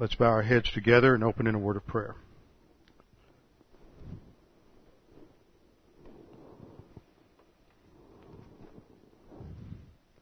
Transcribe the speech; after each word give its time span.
Let's 0.00 0.14
bow 0.14 0.26
our 0.26 0.42
heads 0.42 0.70
together 0.70 1.12
and 1.12 1.24
open 1.24 1.48
in 1.48 1.56
a 1.56 1.58
word 1.58 1.74
of 1.74 1.84
prayer. 1.84 2.14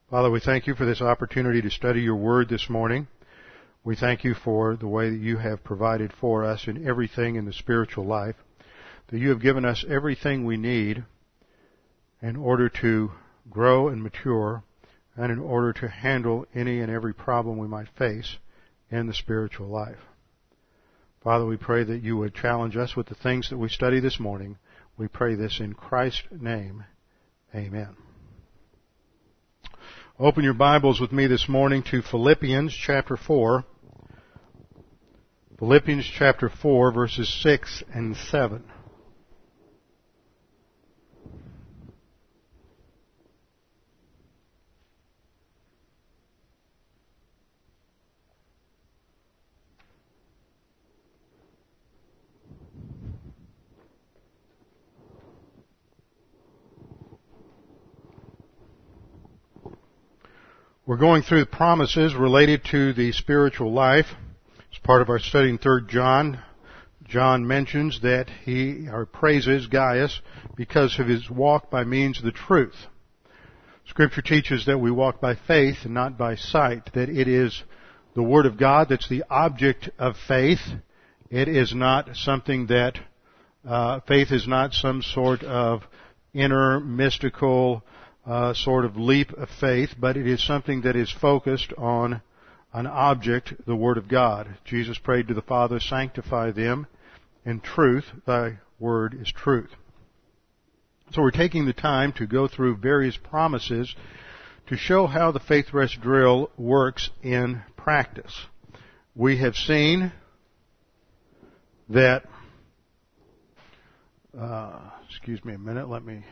Father, 0.08 0.30
we 0.30 0.40
thank 0.40 0.66
you 0.66 0.74
for 0.74 0.86
this 0.86 1.02
opportunity 1.02 1.60
to 1.60 1.68
study 1.68 2.00
your 2.00 2.16
word 2.16 2.48
this 2.48 2.70
morning. 2.70 3.06
We 3.84 3.96
thank 3.96 4.24
you 4.24 4.32
for 4.32 4.76
the 4.76 4.88
way 4.88 5.10
that 5.10 5.20
you 5.20 5.36
have 5.36 5.62
provided 5.62 6.10
for 6.18 6.42
us 6.42 6.66
in 6.66 6.88
everything 6.88 7.36
in 7.36 7.44
the 7.44 7.52
spiritual 7.52 8.06
life, 8.06 8.36
that 9.08 9.18
you 9.18 9.28
have 9.28 9.42
given 9.42 9.66
us 9.66 9.84
everything 9.86 10.46
we 10.46 10.56
need 10.56 11.04
in 12.22 12.36
order 12.36 12.70
to 12.80 13.10
grow 13.50 13.88
and 13.88 14.02
mature 14.02 14.62
and 15.18 15.30
in 15.30 15.38
order 15.38 15.74
to 15.74 15.88
handle 15.88 16.46
any 16.54 16.80
and 16.80 16.90
every 16.90 17.12
problem 17.12 17.58
we 17.58 17.68
might 17.68 17.88
face 17.98 18.38
in 18.90 19.06
the 19.06 19.14
spiritual 19.14 19.68
life. 19.68 19.98
Father, 21.22 21.44
we 21.44 21.56
pray 21.56 21.82
that 21.82 22.02
you 22.02 22.16
would 22.16 22.34
challenge 22.34 22.76
us 22.76 22.94
with 22.94 23.08
the 23.08 23.14
things 23.14 23.50
that 23.50 23.58
we 23.58 23.68
study 23.68 24.00
this 24.00 24.20
morning. 24.20 24.58
We 24.96 25.08
pray 25.08 25.34
this 25.34 25.58
in 25.60 25.74
Christ's 25.74 26.22
name. 26.30 26.84
Amen. 27.54 27.96
Open 30.18 30.44
your 30.44 30.54
Bibles 30.54 31.00
with 31.00 31.12
me 31.12 31.26
this 31.26 31.48
morning 31.48 31.82
to 31.90 32.00
Philippians 32.00 32.72
chapter 32.74 33.16
4. 33.16 33.64
Philippians 35.58 36.10
chapter 36.16 36.48
4 36.48 36.92
verses 36.92 37.28
6 37.42 37.82
and 37.92 38.16
7. 38.16 38.62
We're 60.86 60.98
going 60.98 61.22
through 61.22 61.40
the 61.40 61.46
promises 61.46 62.14
related 62.14 62.64
to 62.70 62.92
the 62.92 63.10
spiritual 63.10 63.72
life. 63.72 64.06
As 64.72 64.78
part 64.84 65.02
of 65.02 65.08
our 65.08 65.18
study 65.18 65.48
in 65.48 65.58
3 65.58 65.80
John, 65.88 66.40
John 67.02 67.44
mentions 67.44 68.02
that 68.02 68.28
he 68.44 68.86
or 68.88 69.04
praises 69.04 69.66
Gaius 69.66 70.20
because 70.54 70.96
of 71.00 71.08
his 71.08 71.28
walk 71.28 71.72
by 71.72 71.82
means 71.82 72.20
of 72.20 72.24
the 72.24 72.30
truth. 72.30 72.76
Scripture 73.88 74.22
teaches 74.22 74.66
that 74.66 74.78
we 74.78 74.92
walk 74.92 75.20
by 75.20 75.34
faith 75.34 75.78
and 75.82 75.92
not 75.92 76.16
by 76.16 76.36
sight, 76.36 76.92
that 76.94 77.08
it 77.08 77.26
is 77.26 77.64
the 78.14 78.22
Word 78.22 78.46
of 78.46 78.56
God 78.56 78.88
that's 78.88 79.08
the 79.08 79.24
object 79.28 79.90
of 79.98 80.14
faith. 80.28 80.60
It 81.30 81.48
is 81.48 81.74
not 81.74 82.14
something 82.14 82.68
that, 82.68 82.96
uh, 83.68 83.98
faith 84.06 84.30
is 84.30 84.46
not 84.46 84.72
some 84.72 85.02
sort 85.02 85.42
of 85.42 85.82
inner 86.32 86.78
mystical 86.78 87.82
uh, 88.26 88.52
sort 88.54 88.84
of 88.84 88.96
leap 88.96 89.32
of 89.32 89.48
faith, 89.60 89.90
but 89.98 90.16
it 90.16 90.26
is 90.26 90.44
something 90.44 90.82
that 90.82 90.96
is 90.96 91.10
focused 91.20 91.72
on 91.78 92.20
an 92.72 92.86
object, 92.86 93.54
the 93.66 93.76
Word 93.76 93.96
of 93.96 94.08
God. 94.08 94.48
Jesus 94.64 94.98
prayed 94.98 95.28
to 95.28 95.34
the 95.34 95.42
Father, 95.42 95.78
sanctify 95.80 96.50
them 96.50 96.86
in 97.44 97.60
truth. 97.60 98.04
Thy 98.26 98.58
Word 98.78 99.16
is 99.18 99.32
truth. 99.32 99.70
So 101.12 101.22
we're 101.22 101.30
taking 101.30 101.66
the 101.66 101.72
time 101.72 102.12
to 102.14 102.26
go 102.26 102.48
through 102.48 102.78
various 102.78 103.16
promises 103.16 103.94
to 104.66 104.76
show 104.76 105.06
how 105.06 105.30
the 105.30 105.40
faith 105.40 105.72
rest 105.72 106.00
drill 106.00 106.50
works 106.56 107.10
in 107.22 107.62
practice. 107.76 108.36
We 109.14 109.38
have 109.38 109.54
seen 109.54 110.12
that, 111.88 112.24
uh, 114.38 114.80
excuse 115.08 115.44
me 115.44 115.54
a 115.54 115.58
minute, 115.58 115.88
let 115.88 116.04
me 116.04 116.24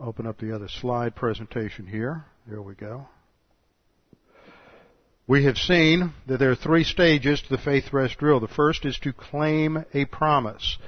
open 0.00 0.26
up 0.26 0.38
the 0.38 0.54
other 0.54 0.68
slide 0.68 1.14
presentation 1.14 1.86
here. 1.86 2.24
There 2.46 2.62
we 2.62 2.74
go. 2.74 3.06
We 5.26 5.44
have 5.44 5.58
seen 5.58 6.14
that 6.26 6.38
there 6.38 6.50
are 6.50 6.56
three 6.56 6.84
stages 6.84 7.40
to 7.42 7.48
the 7.50 7.62
faith 7.62 7.92
rest 7.92 8.18
drill. 8.18 8.40
The 8.40 8.48
first 8.48 8.84
is 8.84 8.98
to 9.00 9.12
claim 9.12 9.84
a 9.94 10.06
promise. 10.06 10.78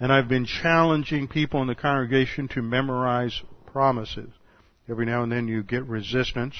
And 0.00 0.12
I've 0.12 0.28
been 0.28 0.46
challenging 0.46 1.28
people 1.28 1.60
in 1.62 1.68
the 1.68 1.74
congregation 1.74 2.48
to 2.48 2.62
memorize 2.62 3.40
promises. 3.66 4.30
Every 4.88 5.06
now 5.06 5.22
and 5.22 5.30
then 5.30 5.46
you 5.46 5.62
get 5.62 5.84
resistance, 5.86 6.56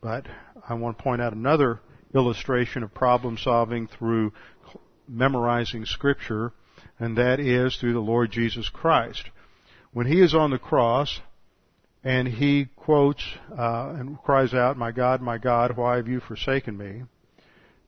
but 0.00 0.26
I 0.68 0.74
want 0.74 0.96
to 0.96 1.02
point 1.02 1.20
out 1.20 1.32
another 1.32 1.80
illustration 2.14 2.84
of 2.84 2.94
problem 2.94 3.36
solving 3.36 3.88
through 3.88 4.32
memorizing 5.08 5.84
scripture, 5.84 6.52
and 7.00 7.16
that 7.18 7.40
is 7.40 7.76
through 7.76 7.94
the 7.94 7.98
Lord 7.98 8.30
Jesus 8.30 8.68
Christ. 8.68 9.24
When 9.92 10.06
He 10.06 10.20
is 10.20 10.34
on 10.34 10.50
the 10.50 10.58
cross, 10.58 11.20
and 12.04 12.28
he 12.28 12.66
quotes 12.76 13.22
uh, 13.56 13.94
and 13.96 14.20
cries 14.22 14.54
out, 14.54 14.76
"My 14.76 14.92
God, 14.92 15.20
my 15.20 15.38
God, 15.38 15.76
why 15.76 15.96
have 15.96 16.08
you 16.08 16.20
forsaken 16.20 16.76
me?" 16.76 17.02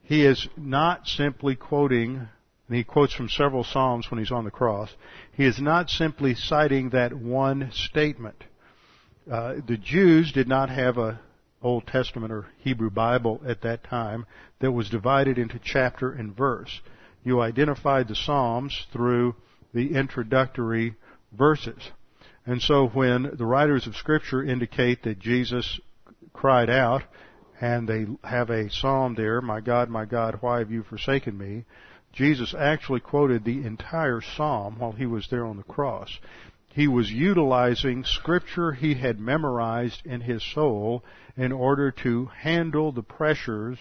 He 0.03 0.25
is 0.25 0.49
not 0.57 1.07
simply 1.07 1.55
quoting, 1.55 2.17
and 2.17 2.77
he 2.77 2.83
quotes 2.83 3.15
from 3.15 3.29
several 3.29 3.63
psalms 3.63 4.11
when 4.11 4.19
he's 4.19 4.33
on 4.33 4.45
the 4.45 4.51
cross. 4.51 4.91
He 5.33 5.45
is 5.45 5.61
not 5.61 5.89
simply 5.89 6.35
citing 6.35 6.91
that 6.91 7.15
one 7.15 7.71
statement. 7.73 8.45
Uh, 9.31 9.55
the 9.67 9.77
Jews 9.77 10.33
did 10.33 10.49
not 10.49 10.71
have 10.71 10.99
a 10.99 11.21
Old 11.63 11.87
Testament 11.87 12.33
or 12.33 12.47
Hebrew 12.59 12.91
Bible 12.91 13.41
at 13.47 13.61
that 13.63 13.85
time 13.85 14.27
that 14.61 14.73
was 14.73 14.89
divided 14.89 15.39
into 15.39 15.61
chapter 15.63 16.11
and 16.11 16.35
verse. 16.35 16.81
You 17.23 17.41
identified 17.41 18.09
the 18.09 18.17
Psalms 18.17 18.87
through 18.93 19.37
the 19.75 19.95
introductory 19.95 20.95
verses. 21.33 21.91
And 22.47 22.61
so 22.63 22.89
when 22.89 23.31
the 23.37 23.47
writers 23.47 23.87
of 23.87 23.97
scripture 23.97 24.43
indicate 24.43 25.03
that 25.03 25.19
Jesus 25.19 25.81
cried 26.33 26.71
out, 26.71 27.03
and 27.61 27.87
they 27.87 28.07
have 28.25 28.49
a 28.49 28.71
psalm 28.71 29.15
there, 29.15 29.41
My 29.43 29.61
God, 29.61 29.91
my 29.91 30.07
God, 30.07 30.39
why 30.41 30.61
have 30.61 30.71
you 30.71 30.83
forsaken 30.83 31.37
me? 31.37 31.65
Jesus 32.13 32.55
actually 32.59 33.01
quoted 33.01 33.45
the 33.45 33.65
entire 33.65 34.21
psalm 34.21 34.79
while 34.79 34.93
he 34.93 35.07
was 35.07 35.29
there 35.29 35.45
on 35.45 35.59
the 35.59 35.63
cross. 35.63 36.19
He 36.73 36.89
was 36.89 37.11
utilizing 37.11 38.05
scripture 38.05 38.73
he 38.73 38.95
had 38.95 39.21
memorized 39.21 40.07
in 40.07 40.21
his 40.21 40.43
soul 40.55 41.05
in 41.37 41.53
order 41.53 41.91
to 42.03 42.27
handle 42.27 42.93
the 42.93 43.03
pressures 43.03 43.79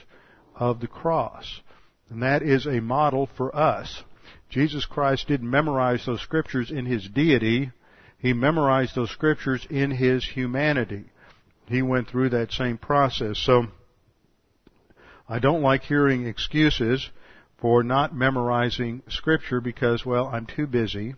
of 0.55 0.79
the 0.79 0.87
cross. 0.87 1.61
And 2.09 2.21
that 2.23 2.41
is 2.41 2.65
a 2.65 2.81
model 2.81 3.29
for 3.37 3.55
us. 3.55 4.03
Jesus 4.49 4.85
Christ 4.85 5.27
didn't 5.27 5.49
memorize 5.49 6.05
those 6.05 6.21
scriptures 6.21 6.71
in 6.71 6.85
his 6.85 7.07
deity 7.07 7.71
he 8.19 8.33
memorized 8.33 8.95
those 8.95 9.11
scriptures 9.11 9.65
in 9.69 9.91
his 9.91 10.25
humanity. 10.25 11.05
He 11.67 11.81
went 11.81 12.09
through 12.09 12.29
that 12.29 12.51
same 12.51 12.77
process. 12.77 13.37
So, 13.37 13.67
I 15.27 15.39
don't 15.39 15.61
like 15.61 15.83
hearing 15.83 16.27
excuses 16.27 17.09
for 17.57 17.81
not 17.81 18.15
memorizing 18.15 19.03
scripture 19.07 19.61
because, 19.61 20.05
well, 20.05 20.27
I'm 20.27 20.45
too 20.45 20.67
busy. 20.67 21.15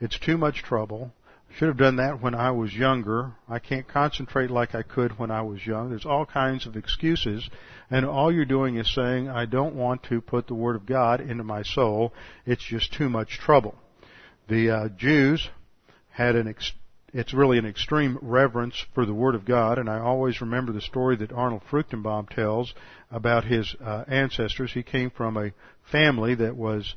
It's 0.00 0.18
too 0.18 0.38
much 0.38 0.62
trouble. 0.62 1.12
Should 1.56 1.68
have 1.68 1.76
done 1.76 1.96
that 1.96 2.22
when 2.22 2.34
I 2.34 2.50
was 2.52 2.72
younger. 2.72 3.32
I 3.46 3.58
can't 3.58 3.86
concentrate 3.86 4.50
like 4.50 4.74
I 4.74 4.82
could 4.82 5.18
when 5.18 5.30
I 5.30 5.42
was 5.42 5.66
young. 5.66 5.90
There's 5.90 6.06
all 6.06 6.24
kinds 6.24 6.66
of 6.66 6.76
excuses. 6.76 7.50
And 7.90 8.06
all 8.06 8.32
you're 8.32 8.46
doing 8.46 8.76
is 8.76 8.94
saying, 8.94 9.28
I 9.28 9.44
don't 9.44 9.74
want 9.74 10.04
to 10.04 10.22
put 10.22 10.46
the 10.46 10.54
Word 10.54 10.76
of 10.76 10.86
God 10.86 11.20
into 11.20 11.44
my 11.44 11.62
soul. 11.62 12.14
It's 12.46 12.64
just 12.64 12.94
too 12.94 13.10
much 13.10 13.38
trouble. 13.38 13.74
The 14.48 14.70
uh, 14.70 14.88
Jews 14.96 15.50
had 16.12 16.36
an 16.36 16.48
ex- 16.48 16.72
it's 17.12 17.34
really 17.34 17.58
an 17.58 17.66
extreme 17.66 18.18
reverence 18.22 18.86
for 18.94 19.04
the 19.04 19.12
Word 19.12 19.34
of 19.34 19.44
God, 19.44 19.78
and 19.78 19.88
I 19.88 19.98
always 19.98 20.40
remember 20.40 20.72
the 20.72 20.80
story 20.80 21.16
that 21.16 21.32
Arnold 21.32 21.62
Fruchtenbaum 21.70 22.30
tells 22.30 22.72
about 23.10 23.44
his 23.44 23.74
uh, 23.84 24.04
ancestors. 24.08 24.72
He 24.72 24.82
came 24.82 25.10
from 25.10 25.36
a 25.36 25.52
family 25.90 26.34
that 26.36 26.56
was 26.56 26.94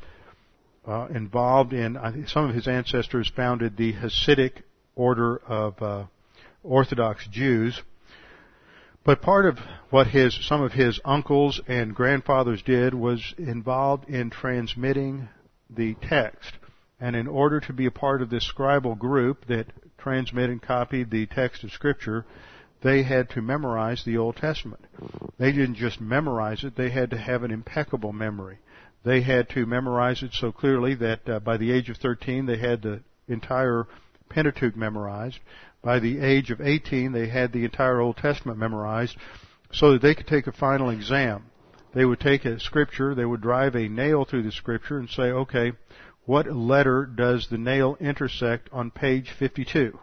uh, 0.87 1.07
involved 1.13 1.73
in 1.73 1.97
uh, 1.97 2.13
some 2.27 2.47
of 2.49 2.55
his 2.55 2.67
ancestors 2.67 3.29
founded 3.35 3.75
the 3.75 3.93
Hasidic 3.93 4.63
order 4.95 5.37
of 5.37 5.81
uh, 5.81 6.05
Orthodox 6.63 7.27
Jews. 7.27 7.81
But 9.03 9.21
part 9.21 9.45
of 9.45 9.59
what 9.89 10.07
his 10.07 10.33
some 10.47 10.63
of 10.63 10.71
his 10.71 10.99
uncles 11.05 11.61
and 11.67 11.93
grandfathers 11.93 12.61
did 12.63 12.93
was 12.93 13.35
involved 13.37 14.09
in 14.09 14.29
transmitting 14.29 15.29
the 15.69 15.95
text. 16.01 16.51
And 16.99 17.15
in 17.15 17.27
order 17.27 17.59
to 17.59 17.73
be 17.73 17.85
a 17.85 17.91
part 17.91 18.21
of 18.21 18.29
this 18.29 18.49
scribal 18.49 18.97
group 18.97 19.45
that 19.47 19.67
transmitted 19.97 20.51
and 20.51 20.61
copied 20.61 21.11
the 21.11 21.25
text 21.25 21.63
of 21.63 21.71
Scripture, 21.71 22.25
they 22.81 23.03
had 23.03 23.29
to 23.31 23.41
memorize 23.41 24.03
the 24.03 24.17
Old 24.17 24.37
Testament. 24.37 24.85
They 25.37 25.51
didn't 25.51 25.75
just 25.75 25.99
memorize 25.99 26.63
it, 26.63 26.75
they 26.75 26.91
had 26.91 27.09
to 27.11 27.17
have 27.17 27.43
an 27.43 27.51
impeccable 27.51 28.13
memory. 28.13 28.59
They 29.03 29.21
had 29.21 29.49
to 29.49 29.65
memorize 29.65 30.23
it 30.23 30.33
so 30.33 30.51
clearly 30.51 30.95
that 30.95 31.29
uh, 31.29 31.39
by 31.39 31.57
the 31.57 31.71
age 31.71 31.89
of 31.89 31.97
13 31.97 32.45
they 32.45 32.57
had 32.57 32.81
the 32.81 33.01
entire 33.27 33.87
Pentateuch 34.29 34.75
memorized. 34.75 35.39
By 35.83 35.99
the 35.99 36.19
age 36.19 36.49
of 36.49 36.61
18 36.61 37.11
they 37.11 37.27
had 37.27 37.51
the 37.51 37.65
entire 37.65 37.99
Old 37.99 38.17
Testament 38.17 38.57
memorized 38.57 39.17
so 39.71 39.93
that 39.93 40.01
they 40.01 40.15
could 40.15 40.27
take 40.27 40.47
a 40.47 40.51
final 40.51 40.89
exam. 40.89 41.45
They 41.93 42.05
would 42.05 42.19
take 42.19 42.45
a 42.45 42.59
scripture, 42.59 43.15
they 43.15 43.25
would 43.25 43.41
drive 43.41 43.75
a 43.75 43.87
nail 43.87 44.25
through 44.25 44.43
the 44.43 44.51
scripture 44.51 44.97
and 44.97 45.09
say, 45.09 45.23
okay, 45.23 45.71
what 46.25 46.47
letter 46.51 47.05
does 47.05 47.47
the 47.49 47.57
nail 47.57 47.97
intersect 47.99 48.69
on 48.71 48.91
page 48.91 49.31
52? 49.37 49.99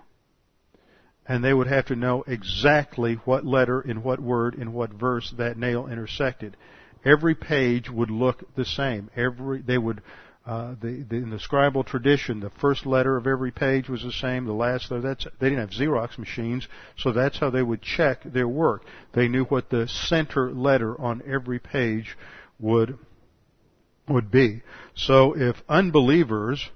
And 1.27 1.45
they 1.45 1.55
would 1.55 1.69
have 1.69 1.87
to 1.87 1.97
know 1.97 2.25
exactly 2.27 3.15
what 3.25 3.45
letter, 3.45 3.81
in 3.81 4.03
what 4.03 4.21
word, 4.21 4.55
in 4.55 4.73
what 4.73 4.91
verse 4.93 5.33
that 5.37 5.57
nail 5.57 5.87
intersected 5.87 6.57
every 7.05 7.35
page 7.35 7.91
would 7.91 8.11
look 8.11 8.45
the 8.55 8.65
same. 8.65 9.11
Every 9.17 9.61
they 9.61 9.79
would 9.79 10.03
uh, 10.45 10.75
the, 10.81 11.07
the, 11.09 11.17
in 11.17 11.31
the 11.31 11.37
scribal 11.37 11.87
tradition, 11.87 12.41
the 12.41 12.51
first 12.61 12.85
letter 12.85 13.17
of 13.17 13.29
every 13.29 13.53
page 13.53 13.89
was 13.89 14.03
the 14.03 14.11
same. 14.11 14.45
The 14.45 14.53
last 14.53 14.91
letter, 14.91 15.03
that's 15.03 15.27
they 15.39 15.51
didn't 15.51 15.61
have 15.61 15.71
Xerox 15.71 16.19
machines, 16.19 16.67
so 16.97 17.13
that's 17.13 17.39
how 17.39 17.51
they 17.51 17.63
would 17.63 17.83
check 17.83 18.23
their 18.25 18.49
work. 18.49 18.85
They 19.13 19.29
knew 19.29 19.45
what 19.45 19.71
the 19.71 19.87
center 19.87 20.53
letter 20.53 21.01
on 21.01 21.23
every 21.27 21.61
page 21.61 22.17
would 22.59 22.99
would 24.13 24.31
be. 24.31 24.63
So 24.95 25.35
if 25.37 25.57
unbelievers 25.69 26.71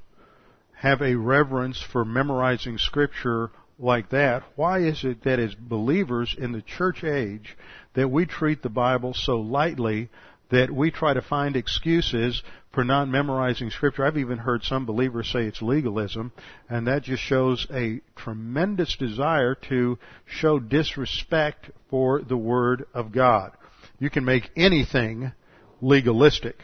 have 0.74 1.00
a 1.02 1.14
reverence 1.16 1.82
for 1.82 2.04
memorizing 2.04 2.78
scripture 2.78 3.50
like 3.78 4.10
that, 4.10 4.42
why 4.56 4.80
is 4.80 5.04
it 5.04 5.24
that 5.24 5.38
as 5.38 5.54
believers 5.54 6.34
in 6.38 6.52
the 6.52 6.62
church 6.62 7.04
age 7.04 7.56
that 7.94 8.08
we 8.08 8.26
treat 8.26 8.62
the 8.62 8.68
Bible 8.68 9.14
so 9.14 9.40
lightly 9.40 10.08
that 10.50 10.70
we 10.70 10.90
try 10.90 11.12
to 11.12 11.22
find 11.22 11.56
excuses 11.56 12.42
for 12.72 12.84
not 12.84 13.08
memorizing 13.08 13.70
scripture. 13.70 14.04
I've 14.04 14.18
even 14.18 14.38
heard 14.38 14.62
some 14.62 14.86
believers 14.86 15.30
say 15.32 15.44
it's 15.44 15.62
legalism, 15.62 16.30
and 16.68 16.86
that 16.86 17.02
just 17.02 17.22
shows 17.22 17.66
a 17.72 18.00
tremendous 18.14 18.94
desire 18.96 19.54
to 19.68 19.98
show 20.26 20.58
disrespect 20.58 21.70
for 21.90 22.20
the 22.20 22.36
Word 22.36 22.84
of 22.94 23.12
God. 23.12 23.52
You 23.98 24.10
can 24.10 24.24
make 24.24 24.50
anything 24.56 25.32
legalistic, 25.80 26.56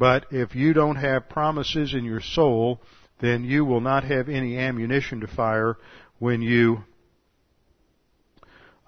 but 0.00 0.24
if 0.30 0.54
you 0.56 0.72
don't 0.72 0.96
have 0.96 1.28
promises 1.28 1.92
in 1.92 2.06
your 2.06 2.22
soul, 2.22 2.80
then 3.20 3.44
you 3.44 3.66
will 3.66 3.82
not 3.82 4.02
have 4.02 4.30
any 4.30 4.56
ammunition 4.56 5.20
to 5.20 5.26
fire 5.26 5.76
when 6.18 6.40
you 6.40 6.82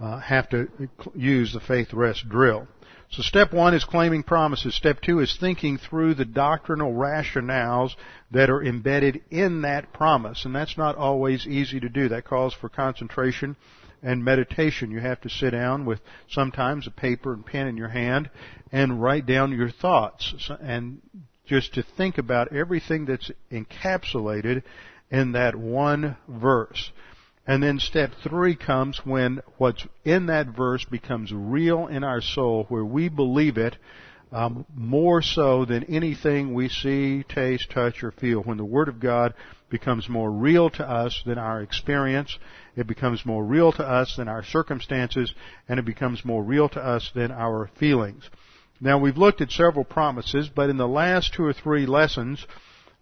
uh, 0.00 0.18
have 0.20 0.48
to 0.48 0.68
use 1.14 1.52
the 1.52 1.60
faith 1.60 1.92
rest 1.92 2.26
drill. 2.30 2.66
So 3.12 3.20
step 3.20 3.52
one 3.52 3.74
is 3.74 3.84
claiming 3.84 4.22
promises. 4.22 4.74
Step 4.74 5.02
two 5.02 5.20
is 5.20 5.36
thinking 5.38 5.76
through 5.76 6.14
the 6.14 6.24
doctrinal 6.24 6.94
rationales 6.94 7.94
that 8.30 8.48
are 8.48 8.64
embedded 8.64 9.20
in 9.30 9.62
that 9.62 9.92
promise. 9.92 10.46
And 10.46 10.54
that's 10.54 10.78
not 10.78 10.96
always 10.96 11.46
easy 11.46 11.78
to 11.80 11.90
do. 11.90 12.08
That 12.08 12.24
calls 12.24 12.54
for 12.54 12.70
concentration 12.70 13.56
and 14.02 14.24
meditation. 14.24 14.90
You 14.90 15.00
have 15.00 15.20
to 15.20 15.28
sit 15.28 15.50
down 15.50 15.84
with 15.84 16.00
sometimes 16.30 16.86
a 16.86 16.90
paper 16.90 17.34
and 17.34 17.44
pen 17.44 17.66
in 17.66 17.76
your 17.76 17.90
hand 17.90 18.30
and 18.72 19.02
write 19.02 19.26
down 19.26 19.52
your 19.52 19.70
thoughts 19.70 20.50
and 20.62 21.02
just 21.46 21.74
to 21.74 21.82
think 21.82 22.16
about 22.16 22.54
everything 22.54 23.04
that's 23.04 23.30
encapsulated 23.50 24.62
in 25.10 25.32
that 25.32 25.54
one 25.54 26.16
verse. 26.26 26.90
And 27.46 27.62
then 27.62 27.80
step 27.80 28.12
three 28.22 28.54
comes 28.54 29.00
when 29.04 29.40
what's 29.58 29.86
in 30.04 30.26
that 30.26 30.48
verse 30.48 30.84
becomes 30.84 31.32
real 31.32 31.88
in 31.88 32.04
our 32.04 32.20
soul, 32.20 32.66
where 32.68 32.84
we 32.84 33.08
believe 33.08 33.58
it 33.58 33.76
um, 34.30 34.64
more 34.74 35.20
so 35.20 35.64
than 35.64 35.84
anything 35.84 36.54
we 36.54 36.68
see, 36.68 37.24
taste, 37.24 37.70
touch, 37.70 38.02
or 38.02 38.12
feel. 38.12 38.40
When 38.40 38.56
the 38.56 38.64
Word 38.64 38.88
of 38.88 39.00
God 39.00 39.34
becomes 39.68 40.08
more 40.08 40.30
real 40.30 40.70
to 40.70 40.88
us 40.88 41.20
than 41.26 41.38
our 41.38 41.60
experience, 41.60 42.38
it 42.76 42.86
becomes 42.86 43.26
more 43.26 43.44
real 43.44 43.72
to 43.72 43.86
us 43.86 44.16
than 44.16 44.28
our 44.28 44.44
circumstances, 44.44 45.34
and 45.68 45.78
it 45.78 45.84
becomes 45.84 46.24
more 46.24 46.42
real 46.42 46.68
to 46.70 46.80
us 46.80 47.10
than 47.14 47.30
our 47.30 47.70
feelings. 47.78 48.28
Now 48.80 48.98
we've 48.98 49.18
looked 49.18 49.40
at 49.40 49.50
several 49.50 49.84
promises, 49.84 50.48
but 50.48 50.70
in 50.70 50.76
the 50.76 50.88
last 50.88 51.34
two 51.34 51.44
or 51.44 51.52
three 51.52 51.86
lessons, 51.86 52.46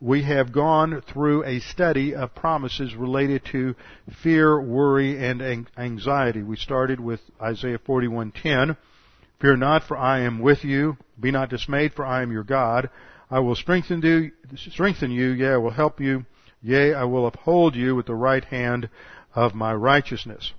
we 0.00 0.22
have 0.22 0.50
gone 0.50 1.02
through 1.02 1.44
a 1.44 1.60
study 1.60 2.14
of 2.14 2.34
promises 2.34 2.94
related 2.94 3.44
to 3.52 3.74
fear, 4.22 4.60
worry, 4.60 5.22
and 5.22 5.66
anxiety. 5.76 6.42
We 6.42 6.56
started 6.56 6.98
with 6.98 7.20
Isaiah 7.40 7.78
41:10. 7.78 8.76
Fear 9.40 9.56
not, 9.56 9.84
for 9.84 9.96
I 9.96 10.20
am 10.20 10.38
with 10.38 10.64
you. 10.64 10.96
Be 11.18 11.30
not 11.30 11.50
dismayed, 11.50 11.92
for 11.92 12.06
I 12.06 12.22
am 12.22 12.32
your 12.32 12.44
God. 12.44 12.88
I 13.30 13.40
will 13.40 13.54
strengthen 13.54 14.00
you, 14.00 14.32
strengthen 14.56 15.10
you. 15.10 15.30
Yea, 15.30 15.52
I 15.52 15.56
will 15.58 15.70
help 15.70 16.00
you. 16.00 16.24
Yea, 16.62 16.94
I 16.94 17.04
will 17.04 17.26
uphold 17.26 17.76
you 17.76 17.94
with 17.94 18.06
the 18.06 18.14
right 18.14 18.44
hand 18.44 18.88
of 19.34 19.54
my 19.54 19.74
righteousness. 19.74 20.52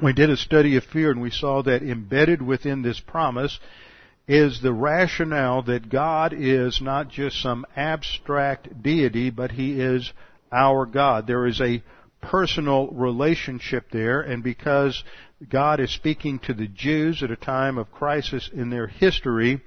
We 0.00 0.12
did 0.12 0.28
a 0.28 0.36
study 0.36 0.76
of 0.76 0.84
fear 0.84 1.10
and 1.10 1.22
we 1.22 1.30
saw 1.30 1.62
that 1.62 1.82
embedded 1.82 2.42
within 2.42 2.82
this 2.82 3.00
promise 3.00 3.58
is 4.28 4.60
the 4.60 4.72
rationale 4.72 5.62
that 5.62 5.88
God 5.88 6.34
is 6.36 6.80
not 6.82 7.08
just 7.08 7.40
some 7.40 7.64
abstract 7.76 8.82
deity, 8.82 9.30
but 9.30 9.52
He 9.52 9.80
is 9.80 10.12
our 10.50 10.84
God. 10.84 11.26
There 11.26 11.46
is 11.46 11.60
a 11.60 11.82
personal 12.20 12.88
relationship 12.88 13.90
there, 13.92 14.20
and 14.20 14.42
because 14.42 15.04
God 15.48 15.80
is 15.80 15.92
speaking 15.92 16.40
to 16.40 16.54
the 16.54 16.66
Jews 16.66 17.22
at 17.22 17.30
a 17.30 17.36
time 17.36 17.78
of 17.78 17.92
crisis 17.92 18.50
in 18.52 18.70
their 18.70 18.88
history, 18.88 19.60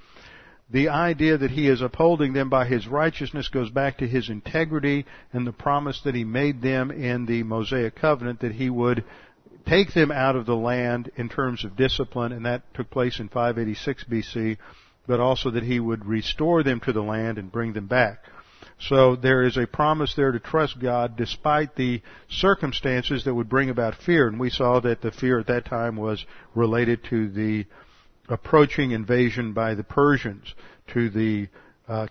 the 0.69 0.89
idea 0.89 1.37
that 1.37 1.51
He 1.51 1.67
is 1.67 1.81
upholding 1.81 2.33
them 2.33 2.49
by 2.49 2.65
His 2.65 2.85
righteousness 2.85 3.47
goes 3.47 3.69
back 3.69 3.99
to 3.99 4.07
His 4.07 4.29
integrity 4.29 5.05
and 5.31 5.47
the 5.47 5.53
promise 5.53 6.01
that 6.03 6.15
He 6.15 6.25
made 6.25 6.61
them 6.61 6.91
in 6.91 7.25
the 7.25 7.43
Mosaic 7.43 7.95
covenant 7.95 8.41
that 8.41 8.53
He 8.53 8.69
would 8.69 9.05
take 9.65 9.93
them 9.93 10.11
out 10.11 10.35
of 10.35 10.45
the 10.45 10.55
land 10.55 11.11
in 11.15 11.29
terms 11.29 11.63
of 11.63 11.75
discipline, 11.75 12.31
and 12.31 12.45
that 12.45 12.73
took 12.73 12.89
place 12.89 13.19
in 13.19 13.29
586 13.29 14.05
BC, 14.05 14.57
but 15.07 15.19
also 15.19 15.51
that 15.51 15.63
he 15.63 15.79
would 15.79 16.05
restore 16.05 16.63
them 16.63 16.79
to 16.81 16.93
the 16.93 17.01
land 17.01 17.37
and 17.37 17.51
bring 17.51 17.73
them 17.73 17.87
back. 17.87 18.19
So 18.81 19.15
there 19.15 19.43
is 19.43 19.57
a 19.57 19.67
promise 19.67 20.13
there 20.15 20.31
to 20.31 20.39
trust 20.39 20.79
God 20.79 21.17
despite 21.17 21.75
the 21.75 22.01
circumstances 22.29 23.25
that 23.25 23.33
would 23.33 23.49
bring 23.49 23.69
about 23.69 23.95
fear. 23.95 24.27
And 24.27 24.39
we 24.39 24.49
saw 24.49 24.79
that 24.79 25.01
the 25.01 25.11
fear 25.11 25.39
at 25.39 25.47
that 25.47 25.65
time 25.65 25.97
was 25.97 26.25
related 26.55 27.03
to 27.09 27.29
the 27.29 27.65
approaching 28.29 28.91
invasion 28.91 29.53
by 29.53 29.75
the 29.75 29.83
Persians, 29.83 30.53
to 30.93 31.09
the 31.09 31.49
uh, 31.87 32.07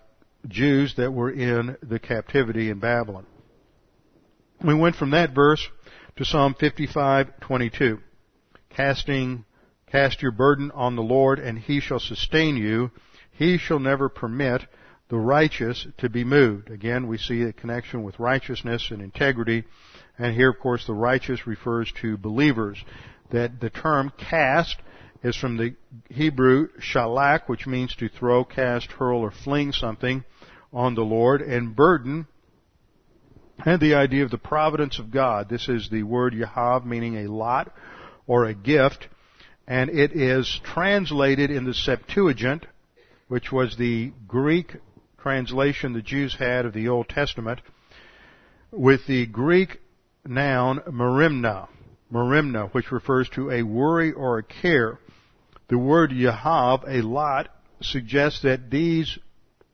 Jews 0.47 0.93
that 0.97 1.11
were 1.11 1.31
in 1.31 1.77
the 1.81 1.99
captivity 1.99 2.69
in 2.69 2.79
Babylon. 2.79 3.25
We 4.63 4.73
went 4.73 4.95
from 4.95 5.11
that 5.11 5.33
verse 5.33 5.65
to 6.15 6.25
Psalm 6.25 6.53
55:22. 6.55 7.99
Casting 8.69 9.45
cast 9.87 10.21
your 10.21 10.31
burden 10.31 10.71
on 10.71 10.95
the 10.95 11.01
Lord 11.01 11.39
and 11.39 11.57
he 11.57 11.79
shall 11.79 11.99
sustain 11.99 12.57
you. 12.57 12.91
He 13.31 13.57
shall 13.57 13.79
never 13.79 14.09
permit 14.09 14.67
the 15.09 15.17
righteous 15.17 15.87
to 15.97 16.09
be 16.09 16.23
moved. 16.23 16.69
Again, 16.69 17.07
we 17.07 17.17
see 17.17 17.43
a 17.43 17.53
connection 17.53 18.03
with 18.03 18.19
righteousness 18.19 18.91
and 18.91 19.01
integrity. 19.01 19.63
And 20.17 20.35
here, 20.35 20.49
of 20.49 20.59
course, 20.59 20.85
the 20.85 20.93
righteous 20.93 21.47
refers 21.47 21.91
to 22.01 22.17
believers. 22.17 22.83
That 23.31 23.59
the 23.59 23.69
term 23.69 24.11
cast 24.17 24.77
is 25.23 25.35
from 25.35 25.57
the 25.57 25.75
Hebrew 26.09 26.67
shalak, 26.79 27.47
which 27.47 27.65
means 27.65 27.95
to 27.95 28.09
throw, 28.09 28.43
cast, 28.43 28.91
hurl, 28.91 29.19
or 29.19 29.31
fling 29.31 29.71
something 29.71 30.23
on 30.71 30.95
the 30.95 31.01
Lord. 31.01 31.41
And 31.41 31.75
burden 31.75 32.27
and 33.65 33.81
the 33.81 33.95
idea 33.95 34.23
of 34.23 34.31
the 34.31 34.37
providence 34.37 34.99
of 34.99 35.11
God. 35.11 35.49
This 35.49 35.67
is 35.67 35.89
the 35.89 36.03
word 36.03 36.33
Yahav 36.33 36.85
meaning 36.85 37.17
a 37.17 37.31
lot 37.31 37.73
or 38.27 38.45
a 38.45 38.53
gift, 38.53 39.07
and 39.67 39.89
it 39.89 40.13
is 40.13 40.59
translated 40.63 41.51
in 41.51 41.65
the 41.65 41.73
Septuagint, 41.73 42.65
which 43.27 43.51
was 43.51 43.75
the 43.75 44.13
Greek 44.27 44.75
translation 45.21 45.93
the 45.93 46.01
Jews 46.01 46.35
had 46.35 46.65
of 46.65 46.73
the 46.73 46.87
Old 46.87 47.09
Testament, 47.09 47.59
with 48.71 49.05
the 49.07 49.25
Greek 49.25 49.81
noun 50.25 50.79
merimna, 50.87 51.67
merimna, 52.11 52.73
which 52.73 52.91
refers 52.91 53.27
to 53.29 53.51
a 53.51 53.63
worry 53.63 54.11
or 54.11 54.37
a 54.37 54.43
care. 54.43 54.99
The 55.67 55.77
word 55.77 56.11
Yahav, 56.11 56.83
a 56.87 57.05
lot, 57.05 57.49
suggests 57.81 58.41
that 58.43 58.69
these 58.69 59.19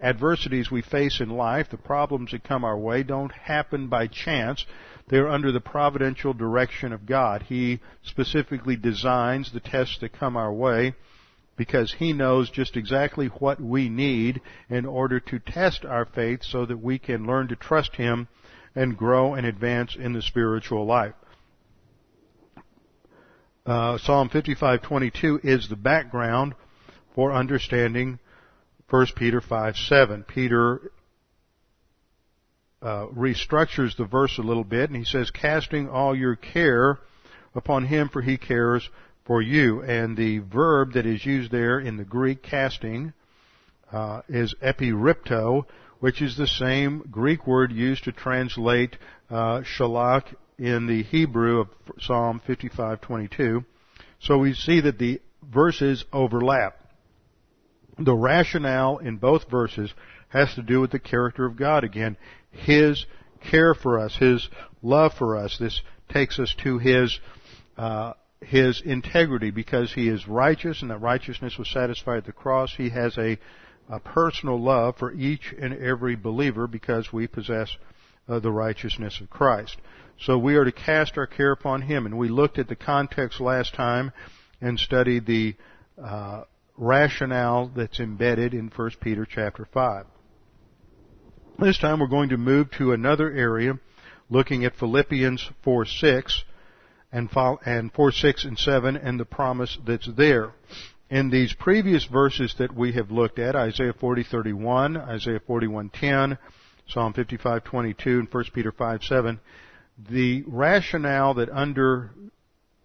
adversities 0.01 0.69
we 0.69 0.81
face 0.81 1.19
in 1.19 1.29
life, 1.29 1.69
the 1.69 1.77
problems 1.77 2.31
that 2.31 2.43
come 2.43 2.63
our 2.63 2.77
way, 2.77 3.03
don't 3.03 3.31
happen 3.31 3.87
by 3.87 4.07
chance. 4.07 4.65
They're 5.07 5.29
under 5.29 5.51
the 5.51 5.61
providential 5.61 6.33
direction 6.33 6.91
of 6.91 7.05
God. 7.05 7.43
He 7.43 7.79
specifically 8.03 8.75
designs 8.75 9.51
the 9.51 9.59
tests 9.59 9.97
that 9.99 10.13
come 10.13 10.35
our 10.35 10.51
way 10.51 10.95
because 11.55 11.93
He 11.93 12.11
knows 12.11 12.49
just 12.49 12.75
exactly 12.75 13.27
what 13.27 13.61
we 13.61 13.87
need 13.87 14.41
in 14.69 14.85
order 14.85 15.19
to 15.19 15.39
test 15.39 15.85
our 15.85 16.05
faith 16.05 16.43
so 16.43 16.65
that 16.65 16.81
we 16.81 16.99
can 16.99 17.25
learn 17.25 17.47
to 17.47 17.55
trust 17.55 17.95
Him 17.95 18.27
and 18.75 18.97
grow 18.97 19.33
and 19.33 19.45
advance 19.45 19.95
in 19.95 20.13
the 20.13 20.21
spiritual 20.21 20.85
life. 20.85 21.13
Uh, 23.65 23.97
Psalm 23.97 24.29
55:22 24.29 25.39
is 25.43 25.69
the 25.69 25.75
background 25.75 26.53
for 27.15 27.33
understanding 27.33 28.19
1 28.89 29.07
Peter 29.15 29.41
5 29.41 29.75
7. 29.75 30.23
Peter 30.23 30.91
uh, 32.81 33.07
restructures 33.07 33.97
the 33.97 34.05
verse 34.05 34.37
a 34.37 34.43
little 34.43 34.63
bit 34.63 34.89
and 34.89 34.97
he 34.97 35.05
says, 35.05 35.31
casting 35.31 35.89
all 35.89 36.15
your 36.15 36.35
care 36.35 36.99
upon 37.55 37.85
him 37.85 38.09
for 38.09 38.21
he 38.21 38.37
cares 38.37 38.87
for 39.25 39.41
you. 39.41 39.81
And 39.81 40.15
the 40.15 40.39
verb 40.39 40.93
that 40.93 41.05
is 41.05 41.25
used 41.25 41.51
there 41.51 41.79
in 41.79 41.97
the 41.97 42.03
Greek 42.03 42.43
casting 42.43 43.13
uh, 43.91 44.21
is 44.29 44.53
epiripto, 44.61 45.65
which 45.99 46.21
is 46.21 46.37
the 46.37 46.47
same 46.47 47.07
Greek 47.09 47.47
word 47.47 47.71
used 47.71 48.03
to 48.03 48.11
translate 48.11 48.97
uh, 49.29 49.61
shalach 49.61 50.25
in 50.59 50.85
the 50.85 51.03
Hebrew 51.03 51.61
of 51.61 51.69
Psalm 51.99 52.41
55:22. 52.47 53.65
So 54.19 54.37
we 54.37 54.53
see 54.53 54.81
that 54.81 54.99
the 54.99 55.21
verses 55.43 56.05
overlap 56.13 56.84
the 57.97 58.13
rationale 58.13 58.97
in 58.97 59.17
both 59.17 59.49
verses 59.49 59.93
has 60.29 60.53
to 60.55 60.61
do 60.61 60.81
with 60.81 60.91
the 60.91 60.99
character 60.99 61.45
of 61.45 61.55
God 61.55 61.83
again. 61.83 62.17
His 62.51 63.05
care 63.49 63.73
for 63.73 63.99
us, 63.99 64.15
His 64.17 64.47
love 64.81 65.13
for 65.13 65.37
us. 65.37 65.57
This 65.57 65.81
takes 66.09 66.39
us 66.39 66.53
to 66.63 66.77
His, 66.77 67.19
uh, 67.77 68.13
His 68.41 68.81
integrity 68.81 69.51
because 69.51 69.93
He 69.93 70.09
is 70.09 70.27
righteous 70.27 70.81
and 70.81 70.91
that 70.91 71.01
righteousness 71.01 71.57
was 71.57 71.69
satisfied 71.69 72.17
at 72.17 72.25
the 72.25 72.31
cross. 72.31 72.73
He 72.75 72.89
has 72.89 73.17
a, 73.17 73.37
a 73.89 73.99
personal 73.99 74.61
love 74.61 74.97
for 74.97 75.13
each 75.13 75.53
and 75.59 75.73
every 75.73 76.15
believer 76.15 76.67
because 76.67 77.13
we 77.13 77.27
possess 77.27 77.69
uh, 78.27 78.39
the 78.39 78.51
righteousness 78.51 79.19
of 79.21 79.29
Christ. 79.29 79.77
So 80.19 80.37
we 80.37 80.55
are 80.55 80.65
to 80.65 80.71
cast 80.71 81.17
our 81.17 81.27
care 81.27 81.51
upon 81.51 81.81
Him 81.83 82.05
and 82.05 82.17
we 82.17 82.29
looked 82.29 82.57
at 82.57 82.67
the 82.67 82.75
context 82.75 83.39
last 83.39 83.73
time 83.73 84.11
and 84.61 84.79
studied 84.79 85.25
the 85.25 85.55
uh, 86.01 86.43
rationale 86.77 87.71
that's 87.75 87.99
embedded 87.99 88.53
in 88.53 88.71
1 88.75 88.91
Peter 89.01 89.25
chapter 89.25 89.67
5. 89.73 90.05
This 91.59 91.77
time 91.77 91.99
we're 91.99 92.07
going 92.07 92.29
to 92.29 92.37
move 92.37 92.69
to 92.71 92.91
another 92.91 93.31
area 93.31 93.79
looking 94.29 94.65
at 94.65 94.75
Philippians 94.75 95.49
4 95.63 95.85
6 95.85 96.43
and 97.11 97.31
4 97.31 98.11
6 98.11 98.45
and 98.45 98.59
7 98.59 98.97
and 98.97 99.19
the 99.19 99.25
promise 99.25 99.77
that's 99.85 100.09
there. 100.17 100.51
In 101.09 101.29
these 101.29 101.53
previous 101.53 102.05
verses 102.05 102.55
that 102.57 102.75
we 102.75 102.93
have 102.93 103.11
looked 103.11 103.39
at, 103.39 103.55
Isaiah 103.55 103.93
40:31, 103.93 104.97
Isaiah 105.07 105.39
41:10, 105.39 106.37
Psalm 106.87 107.13
55:22, 107.13 108.19
and 108.19 108.33
1 108.33 108.43
Peter 108.53 108.71
5:7, 108.71 109.39
the 110.09 110.43
rationale 110.47 111.35
that 111.35 111.49
under 111.49 112.09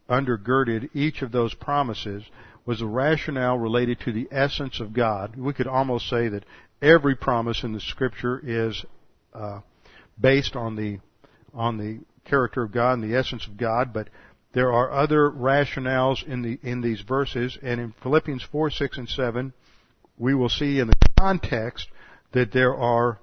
undergirded 0.08 0.90
each 0.92 1.22
of 1.22 1.32
those 1.32 1.54
promises 1.54 2.24
was 2.66 2.80
a 2.80 2.86
rationale 2.86 3.58
related 3.58 4.00
to 4.00 4.12
the 4.12 4.28
essence 4.30 4.80
of 4.80 4.92
God. 4.92 5.36
We 5.36 5.52
could 5.52 5.66
almost 5.66 6.08
say 6.08 6.28
that 6.28 6.44
every 6.82 7.16
promise 7.16 7.64
in 7.64 7.72
the 7.72 7.80
Scripture 7.80 8.40
is 8.44 8.84
uh, 9.34 9.60
based 10.20 10.56
on 10.56 10.76
the 10.76 10.98
on 11.52 11.78
the 11.78 12.00
character 12.24 12.62
of 12.62 12.72
God 12.72 12.94
and 12.94 13.02
the 13.02 13.16
essence 13.16 13.46
of 13.46 13.56
God, 13.56 13.92
but 13.92 14.08
there 14.52 14.72
are 14.72 14.92
other 14.92 15.30
rationales 15.30 16.26
in 16.26 16.42
the 16.42 16.58
in 16.62 16.80
these 16.80 17.00
verses, 17.00 17.58
and 17.62 17.80
in 17.80 17.94
Philippians 18.02 18.46
four, 18.50 18.70
six, 18.70 18.98
and 18.98 19.08
seven, 19.08 19.52
we 20.18 20.34
will 20.34 20.48
see 20.48 20.78
in 20.78 20.88
the 20.88 20.94
context 21.18 21.88
that 22.32 22.52
there 22.52 22.74
are 22.74 23.18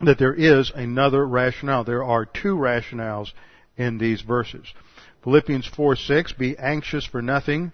that 0.00 0.18
there 0.18 0.34
is 0.34 0.70
another 0.74 1.26
rationale. 1.26 1.84
There 1.84 2.04
are 2.04 2.24
two 2.24 2.54
rationales 2.56 3.32
in 3.76 3.98
these 3.98 4.20
verses. 4.20 4.66
Philippians 5.24 5.66
4, 5.66 5.96
6, 5.96 6.32
be 6.34 6.56
anxious 6.58 7.04
for 7.04 7.20
nothing, 7.20 7.72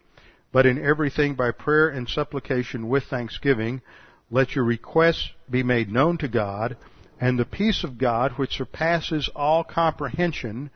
but 0.55 0.67
in 0.67 0.79
everything 0.79 1.35
by 1.35 1.51
prayer 1.51 1.89
and 1.89 2.09
supplication 2.09 2.89
with 2.89 3.03
thanksgiving, 3.03 3.83
let 4.31 4.55
your 4.55 4.65
requests 4.65 5.33
be 5.51 5.65
made 5.65 5.91
known 5.91 6.17
to 6.17 6.29
God, 6.29 6.77
and 7.21 7.37
the 7.37 7.45
peace 7.45 7.83
of 7.83 7.99
God, 7.99 8.31
which 8.37 8.57
surpasses 8.57 9.29
all 9.35 9.65
comprehension, 9.65 10.71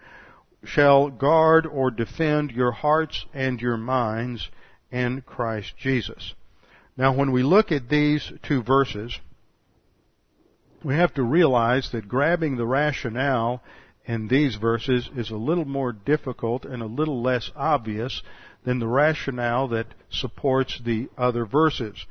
shall 0.65 1.09
guard 1.11 1.65
or 1.65 1.93
defend 1.93 2.51
your 2.51 2.73
hearts 2.73 3.25
and 3.33 3.61
your 3.61 3.77
minds 3.77 4.49
in 4.91 5.21
Christ 5.21 5.75
Jesus. 5.79 6.35
Now 6.97 7.15
when 7.15 7.31
we 7.31 7.45
look 7.45 7.71
at 7.71 7.89
these 7.89 8.33
two 8.43 8.65
verses, 8.65 9.17
we 10.83 10.97
have 10.97 11.15
to 11.15 11.23
realize 11.23 11.93
that 11.93 12.09
grabbing 12.09 12.57
the 12.57 12.67
rationale 12.67 13.63
in 14.05 14.27
these 14.27 14.57
verses 14.57 15.09
is 15.15 15.31
a 15.31 15.37
little 15.37 15.67
more 15.67 15.93
difficult 15.93 16.65
and 16.65 16.83
a 16.83 16.87
little 16.87 17.23
less 17.23 17.53
obvious 17.55 18.23
than 18.65 18.79
the 18.79 18.87
rationale 18.87 19.69
that 19.69 19.87
supports 20.11 20.81
the 20.85 21.09
other 21.17 21.45
verses. 21.47 22.05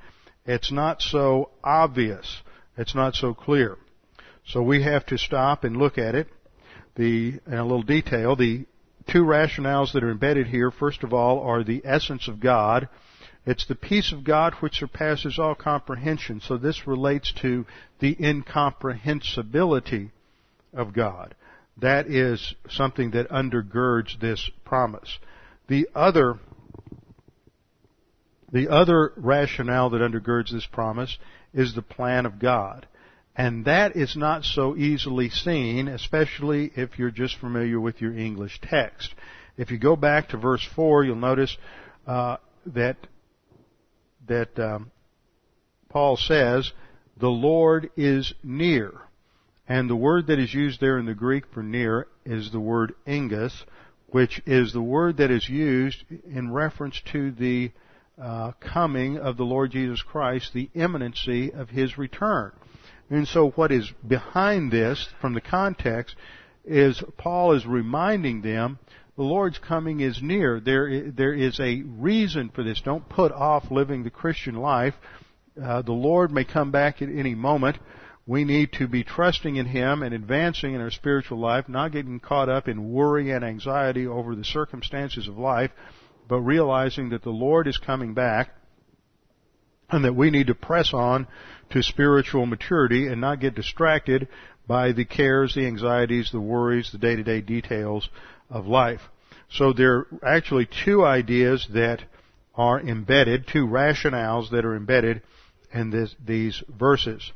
It's 0.46 0.72
not 0.72 1.02
so 1.02 1.50
obvious. 1.64 2.42
It's 2.78 2.96
not 2.96 3.16
so 3.16 3.34
clear. 3.34 3.78
So 4.46 4.62
we 4.62 4.84
have 4.84 5.06
to 5.08 5.18
stop 5.18 5.64
and 5.64 5.76
look 5.76 5.98
at 5.98 6.16
it. 6.16 6.28
The, 6.96 7.40
in 7.46 7.54
a 7.54 7.64
little 7.64 7.84
detail, 7.84 8.36
the 8.36 8.66
two 9.08 9.24
rationales 9.24 9.94
that 9.94 10.04
are 10.04 10.12
embedded 10.12 10.48
here, 10.48 10.72
first 10.72 11.04
of 11.04 11.14
all, 11.14 11.40
are 11.42 11.64
the 11.64 11.82
essence 11.86 12.28
of 12.28 12.40
God. 12.40 12.88
It's 13.46 13.66
the 13.66 13.76
peace 13.76 14.12
of 14.12 14.24
God 14.24 14.56
which 14.60 14.80
surpasses 14.80 15.38
all 15.40 15.56
comprehension. 15.56 16.42
So 16.42 16.58
this 16.58 16.88
relates 16.88 17.32
to 17.42 17.66
the 18.00 18.16
incomprehensibility 18.20 20.12
of 20.74 20.94
God. 20.94 21.36
That 21.78 22.08
is 22.08 22.56
something 22.70 23.12
that 23.12 23.30
undergirds 23.30 24.20
this 24.20 24.50
promise. 24.66 25.20
The 25.68 25.88
other 25.94 26.40
the 28.52 28.70
other 28.70 29.12
rationale 29.18 29.90
that 29.90 30.02
undergirds 30.02 30.52
this 30.52 30.66
promise 30.66 31.18
is 31.54 31.76
the 31.76 31.82
plan 31.82 32.26
of 32.26 32.40
God. 32.40 32.88
And 33.36 33.66
that 33.66 33.96
is 33.96 34.16
not 34.16 34.46
so 34.46 34.76
easily 34.76 35.30
seen, 35.30 35.88
especially 35.88 36.72
if 36.76 36.98
you're 36.98 37.12
just 37.12 37.38
familiar 37.40 37.80
with 37.80 38.02
your 38.02 38.18
English 38.18 38.60
text. 38.64 39.14
If 39.58 39.70
you 39.70 39.78
go 39.78 39.96
back 39.96 40.30
to 40.30 40.38
verse 40.38 40.66
4, 40.76 41.04
you'll 41.04 41.18
notice 41.18 41.56
uh, 42.08 42.38
that, 42.68 42.98
that 44.28 44.58
um, 44.58 44.92
Paul 45.90 46.18
says, 46.18 46.72
the 47.18 47.28
Lord 47.28 47.90
is 47.96 48.34
near. 48.44 48.94
And 49.68 49.90
the 49.90 49.96
word 49.96 50.28
that 50.28 50.40
is 50.40 50.54
used 50.54 50.80
there 50.80 50.98
in 50.98 51.06
the 51.06 51.14
Greek 51.14 51.44
for 51.54 51.62
near 51.62 52.08
is 52.26 52.52
the 52.52 52.60
word 52.60 52.96
engos, 53.06 53.54
which 54.08 54.42
is 54.46 54.74
the 54.74 54.82
word 54.82 55.18
that 55.18 55.32
is 55.32 55.48
used 55.48 56.04
in 56.30 56.52
reference 56.52 57.02
to 57.12 57.32
the 57.32 57.72
uh, 58.22 58.52
coming 58.60 59.18
of 59.18 59.38
the 59.38 59.44
Lord 59.44 59.72
Jesus 59.72 60.02
Christ, 60.02 60.54
the 60.54 60.70
imminency 60.74 61.52
of 61.52 61.70
His 61.70 61.98
return. 61.98 62.52
And 63.10 63.28
so 63.28 63.52
what 63.52 63.72
is 63.72 63.92
behind 64.06 64.72
this, 64.72 65.08
from 65.22 65.34
the 65.34 65.42
context, 65.42 66.16
is 66.66 67.02
Paul 67.18 67.54
is 67.54 67.66
reminding 67.66 68.42
them 68.42 68.80
the 69.16 69.24
Lord's 69.24 69.58
coming 69.58 70.00
is 70.02 70.22
near. 70.22 70.60
There, 70.60 71.12
there 71.12 71.34
is 71.34 71.60
a 71.60 71.82
reason 71.82 72.50
for 72.50 72.64
this. 72.64 72.82
Don't 72.82 73.08
put 73.10 73.32
off 73.32 73.72
living 73.72 74.04
the 74.04 74.10
Christian 74.10 74.56
life. 74.56 74.94
Uh, 75.62 75.82
the 75.82 75.92
Lord 75.92 76.32
may 76.32 76.44
come 76.44 76.72
back 76.72 77.02
at 77.02 77.10
any 77.10 77.34
moment. 77.34 77.78
We 78.28 78.44
need 78.44 78.74
to 78.74 78.90
be 78.90 79.06
trusting 79.06 79.56
in 79.56 79.68
Him 79.68 80.04
and 80.04 80.14
advancing 80.14 80.74
in 80.74 80.82
our 80.82 80.92
spiritual 80.92 81.40
life, 81.40 81.70
not 81.70 81.94
getting 81.94 82.20
caught 82.20 82.50
up 82.50 82.68
in 82.68 82.92
worry 82.92 83.32
and 83.32 83.44
anxiety 83.44 84.06
over 84.06 84.36
the 84.36 84.44
circumstances 84.44 85.30
of 85.30 85.38
life, 85.38 85.72
but 86.28 86.42
realizing 86.42 87.10
that 87.10 87.24
the 87.24 87.30
Lord 87.30 87.68
is 87.68 87.78
coming 87.78 88.14
back 88.14 88.50
and 89.90 90.04
that 90.04 90.16
we 90.16 90.30
need 90.30 90.48
to 90.48 90.56
press 90.56 90.94
on 90.94 91.26
to 91.70 91.82
spiritual 91.82 92.46
maturity 92.46 93.08
and 93.08 93.22
not 93.22 93.40
get 93.40 93.56
distracted 93.56 94.28
by 94.68 94.92
the 94.92 95.06
cares, 95.06 95.56
the 95.56 95.66
anxieties, 95.66 96.30
the 96.32 96.42
worries, 96.42 96.92
the 96.92 96.98
day-to-day 96.98 97.40
details 97.40 98.10
of 98.50 98.68
life. 98.68 99.00
So 99.50 99.72
there 99.72 100.00
are 100.00 100.08
actually 100.26 100.68
two 100.84 101.06
ideas 101.06 101.66
that 101.74 102.04
are 102.56 102.82
embedded, 102.82 103.48
two 103.48 103.66
rationales 103.66 104.52
that 104.52 104.66
are 104.66 104.76
embedded 104.76 105.22
in 105.74 105.92
this, 105.92 106.14
these 106.26 106.62
verses. 106.68 107.32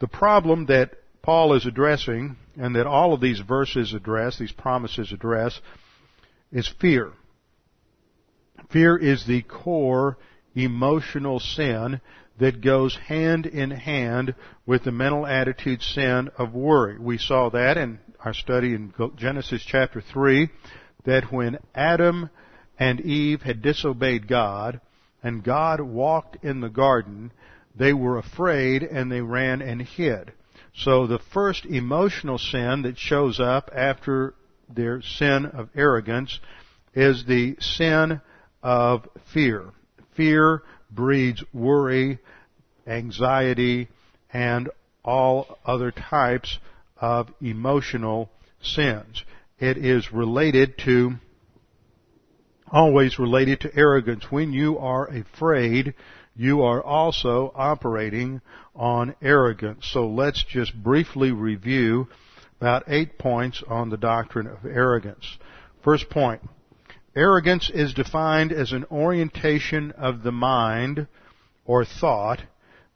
The 0.00 0.08
problem 0.08 0.66
that 0.66 0.92
Paul 1.22 1.54
is 1.54 1.66
addressing, 1.66 2.36
and 2.56 2.74
that 2.76 2.86
all 2.86 3.12
of 3.12 3.20
these 3.20 3.40
verses 3.40 3.92
address, 3.92 4.38
these 4.38 4.52
promises 4.52 5.12
address, 5.12 5.60
is 6.52 6.68
fear. 6.80 7.12
Fear 8.70 8.96
is 8.96 9.26
the 9.26 9.42
core 9.42 10.18
emotional 10.54 11.40
sin 11.40 12.00
that 12.38 12.60
goes 12.60 12.96
hand 12.96 13.46
in 13.46 13.70
hand 13.70 14.34
with 14.64 14.84
the 14.84 14.92
mental 14.92 15.26
attitude 15.26 15.82
sin 15.82 16.30
of 16.38 16.54
worry. 16.54 16.98
We 16.98 17.18
saw 17.18 17.50
that 17.50 17.76
in 17.76 17.98
our 18.24 18.34
study 18.34 18.74
in 18.74 18.92
Genesis 19.16 19.62
chapter 19.66 20.00
3, 20.00 20.48
that 21.04 21.32
when 21.32 21.58
Adam 21.74 22.30
and 22.78 23.00
Eve 23.00 23.42
had 23.42 23.62
disobeyed 23.62 24.28
God, 24.28 24.80
and 25.22 25.42
God 25.42 25.80
walked 25.80 26.44
in 26.44 26.60
the 26.60 26.68
garden, 26.68 27.32
they 27.78 27.92
were 27.92 28.18
afraid 28.18 28.82
and 28.82 29.10
they 29.10 29.20
ran 29.20 29.62
and 29.62 29.80
hid. 29.82 30.32
So 30.74 31.06
the 31.06 31.20
first 31.32 31.64
emotional 31.64 32.38
sin 32.38 32.82
that 32.82 32.98
shows 32.98 33.40
up 33.40 33.70
after 33.74 34.34
their 34.68 35.00
sin 35.02 35.46
of 35.46 35.70
arrogance 35.74 36.38
is 36.94 37.24
the 37.26 37.56
sin 37.60 38.20
of 38.62 39.08
fear. 39.32 39.70
Fear 40.16 40.62
breeds 40.90 41.42
worry, 41.52 42.18
anxiety, 42.86 43.88
and 44.32 44.68
all 45.04 45.58
other 45.64 45.90
types 45.90 46.58
of 47.00 47.28
emotional 47.40 48.30
sins. 48.60 49.22
It 49.58 49.78
is 49.78 50.12
related 50.12 50.78
to, 50.84 51.12
always 52.70 53.18
related 53.18 53.60
to 53.62 53.76
arrogance. 53.76 54.30
When 54.30 54.52
you 54.52 54.78
are 54.78 55.06
afraid, 55.06 55.94
you 56.38 56.62
are 56.62 56.80
also 56.80 57.52
operating 57.56 58.40
on 58.74 59.14
arrogance. 59.20 59.90
So 59.92 60.08
let's 60.08 60.42
just 60.44 60.72
briefly 60.72 61.32
review 61.32 62.06
about 62.60 62.84
eight 62.86 63.18
points 63.18 63.62
on 63.66 63.90
the 63.90 63.96
doctrine 63.96 64.46
of 64.46 64.64
arrogance. 64.64 65.36
First 65.82 66.08
point. 66.08 66.40
Arrogance 67.16 67.70
is 67.74 67.92
defined 67.92 68.52
as 68.52 68.70
an 68.70 68.84
orientation 68.90 69.90
of 69.92 70.22
the 70.22 70.30
mind 70.30 71.08
or 71.64 71.84
thought 71.84 72.40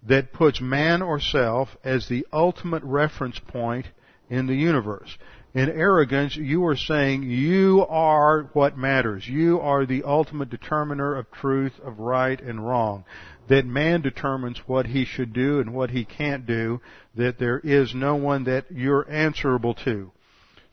that 0.07 0.33
puts 0.33 0.61
man 0.61 1.03
or 1.03 1.19
self 1.19 1.77
as 1.83 2.09
the 2.09 2.25
ultimate 2.33 2.85
reference 2.85 3.41
point 3.41 3.87
in 4.31 4.47
the 4.47 4.55
universe. 4.55 5.19
In 5.54 5.68
arrogance, 5.68 6.35
you 6.35 6.64
are 6.66 6.76
saying 6.76 7.25
you 7.25 7.85
are 7.87 8.49
what 8.54 8.78
matters. 8.78 9.28
You 9.28 9.61
are 9.61 9.85
the 9.85 10.02
ultimate 10.02 10.49
determiner 10.49 11.14
of 11.14 11.30
truth, 11.30 11.78
of 11.85 11.99
right 11.99 12.40
and 12.40 12.66
wrong. 12.66 13.04
That 13.49 13.66
man 13.66 14.00
determines 14.00 14.66
what 14.66 14.87
he 14.87 15.04
should 15.04 15.35
do 15.35 15.61
and 15.61 15.75
what 15.75 15.90
he 15.90 16.06
can't 16.06 16.47
do. 16.47 16.80
That 17.14 17.38
there 17.38 17.59
is 17.59 17.94
no 17.94 18.14
one 18.14 18.44
that 18.44 18.73
you're 18.73 19.11
answerable 19.11 19.75
to. 19.85 20.11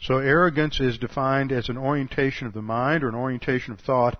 So 0.01 0.19
arrogance 0.19 0.79
is 0.79 0.97
defined 0.97 1.51
as 1.51 1.67
an 1.67 1.77
orientation 1.77 2.47
of 2.47 2.53
the 2.53 2.61
mind 2.61 3.03
or 3.03 3.09
an 3.09 3.15
orientation 3.15 3.73
of 3.73 3.81
thought 3.81 4.17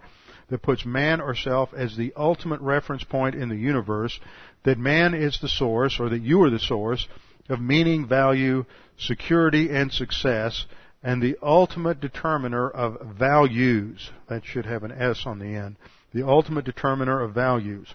that 0.50 0.62
puts 0.62 0.86
man 0.86 1.22
or 1.22 1.36
self 1.36 1.74
as 1.74 1.96
the 1.96 2.12
ultimate 2.18 2.60
reference 2.60 3.06
point 3.06 3.36
in 3.36 3.48
the 3.48 3.56
universe, 3.56 4.20
that 4.64 4.78
man 4.78 5.14
is 5.14 5.40
the 5.40 5.48
source 5.48 6.02
or 6.02 6.10
that 6.10 6.22
you 6.22 6.42
are 6.44 6.50
the 6.50 6.60
source 6.60 7.08
of 7.50 7.60
meaning, 7.60 8.08
value, 8.08 8.66
security, 8.98 9.70
and 9.70 9.92
success, 9.92 10.66
and 11.04 11.22
the 11.22 11.38
ultimate 11.42 12.00
determiner 12.00 12.70
of 12.70 13.16
values. 13.18 14.12
That 14.28 14.46
should 14.46 14.66
have 14.66 14.84
an 14.84 14.92
S 14.92 15.24
on 15.26 15.40
the 15.40 15.56
end. 15.56 15.78
The 16.14 16.28
ultimate 16.28 16.66
determiner 16.66 17.22
of 17.22 17.34
values. 17.34 17.88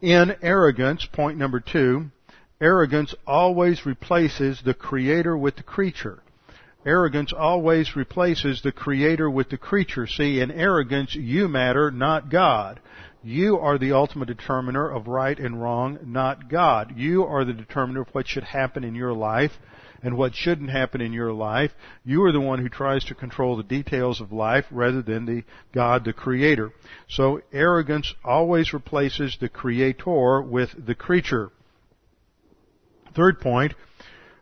In 0.00 0.36
arrogance, 0.42 1.06
point 1.06 1.38
number 1.38 1.60
two, 1.60 2.10
arrogance 2.60 3.14
always 3.26 3.84
replaces 3.84 4.62
the 4.62 4.74
creator 4.74 5.36
with 5.36 5.56
the 5.56 5.62
creature. 5.62 6.22
Arrogance 6.86 7.32
always 7.32 7.96
replaces 7.96 8.62
the 8.62 8.70
creator 8.70 9.28
with 9.28 9.50
the 9.50 9.58
creature. 9.58 10.06
See, 10.06 10.40
in 10.40 10.52
arrogance, 10.52 11.14
you 11.14 11.48
matter, 11.48 11.90
not 11.90 12.30
God. 12.30 12.80
You 13.22 13.58
are 13.58 13.78
the 13.78 13.92
ultimate 13.92 14.28
determiner 14.28 14.88
of 14.88 15.08
right 15.08 15.38
and 15.38 15.60
wrong, 15.60 15.98
not 16.04 16.48
God. 16.48 16.94
You 16.96 17.24
are 17.24 17.44
the 17.44 17.52
determiner 17.52 18.02
of 18.02 18.08
what 18.12 18.28
should 18.28 18.44
happen 18.44 18.84
in 18.84 18.94
your 18.94 19.12
life 19.12 19.52
and 20.02 20.16
what 20.16 20.34
shouldn't 20.34 20.70
happen 20.70 21.00
in 21.00 21.12
your 21.12 21.32
life. 21.32 21.72
You 22.04 22.22
are 22.24 22.32
the 22.32 22.40
one 22.40 22.60
who 22.60 22.68
tries 22.68 23.04
to 23.06 23.14
control 23.14 23.56
the 23.56 23.64
details 23.64 24.20
of 24.20 24.32
life 24.32 24.66
rather 24.70 25.02
than 25.02 25.26
the 25.26 25.42
God, 25.72 26.04
the 26.04 26.12
creator. 26.12 26.70
So 27.08 27.40
arrogance 27.52 28.14
always 28.24 28.72
replaces 28.72 29.36
the 29.40 29.48
creator 29.48 30.40
with 30.40 30.70
the 30.86 30.94
creature. 30.94 31.50
Third 33.16 33.40
point, 33.40 33.74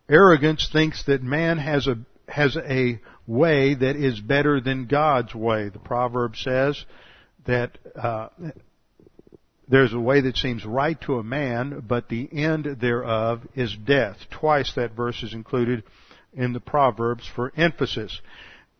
arrogance 0.09 0.69
thinks 0.71 1.03
that 1.05 1.23
man 1.23 1.59
has 1.59 1.87
a 1.87 1.97
has 2.29 2.57
a 2.57 3.01
way 3.27 3.75
that 3.75 3.97
is 3.97 4.21
better 4.21 4.61
than 4.61 4.87
God's 4.87 5.35
way. 5.35 5.69
The 5.69 5.79
proverb 5.79 6.37
says 6.37 6.85
that 7.47 7.79
uh, 7.95 8.29
there's 9.69 9.93
a 9.93 10.01
way 10.01 10.21
that 10.21 10.37
seems 10.37 10.65
right 10.65 11.01
to 11.03 11.19
a 11.19 11.25
man, 11.25 11.83
but 11.87 12.09
the 12.09 12.29
end 12.33 12.79
thereof 12.81 13.43
is 13.55 13.77
death. 13.77 14.17
Twice 14.31 14.73
that 14.75 14.95
verse 14.95 15.23
is 15.23 15.35
included 15.35 15.83
in 16.33 16.53
the 16.53 16.61
Proverbs 16.61 17.29
for 17.35 17.53
emphasis. 17.57 18.21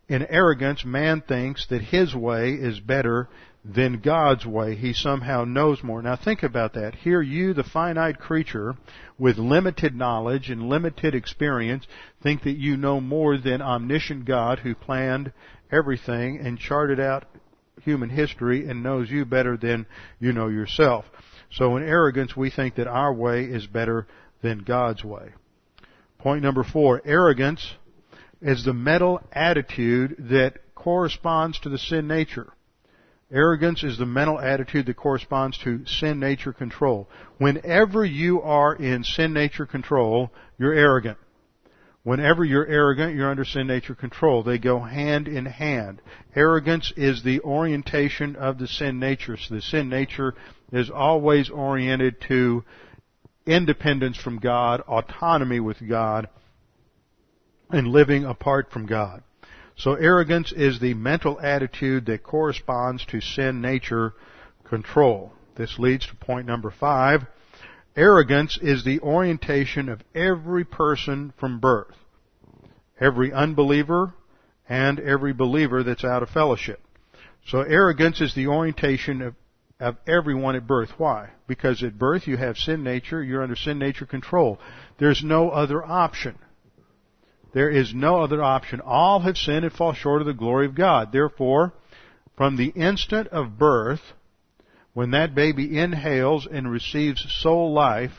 In 0.07 0.25
arrogance, 0.25 0.85
man 0.85 1.21
thinks 1.21 1.67
that 1.67 1.81
his 1.81 2.15
way 2.15 2.51
is 2.51 2.79
better 2.79 3.27
than 3.65 3.99
God's 3.99 4.45
way. 4.45 4.75
He 4.75 4.93
somehow 4.93 5.43
knows 5.43 5.83
more. 5.83 6.01
Now 6.01 6.15
think 6.15 6.43
about 6.43 6.73
that. 6.75 6.95
Here 6.95 7.21
you, 7.21 7.53
the 7.53 7.65
finite 7.65 8.17
creature, 8.17 8.75
with 9.17 9.37
limited 9.37 9.93
knowledge 9.93 10.49
and 10.49 10.69
limited 10.69 11.13
experience, 11.13 11.85
think 12.23 12.43
that 12.43 12.57
you 12.57 12.77
know 12.77 13.01
more 13.01 13.37
than 13.37 13.61
omniscient 13.61 14.23
God 14.23 14.59
who 14.59 14.73
planned 14.73 15.33
everything 15.69 16.39
and 16.39 16.57
charted 16.57 17.01
out 17.01 17.25
human 17.83 18.09
history 18.09 18.67
and 18.67 18.83
knows 18.83 19.09
you 19.09 19.25
better 19.25 19.57
than 19.57 19.85
you 20.19 20.33
know 20.33 20.47
yourself. 20.47 21.05
So 21.51 21.77
in 21.77 21.83
arrogance, 21.83 22.35
we 22.35 22.49
think 22.49 22.75
that 22.75 22.87
our 22.87 23.13
way 23.13 23.43
is 23.45 23.65
better 23.67 24.07
than 24.41 24.59
God's 24.59 25.03
way. 25.03 25.29
Point 26.19 26.43
number 26.43 26.63
four, 26.63 27.01
arrogance 27.05 27.73
is 28.41 28.65
the 28.65 28.73
mental 28.73 29.21
attitude 29.31 30.15
that 30.31 30.59
corresponds 30.75 31.59
to 31.59 31.69
the 31.69 31.77
sin 31.77 32.07
nature. 32.07 32.51
Arrogance 33.31 33.83
is 33.83 33.97
the 33.97 34.05
mental 34.05 34.39
attitude 34.39 34.85
that 34.85 34.95
corresponds 34.95 35.57
to 35.59 35.85
sin 35.85 36.19
nature 36.19 36.53
control. 36.53 37.09
Whenever 37.39 38.05
you 38.05 38.41
are 38.41 38.73
in 38.73 39.03
sin 39.03 39.33
nature 39.33 39.65
control, 39.65 40.31
you're 40.57 40.73
arrogant. 40.73 41.17
Whenever 42.07 42.45
you're 42.45 42.65
arrogant, 42.65 43.13
you're 43.13 43.29
under 43.29 43.43
sin 43.43 43.67
nature 43.67 43.93
control. 43.93 44.41
They 44.41 44.59
go 44.59 44.79
hand 44.79 45.27
in 45.27 45.45
hand. 45.45 46.01
Arrogance 46.33 46.93
is 46.95 47.21
the 47.21 47.41
orientation 47.41 48.37
of 48.37 48.57
the 48.57 48.67
sin 48.69 48.97
nature. 48.97 49.35
So 49.35 49.55
the 49.55 49.61
sin 49.61 49.89
nature 49.89 50.33
is 50.71 50.89
always 50.89 51.49
oriented 51.49 52.21
to 52.29 52.63
independence 53.45 54.15
from 54.15 54.39
God, 54.39 54.79
autonomy 54.87 55.59
with 55.59 55.85
God, 55.85 56.29
and 57.71 57.89
living 57.89 58.23
apart 58.23 58.71
from 58.71 58.85
God. 58.85 59.21
So 59.75 59.95
arrogance 59.95 60.53
is 60.53 60.79
the 60.79 60.93
mental 60.93 61.37
attitude 61.41 62.05
that 62.05 62.23
corresponds 62.23 63.03
to 63.07 63.19
sin 63.19 63.59
nature 63.59 64.13
control. 64.63 65.33
This 65.57 65.77
leads 65.77 66.07
to 66.07 66.15
point 66.15 66.47
number 66.47 66.71
five. 66.71 67.23
Arrogance 67.97 68.59
is 68.61 68.83
the 68.83 68.99
orientation 68.99 69.89
of 69.89 70.03
every 70.13 70.63
person 70.63 71.33
from 71.39 71.59
birth. 71.59 71.95
Every 72.99 73.33
unbeliever 73.33 74.13
and 74.69 74.99
every 74.99 75.33
believer 75.33 75.81
that's 75.81 76.05
out 76.05 76.21
of 76.21 76.29
fellowship. 76.29 76.79
So 77.47 77.61
arrogance 77.61 78.21
is 78.21 78.35
the 78.35 78.47
orientation 78.47 79.23
of, 79.23 79.35
of 79.79 79.97
everyone 80.05 80.55
at 80.55 80.67
birth. 80.67 80.91
Why? 80.97 81.31
Because 81.47 81.81
at 81.81 81.97
birth 81.97 82.27
you 82.27 82.37
have 82.37 82.57
sin 82.57 82.83
nature, 82.83 83.23
you're 83.23 83.41
under 83.41 83.55
sin 83.55 83.79
nature 83.79 84.05
control. 84.05 84.59
There's 84.99 85.23
no 85.23 85.49
other 85.49 85.83
option. 85.83 86.37
There 87.53 87.69
is 87.69 87.95
no 87.95 88.21
other 88.21 88.43
option. 88.43 88.79
All 88.81 89.21
have 89.21 89.37
sinned 89.37 89.65
and 89.65 89.73
fall 89.73 89.93
short 89.93 90.21
of 90.21 90.27
the 90.27 90.33
glory 90.33 90.67
of 90.67 90.75
God. 90.75 91.11
Therefore, 91.11 91.73
from 92.35 92.57
the 92.57 92.67
instant 92.75 93.29
of 93.29 93.57
birth, 93.57 94.01
when 94.97 95.11
that 95.11 95.35
baby 95.35 95.77
inhales 95.77 96.47
and 96.51 96.71
receives 96.71 97.23
soul 97.43 97.71
life, 97.71 98.13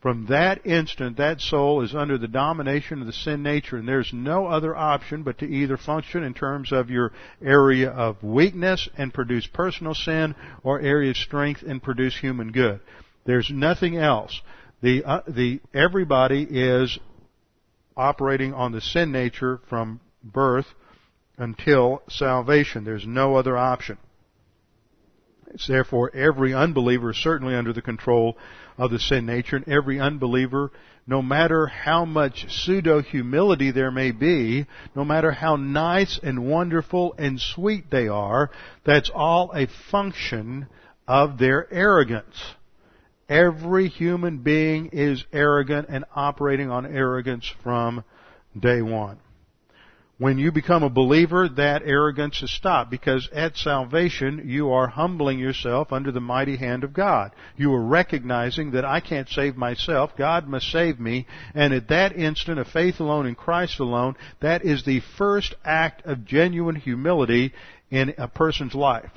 from 0.00 0.24
that 0.30 0.66
instant, 0.66 1.18
that 1.18 1.42
soul 1.42 1.82
is 1.82 1.94
under 1.94 2.16
the 2.16 2.26
domination 2.26 3.02
of 3.02 3.06
the 3.06 3.12
sin 3.12 3.42
nature, 3.42 3.76
and 3.76 3.86
there's 3.86 4.14
no 4.14 4.46
other 4.46 4.74
option 4.74 5.22
but 5.22 5.36
to 5.36 5.44
either 5.44 5.76
function 5.76 6.22
in 6.22 6.32
terms 6.32 6.72
of 6.72 6.88
your 6.88 7.12
area 7.44 7.90
of 7.90 8.22
weakness 8.22 8.88
and 8.96 9.12
produce 9.12 9.46
personal 9.46 9.92
sin, 9.92 10.34
or 10.62 10.80
area 10.80 11.10
of 11.10 11.18
strength 11.18 11.60
and 11.60 11.82
produce 11.82 12.18
human 12.18 12.50
good. 12.50 12.80
There's 13.26 13.50
nothing 13.52 13.98
else. 13.98 14.40
The, 14.80 15.04
uh, 15.04 15.20
the, 15.28 15.60
everybody 15.74 16.44
is 16.48 16.98
operating 17.94 18.54
on 18.54 18.72
the 18.72 18.80
sin 18.80 19.12
nature 19.12 19.60
from 19.68 20.00
birth 20.24 20.66
until 21.36 22.00
salvation. 22.08 22.84
There's 22.84 23.06
no 23.06 23.36
other 23.36 23.54
option. 23.58 23.98
It's 25.48 25.66
therefore 25.66 26.10
every 26.14 26.52
unbeliever 26.52 27.10
is 27.10 27.16
certainly 27.16 27.54
under 27.54 27.72
the 27.72 27.82
control 27.82 28.36
of 28.78 28.90
the 28.90 28.98
sin 28.98 29.26
nature, 29.26 29.56
and 29.56 29.68
every 29.68 30.00
unbeliever, 30.00 30.70
no 31.06 31.22
matter 31.22 31.66
how 31.66 32.04
much 32.04 32.46
pseudo 32.48 33.00
humility 33.00 33.70
there 33.70 33.90
may 33.90 34.10
be, 34.10 34.66
no 34.94 35.04
matter 35.04 35.30
how 35.30 35.56
nice 35.56 36.18
and 36.22 36.46
wonderful 36.46 37.14
and 37.18 37.40
sweet 37.40 37.90
they 37.90 38.08
are, 38.08 38.50
that's 38.84 39.10
all 39.14 39.52
a 39.54 39.66
function 39.90 40.66
of 41.06 41.38
their 41.38 41.72
arrogance. 41.72 42.54
Every 43.28 43.88
human 43.88 44.38
being 44.38 44.90
is 44.92 45.24
arrogant 45.32 45.88
and 45.88 46.04
operating 46.14 46.70
on 46.70 46.86
arrogance 46.86 47.50
from 47.62 48.04
day 48.58 48.82
one. 48.82 49.18
When 50.18 50.38
you 50.38 50.50
become 50.50 50.82
a 50.82 50.88
believer, 50.88 51.46
that 51.46 51.82
arrogance 51.84 52.42
is 52.42 52.50
stopped 52.50 52.90
because 52.90 53.28
at 53.34 53.54
salvation 53.58 54.44
you 54.46 54.70
are 54.70 54.86
humbling 54.86 55.38
yourself 55.38 55.92
under 55.92 56.10
the 56.10 56.20
mighty 56.20 56.56
hand 56.56 56.84
of 56.84 56.94
God. 56.94 57.32
You 57.54 57.74
are 57.74 57.84
recognizing 57.84 58.70
that 58.70 58.86
I 58.86 59.00
can't 59.00 59.28
save 59.28 59.58
myself, 59.58 60.16
God 60.16 60.48
must 60.48 60.70
save 60.72 60.98
me, 60.98 61.26
and 61.54 61.74
at 61.74 61.88
that 61.88 62.16
instant 62.16 62.58
of 62.58 62.66
faith 62.66 62.98
alone 62.98 63.26
in 63.26 63.34
Christ 63.34 63.78
alone, 63.78 64.16
that 64.40 64.64
is 64.64 64.84
the 64.84 65.00
first 65.18 65.54
act 65.66 66.06
of 66.06 66.24
genuine 66.24 66.76
humility 66.76 67.52
in 67.90 68.14
a 68.16 68.26
person's 68.26 68.74
life. 68.74 69.10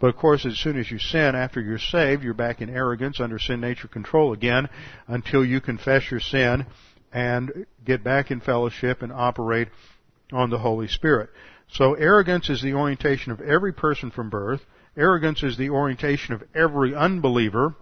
But 0.00 0.06
of 0.06 0.16
course, 0.16 0.46
as 0.46 0.56
soon 0.56 0.78
as 0.78 0.88
you 0.88 1.00
sin 1.00 1.34
after 1.34 1.60
you're 1.60 1.80
saved, 1.80 2.22
you're 2.22 2.32
back 2.32 2.60
in 2.60 2.70
arrogance 2.70 3.18
under 3.18 3.40
sin 3.40 3.60
nature 3.60 3.88
control 3.88 4.32
again 4.32 4.68
until 5.08 5.44
you 5.44 5.60
confess 5.60 6.12
your 6.12 6.20
sin 6.20 6.64
and 7.12 7.66
get 7.84 8.04
back 8.04 8.30
in 8.30 8.40
fellowship 8.40 9.02
and 9.02 9.12
operate 9.12 9.66
on 10.32 10.50
the 10.50 10.58
Holy 10.58 10.88
Spirit. 10.88 11.30
So 11.70 11.94
arrogance 11.94 12.48
is 12.48 12.62
the 12.62 12.74
orientation 12.74 13.32
of 13.32 13.40
every 13.40 13.72
person 13.72 14.10
from 14.10 14.30
birth. 14.30 14.60
Arrogance 14.96 15.42
is 15.42 15.56
the 15.56 15.70
orientation 15.70 16.34
of 16.34 16.42
every 16.54 16.94
unbeliever. 16.94 17.74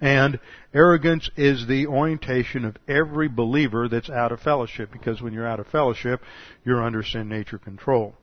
And 0.00 0.38
arrogance 0.72 1.30
is 1.36 1.66
the 1.66 1.86
orientation 1.86 2.64
of 2.64 2.76
every 2.88 3.28
believer 3.28 3.88
that's 3.88 4.08
out 4.08 4.32
of 4.32 4.40
fellowship, 4.40 4.90
because 4.92 5.20
when 5.20 5.32
you're 5.32 5.46
out 5.46 5.60
of 5.60 5.66
fellowship, 5.66 6.22
you're 6.64 6.82
under 6.82 7.02
sin 7.02 7.28
nature 7.28 7.58
control. 7.58 8.14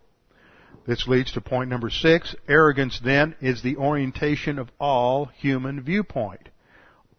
This 0.87 1.07
leads 1.07 1.33
to 1.33 1.41
point 1.41 1.69
number 1.69 1.89
six. 1.89 2.35
Arrogance 2.47 2.99
then 3.03 3.35
is 3.41 3.61
the 3.61 3.75
orientation 3.75 4.57
of 4.57 4.69
all 4.79 5.25
human 5.25 5.81
viewpoint. 5.81 6.49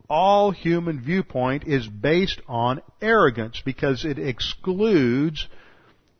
All 0.08 0.52
human 0.52 1.00
viewpoint 1.04 1.64
is 1.64 1.86
based 1.86 2.40
on 2.48 2.80
arrogance 3.02 3.60
because 3.62 4.06
it 4.06 4.18
excludes 4.18 5.46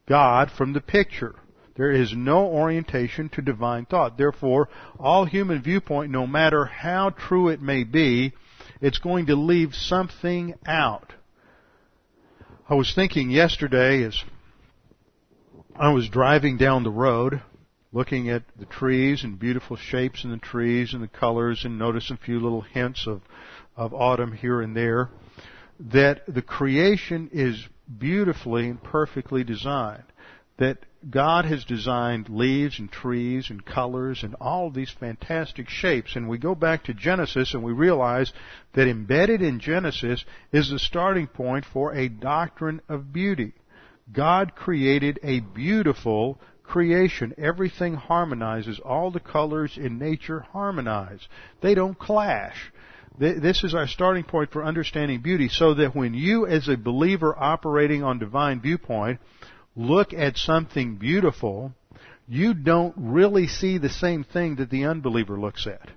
God 0.08 0.50
from 0.50 0.72
the 0.72 0.80
picture. 0.80 1.34
There 1.76 1.92
is 1.92 2.12
no 2.12 2.46
orientation 2.46 3.28
to 3.30 3.42
divine 3.42 3.84
thought. 3.84 4.18
Therefore, 4.18 4.68
all 4.98 5.26
human 5.26 5.62
viewpoint, 5.62 6.10
no 6.10 6.26
matter 6.26 6.64
how 6.64 7.10
true 7.10 7.48
it 7.48 7.62
may 7.62 7.84
be, 7.84 8.32
it's 8.80 8.98
going 8.98 9.26
to 9.26 9.36
leave 9.36 9.74
something 9.74 10.54
out. 10.66 11.12
I 12.68 12.74
was 12.74 12.92
thinking 12.94 13.30
yesterday 13.30 14.02
as 14.02 14.20
I 15.76 15.92
was 15.92 16.08
driving 16.08 16.56
down 16.56 16.82
the 16.82 16.90
road, 16.90 17.40
looking 17.92 18.28
at 18.28 18.42
the 18.58 18.66
trees 18.66 19.22
and 19.22 19.38
beautiful 19.38 19.76
shapes 19.76 20.24
in 20.24 20.30
the 20.30 20.38
trees 20.38 20.92
and 20.92 21.02
the 21.02 21.08
colors 21.08 21.64
and 21.64 21.78
noticed 21.78 22.10
a 22.10 22.16
few 22.16 22.40
little 22.40 22.62
hints 22.62 23.06
of, 23.06 23.22
of 23.76 23.94
autumn 23.94 24.32
here 24.32 24.60
and 24.60 24.76
there, 24.76 25.10
that 25.78 26.22
the 26.26 26.42
creation 26.42 27.30
is 27.32 27.64
beautifully 27.98 28.68
and 28.68 28.82
perfectly 28.82 29.44
designed. 29.44 30.04
That 30.58 30.78
God 31.08 31.44
has 31.44 31.64
designed 31.64 32.28
leaves 32.28 32.80
and 32.80 32.90
trees 32.90 33.48
and 33.48 33.64
colors 33.64 34.24
and 34.24 34.34
all 34.40 34.70
these 34.70 34.90
fantastic 34.90 35.68
shapes. 35.68 36.16
And 36.16 36.28
we 36.28 36.38
go 36.38 36.56
back 36.56 36.84
to 36.84 36.94
Genesis 36.94 37.54
and 37.54 37.62
we 37.62 37.72
realize 37.72 38.32
that 38.74 38.88
embedded 38.88 39.40
in 39.40 39.60
Genesis 39.60 40.24
is 40.52 40.68
the 40.68 40.80
starting 40.80 41.28
point 41.28 41.64
for 41.64 41.94
a 41.94 42.08
doctrine 42.08 42.80
of 42.88 43.12
beauty. 43.12 43.52
God 44.12 44.54
created 44.56 45.20
a 45.22 45.40
beautiful 45.40 46.40
creation. 46.64 47.34
Everything 47.38 47.94
harmonizes. 47.94 48.80
All 48.80 49.10
the 49.10 49.20
colors 49.20 49.76
in 49.76 49.98
nature 49.98 50.40
harmonize. 50.40 51.26
They 51.60 51.74
don't 51.74 51.98
clash. 51.98 52.72
This 53.18 53.64
is 53.64 53.74
our 53.74 53.88
starting 53.88 54.22
point 54.22 54.52
for 54.52 54.64
understanding 54.64 55.20
beauty 55.20 55.48
so 55.48 55.74
that 55.74 55.96
when 55.96 56.14
you 56.14 56.46
as 56.46 56.68
a 56.68 56.76
believer 56.76 57.34
operating 57.36 58.04
on 58.04 58.20
divine 58.20 58.60
viewpoint 58.60 59.18
look 59.74 60.12
at 60.12 60.36
something 60.36 60.96
beautiful, 60.96 61.72
you 62.28 62.54
don't 62.54 62.94
really 62.96 63.48
see 63.48 63.78
the 63.78 63.88
same 63.88 64.22
thing 64.22 64.56
that 64.56 64.70
the 64.70 64.84
unbeliever 64.84 65.38
looks 65.38 65.66
at. 65.66 65.90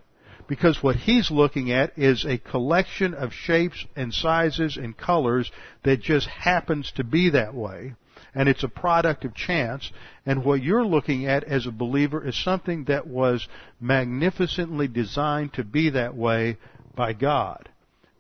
Because 0.48 0.82
what 0.82 0.96
he's 0.96 1.30
looking 1.30 1.72
at 1.72 1.98
is 1.98 2.26
a 2.26 2.40
collection 2.40 3.14
of 3.14 3.34
shapes 3.34 3.86
and 3.96 4.12
sizes 4.12 4.76
and 4.76 4.98
colors 4.98 5.52
that 5.84 6.02
just 6.02 6.28
happens 6.28 6.92
to 6.94 7.04
be 7.04 7.30
that 7.30 7.54
way. 7.54 7.94
And 8.34 8.50
it's 8.50 8.64
a 8.64 8.68
product 8.68 9.26
of 9.26 9.36
chance. 9.36 9.92
And 10.26 10.44
what 10.44 10.64
you're 10.64 10.86
looking 10.86 11.28
at 11.28 11.44
as 11.44 11.68
a 11.68 11.72
believer 11.72 12.26
is 12.28 12.36
something 12.36 12.86
that 12.86 13.06
was 13.06 13.48
magnificently 13.80 14.88
designed 14.88 15.54
to 15.54 15.64
be 15.64 15.92
that 15.92 16.16
way 16.16 16.58
by 16.96 17.14
God 17.14 17.70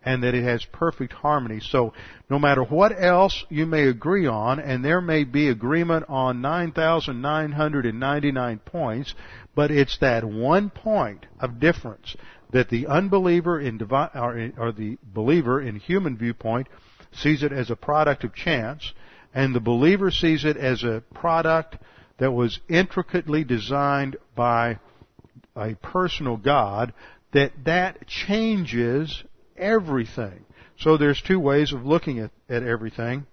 and 0.03 0.23
that 0.23 0.33
it 0.33 0.43
has 0.43 0.65
perfect 0.65 1.13
harmony. 1.13 1.59
So 1.59 1.93
no 2.29 2.39
matter 2.39 2.63
what 2.63 2.91
else 2.97 3.45
you 3.49 3.67
may 3.67 3.87
agree 3.87 4.25
on, 4.25 4.59
and 4.59 4.83
there 4.83 5.01
may 5.01 5.23
be 5.23 5.49
agreement 5.49 6.05
on 6.09 6.41
9,999 6.41 8.57
points, 8.59 9.13
but 9.55 9.69
it's 9.69 9.99
that 9.99 10.25
one 10.25 10.71
point 10.71 11.27
of 11.39 11.59
difference 11.59 12.15
that 12.51 12.69
the 12.69 12.87
unbeliever 12.87 13.59
in 13.59 13.77
divine, 13.77 14.09
or, 14.15 14.49
or 14.57 14.71
the 14.71 14.97
believer 15.03 15.61
in 15.61 15.75
human 15.75 16.17
viewpoint 16.17 16.65
sees 17.11 17.43
it 17.43 17.51
as 17.51 17.69
a 17.69 17.75
product 17.75 18.23
of 18.23 18.33
chance, 18.33 18.93
and 19.33 19.53
the 19.53 19.59
believer 19.59 20.09
sees 20.09 20.45
it 20.45 20.57
as 20.57 20.83
a 20.83 21.03
product 21.13 21.77
that 22.17 22.31
was 22.31 22.59
intricately 22.67 23.43
designed 23.43 24.17
by 24.35 24.79
a 25.55 25.75
personal 25.75 26.37
God 26.37 26.91
that 27.33 27.51
that 27.65 28.07
changes 28.07 29.23
everything. 29.57 30.45
So 30.79 30.97
there's 30.97 31.21
two 31.21 31.39
ways 31.39 31.73
of 31.73 31.85
looking 31.85 32.19
at, 32.19 32.31
at 32.49 32.63
everything. 32.63 33.25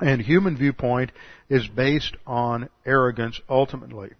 And 0.00 0.22
human 0.22 0.56
viewpoint 0.56 1.12
is 1.48 1.66
based 1.68 2.16
on 2.26 2.70
arrogance 2.86 3.40
ultimately. 3.48 4.10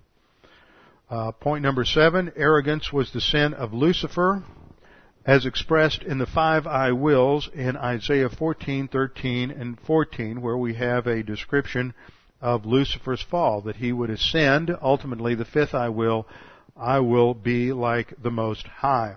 Uh, 1.09 1.33
point 1.33 1.63
number 1.63 1.85
seven, 1.85 2.31
arrogance 2.37 2.93
was 2.93 3.13
the 3.13 3.21
sin 3.21 3.55
of 3.55 3.73
Lucifer, 3.73 4.45
as 5.27 5.45
expressed 5.47 6.03
in 6.03 6.19
the 6.19 6.27
five 6.27 6.67
I 6.67 6.93
wills 6.93 7.49
in 7.53 7.77
Isaiah 7.77 8.29
14, 8.29 8.89
13, 8.89 9.51
and 9.51 9.79
14, 9.81 10.41
where 10.41 10.57
we 10.57 10.75
have 10.75 11.07
a 11.07 11.23
description 11.23 11.95
of 12.41 12.65
Lucifer's 12.65 13.23
fall, 13.23 13.61
that 13.63 13.77
he 13.77 13.93
would 13.93 14.11
ascend, 14.11 14.71
ultimately 14.81 15.35
the 15.35 15.45
fifth 15.45 15.75
I 15.75 15.89
will, 15.89 16.27
I 16.81 17.01
will 17.01 17.35
be 17.35 17.73
like 17.73 18.15
the 18.23 18.31
Most 18.31 18.67
High. 18.67 19.17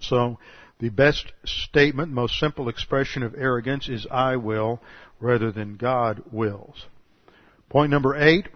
So, 0.00 0.38
the 0.78 0.90
best 0.90 1.32
statement, 1.44 2.12
most 2.12 2.38
simple 2.38 2.68
expression 2.68 3.24
of 3.24 3.34
arrogance 3.36 3.88
is 3.88 4.06
I 4.08 4.36
will 4.36 4.80
rather 5.18 5.50
than 5.50 5.76
God 5.76 6.22
wills. 6.30 6.86
Point 7.68 7.90
number 7.90 8.14
eight. 8.14 8.48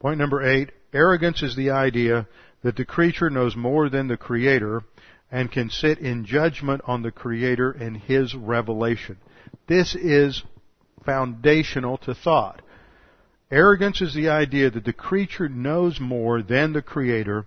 Point 0.00 0.18
number 0.18 0.42
eight. 0.42 0.70
Arrogance 0.94 1.42
is 1.42 1.54
the 1.54 1.70
idea 1.70 2.26
that 2.62 2.76
the 2.76 2.84
creature 2.84 3.28
knows 3.28 3.54
more 3.54 3.90
than 3.90 4.08
the 4.08 4.16
creator 4.16 4.82
and 5.30 5.50
can 5.50 5.68
sit 5.68 5.98
in 5.98 6.24
judgment 6.24 6.80
on 6.86 7.02
the 7.02 7.10
creator 7.10 7.70
and 7.70 7.96
his 7.96 8.34
revelation. 8.34 9.18
This 9.66 9.94
is 9.94 10.42
foundational 11.04 11.98
to 11.98 12.14
thought. 12.14 12.62
Arrogance 13.52 14.00
is 14.00 14.14
the 14.14 14.30
idea 14.30 14.70
that 14.70 14.84
the 14.86 14.94
creature 14.94 15.46
knows 15.46 16.00
more 16.00 16.40
than 16.42 16.72
the 16.72 16.80
Creator 16.80 17.44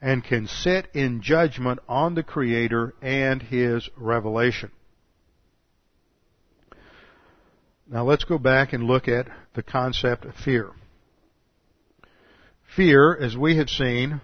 and 0.00 0.22
can 0.22 0.46
sit 0.46 0.86
in 0.94 1.20
judgment 1.20 1.80
on 1.88 2.14
the 2.14 2.22
Creator 2.22 2.94
and 3.02 3.42
His 3.42 3.90
revelation. 3.96 4.70
Now 7.90 8.04
let's 8.04 8.22
go 8.22 8.38
back 8.38 8.72
and 8.72 8.84
look 8.84 9.08
at 9.08 9.26
the 9.54 9.64
concept 9.64 10.24
of 10.24 10.36
fear. 10.36 10.70
Fear, 12.76 13.16
as 13.16 13.36
we 13.36 13.56
have 13.56 13.68
seen, 13.68 14.20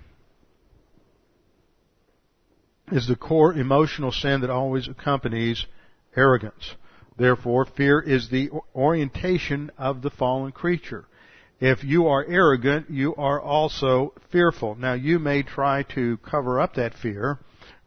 is 2.92 3.09
the 3.09 3.16
core 3.16 3.55
emotional 3.55 4.12
sin 4.12 4.42
that 4.42 4.51
always 4.51 4.87
accompanies 4.87 5.66
arrogance. 6.14 6.77
Therefore, 7.16 7.64
fear 7.64 7.99
is 8.01 8.29
the 8.29 8.51
orientation 8.73 9.73
of 9.77 10.03
the 10.03 10.11
fallen 10.11 10.53
creature. 10.53 11.07
If 11.66 11.83
you 11.83 12.09
are 12.09 12.22
arrogant, 12.29 12.90
you 12.90 13.14
are 13.14 13.40
also 13.40 14.12
fearful. 14.31 14.74
Now 14.74 14.92
you 14.92 15.18
may 15.18 15.42
try 15.42 15.83
to 15.94 16.18
cover 16.18 16.61
up 16.61 16.74
that 16.74 16.92
fear 16.92 17.38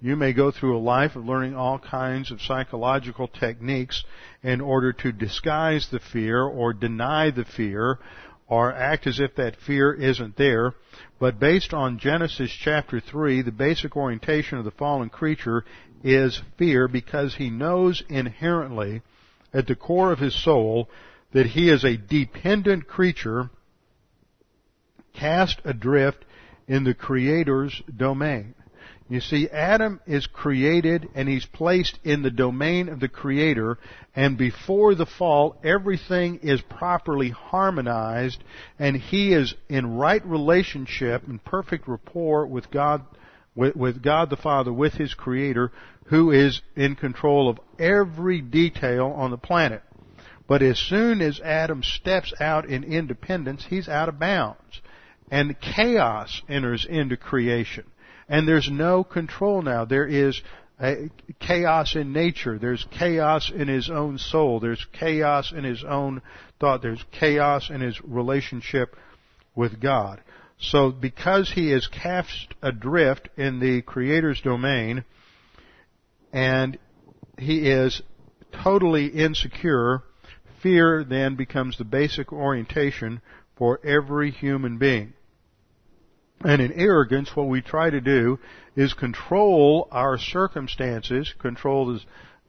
You 0.02 0.16
may 0.16 0.34
go 0.34 0.50
through 0.50 0.76
a 0.76 0.80
life 0.80 1.16
of 1.16 1.28
learning 1.28 1.56
all 1.56 1.78
kinds 1.78 2.32
of 2.32 2.42
psychological 2.42 3.28
techniques 3.28 4.04
in 4.42 4.62
order 4.62 4.94
to 4.94 5.12
disguise 5.12 5.90
the 5.92 6.00
fear 6.00 6.42
or 6.42 6.74
deny 6.74 7.30
the 7.30 7.46
fear 7.46 8.00
or 8.48 8.74
act 8.74 9.06
as 9.06 9.20
if 9.20 9.36
that 9.36 9.56
fear 9.58 9.94
isn't 9.94 10.38
there. 10.38 10.74
But 11.20 11.40
based 11.40 11.72
on 11.72 12.00
Genesis 12.00 12.52
chapter 12.52 13.00
3, 13.00 13.44
the 13.44 13.52
basic 13.52 13.96
orientation 13.96 14.58
of 14.58 14.66
the 14.66 14.72
fallen 14.72 15.10
creature 15.10 15.64
is 16.04 16.42
fear 16.58 16.88
because 16.88 17.36
he 17.36 17.52
knows 17.52 18.02
inherently 18.10 19.04
at 19.54 19.68
the 19.68 19.76
core 19.76 20.12
of 20.12 20.18
his 20.18 20.34
soul 20.34 20.90
that 21.32 21.46
he 21.46 21.70
is 21.70 21.84
a 21.84 21.96
dependent 21.96 22.88
creature 22.88 23.52
cast 25.18 25.60
adrift 25.66 26.24
in 26.68 26.84
the 26.84 26.94
Creator's 26.94 27.82
domain. 27.96 28.54
You 29.10 29.22
see, 29.22 29.48
Adam 29.50 30.02
is 30.06 30.28
created 30.28 31.08
and 31.16 31.30
he's 31.30 31.46
placed 31.46 31.98
in 32.04 32.24
the 32.24 32.32
domain 32.32 32.90
of 32.90 33.00
the 33.00 33.08
Creator, 33.08 33.78
and 34.14 34.38
before 34.38 34.96
the 34.96 35.06
fall, 35.06 35.56
everything 35.64 36.40
is 36.44 36.62
properly 36.62 37.30
harmonized, 37.30 38.44
and 38.78 38.98
he 38.98 39.34
is 39.34 39.56
in 39.70 39.96
right 39.96 40.26
relationship 40.26 41.26
and 41.26 41.44
perfect 41.44 41.88
rapport 41.88 42.46
with 42.46 42.70
God, 42.70 43.06
with, 43.56 43.78
with 43.78 44.04
God 44.04 44.30
the 44.30 44.36
Father, 44.36 44.74
with 44.74 44.94
his 44.94 45.14
Creator, 45.14 45.72
who 46.08 46.32
is 46.32 46.62
in 46.76 46.96
control 46.96 47.50
of 47.50 47.60
every 47.80 48.42
detail 48.42 49.14
on 49.16 49.32
the 49.32 49.38
planet. 49.38 49.84
But 50.50 50.62
as 50.62 50.80
soon 50.80 51.22
as 51.22 51.40
Adam 51.40 51.82
steps 51.82 52.34
out 52.42 52.66
in 52.66 52.84
independence, 52.84 53.66
he's 53.70 53.88
out 53.88 54.10
of 54.10 54.20
bounds. 54.20 54.82
And 55.30 55.60
chaos 55.60 56.42
enters 56.48 56.86
into 56.90 57.18
creation. 57.18 57.86
And 58.30 58.48
there's 58.48 58.70
no 58.70 59.04
control 59.04 59.62
now. 59.62 59.86
There 59.86 60.08
is 60.08 60.42
chaos 61.40 61.96
in 61.96 62.14
nature. 62.14 62.60
There's 62.60 62.86
chaos 62.92 63.52
in 63.54 63.68
his 63.68 63.90
own 63.90 64.18
soul. 64.18 64.60
There's 64.60 64.86
chaos 64.94 65.52
in 65.52 65.64
his 65.64 65.84
own 65.84 66.22
thought. 66.60 66.82
There's 66.82 67.04
chaos 67.12 67.70
in 67.70 67.82
his 67.82 68.00
relationship 68.04 68.96
with 69.56 69.82
God. 69.82 70.22
So 70.60 70.92
because 70.92 71.52
he 71.52 71.72
is 71.72 71.88
cast 71.88 72.54
adrift 72.62 73.30
in 73.38 73.60
the 73.60 73.82
Creator's 73.82 74.42
domain, 74.42 75.04
and 76.34 76.78
he 77.38 77.70
is 77.70 78.02
totally 78.64 79.08
insecure, 79.08 80.04
fear 80.62 81.04
then 81.04 81.36
becomes 81.36 81.78
the 81.78 81.86
basic 81.86 82.34
orientation 82.34 83.22
for 83.56 83.80
every 83.86 84.32
human 84.32 84.78
being. 84.78 85.14
And 86.42 86.62
in 86.62 86.72
arrogance, 86.74 87.36
what 87.36 87.48
we 87.48 87.62
try 87.62 87.90
to 87.90 88.02
do 88.02 88.40
is 88.76 88.94
control 88.94 89.88
our 89.92 90.18
circumstances, 90.18 91.34
control 91.40 92.00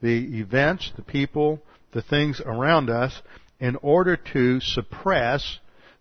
the 0.03 0.39
events, 0.41 0.93
the 0.97 1.03
people, 1.03 1.63
the 1.93 2.03
things 2.03 2.41
around 2.45 2.91
us, 2.91 3.23
in 3.61 3.77
order 3.77 4.17
to 4.17 4.61
suppress 4.61 5.59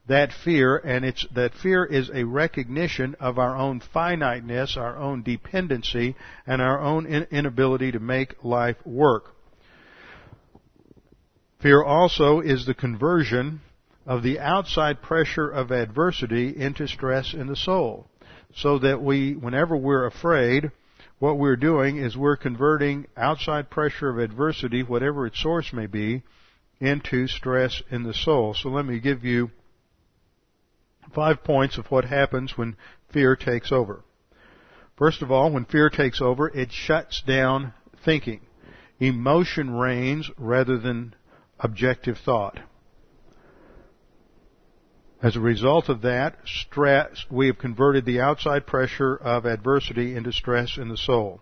that 0.08 0.32
fear, 0.32 0.78
and 0.78 1.04
it's, 1.04 1.26
that 1.36 1.54
fear 1.54 1.84
is 1.84 2.10
a 2.14 2.24
recognition 2.24 3.16
of 3.20 3.38
our 3.38 3.56
own 3.58 3.82
finiteness, 3.94 4.78
our 4.78 4.98
own 4.98 5.22
dependency, 5.24 6.16
and 6.46 6.62
our 6.62 6.80
own 6.80 7.06
inability 7.06 7.92
to 7.92 8.00
make 8.00 8.44
life 8.44 8.78
work. 8.86 9.34
Fear 11.62 11.84
also 11.84 12.40
is 12.40 12.66
the 12.66 12.74
conversion 12.74 13.62
of 14.08 14.24
the 14.24 14.40
outside 14.40 15.02
pressure 15.02 15.50
of 15.50 15.70
adversity 15.70 16.56
into 16.56 16.88
stress 16.88 17.34
in 17.34 17.48
the 17.48 17.56
soul. 17.56 18.10
So 18.56 18.80
that 18.80 19.02
we, 19.04 19.36
whenever 19.36 19.76
we're 19.76 20.06
afraid, 20.06 20.72
what 21.20 21.38
we're 21.38 21.58
doing 21.58 21.98
is 21.98 22.16
we're 22.16 22.38
converting 22.38 23.08
outside 23.18 23.70
pressure 23.70 24.10
of 24.10 24.18
adversity, 24.18 24.82
whatever 24.82 25.28
its 25.28 25.40
source 25.40 25.74
may 25.74 25.86
be, 25.86 26.24
into 26.80 27.28
stress 27.28 27.84
in 27.92 28.04
the 28.04 28.14
soul. 28.14 28.54
So 28.54 28.70
let 28.70 28.86
me 28.86 29.00
give 29.00 29.26
you 29.26 29.52
five 31.14 31.44
points 31.44 31.78
of 31.78 31.88
what 31.88 32.06
happens 32.06 32.58
when 32.58 32.78
fear 33.12 33.36
takes 33.36 33.72
over. 33.72 34.04
First 34.98 35.22
of 35.22 35.32
all, 35.32 35.52
when 35.52 35.66
fear 35.66 35.90
takes 35.90 36.22
over, 36.22 36.48
it 36.48 36.72
shuts 36.72 37.22
down 37.22 37.74
thinking. 38.04 38.42
Emotion 39.00 39.72
reigns 39.72 40.32
rather 40.38 40.78
than 40.78 41.14
objective 41.60 42.18
thought. 42.18 42.60
As 45.22 45.36
a 45.36 45.40
result 45.40 45.90
of 45.90 46.02
that, 46.02 46.38
stress, 46.46 47.26
we 47.32 47.48
have 47.48 47.58
converted 47.58 48.06
the 48.06 48.22
outside 48.22 48.68
pressure 48.68 49.16
of 49.16 49.46
adversity 49.46 50.16
into 50.16 50.32
stress 50.32 50.78
in 50.78 50.90
the 50.90 50.98
soul. 50.98 51.42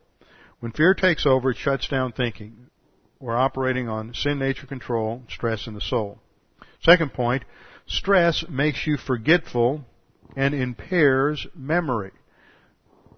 When 0.61 0.71
fear 0.71 0.93
takes 0.93 1.25
over, 1.25 1.51
it 1.51 1.57
shuts 1.57 1.89
down 1.89 2.13
thinking. 2.13 2.67
We're 3.19 3.35
operating 3.35 3.89
on 3.89 4.13
sin 4.13 4.39
nature 4.39 4.65
control, 4.65 5.23
stress 5.29 5.67
in 5.67 5.73
the 5.73 5.81
soul. 5.81 6.19
Second 6.83 7.13
point, 7.13 7.43
stress 7.85 8.45
makes 8.47 8.87
you 8.87 8.95
forgetful 8.95 9.83
and 10.37 10.53
impairs 10.53 11.45
memory. 11.53 12.11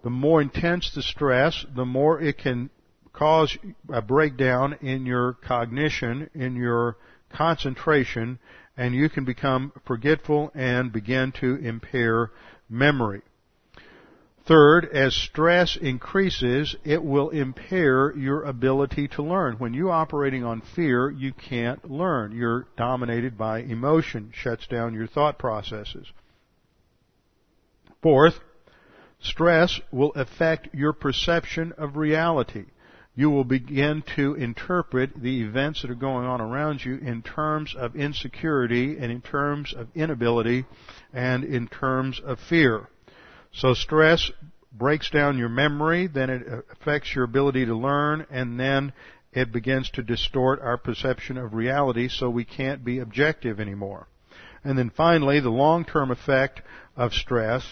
The 0.03 0.09
more 0.09 0.41
intense 0.41 0.91
the 0.93 1.03
stress, 1.03 1.65
the 1.75 1.85
more 1.85 2.19
it 2.19 2.39
can 2.39 2.71
cause 3.13 3.55
a 3.89 4.01
breakdown 4.01 4.77
in 4.81 5.05
your 5.05 5.33
cognition, 5.33 6.29
in 6.33 6.55
your 6.55 6.97
concentration, 7.29 8.39
and 8.77 8.93
you 8.93 9.09
can 9.09 9.25
become 9.25 9.73
forgetful 9.85 10.51
and 10.53 10.93
begin 10.93 11.31
to 11.33 11.55
impair 11.55 12.31
memory. 12.69 13.21
Third, 14.45 14.85
as 14.93 15.13
stress 15.13 15.75
increases, 15.75 16.75
it 16.85 17.03
will 17.03 17.31
impair 17.31 18.15
your 18.15 18.43
ability 18.43 19.09
to 19.09 19.21
learn. 19.21 19.55
When 19.57 19.73
you're 19.73 19.91
operating 19.91 20.45
on 20.45 20.61
fear, 20.61 21.09
you 21.09 21.33
can't 21.33 21.91
learn. 21.91 22.31
You're 22.31 22.65
dominated 22.77 23.37
by 23.37 23.59
emotion, 23.59 24.31
shuts 24.33 24.65
down 24.67 24.93
your 24.93 25.07
thought 25.07 25.37
processes. 25.37 26.07
Fourth, 28.01 28.39
stress 29.19 29.81
will 29.91 30.13
affect 30.13 30.73
your 30.73 30.93
perception 30.93 31.73
of 31.77 31.97
reality 31.97 32.67
you 33.17 33.31
will 33.31 33.43
begin 33.43 34.03
to 34.15 34.35
interpret 34.35 35.09
the 35.19 35.41
events 35.41 35.81
that 35.81 35.89
are 35.89 35.95
going 35.95 36.27
on 36.27 36.39
around 36.39 36.85
you 36.85 36.97
in 36.97 37.23
terms 37.23 37.73
of 37.75 37.95
insecurity 37.95 38.95
and 38.99 39.11
in 39.11 39.21
terms 39.21 39.73
of 39.75 39.87
inability 39.95 40.63
and 41.11 41.43
in 41.43 41.67
terms 41.67 42.21
of 42.23 42.37
fear. 42.47 42.87
So 43.51 43.73
stress 43.73 44.29
breaks 44.71 45.09
down 45.09 45.39
your 45.39 45.49
memory, 45.49 46.05
then 46.05 46.29
it 46.29 46.43
affects 46.71 47.15
your 47.15 47.23
ability 47.23 47.65
to 47.65 47.75
learn, 47.75 48.27
and 48.29 48.59
then 48.59 48.93
it 49.33 49.51
begins 49.51 49.89
to 49.95 50.03
distort 50.03 50.61
our 50.61 50.77
perception 50.77 51.39
of 51.39 51.55
reality 51.55 52.09
so 52.09 52.29
we 52.29 52.45
can't 52.45 52.85
be 52.85 52.99
objective 52.99 53.59
anymore. 53.59 54.07
And 54.63 54.77
then 54.77 54.91
finally, 54.95 55.39
the 55.39 55.49
long-term 55.49 56.11
effect 56.11 56.61
of 56.95 57.13
stress 57.13 57.65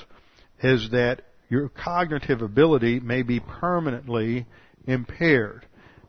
is 0.63 0.89
that 0.89 1.21
your 1.49 1.69
cognitive 1.69 2.41
ability 2.41 2.99
may 2.99 3.21
be 3.21 3.39
permanently 3.39 4.47
impaired. 4.86 5.65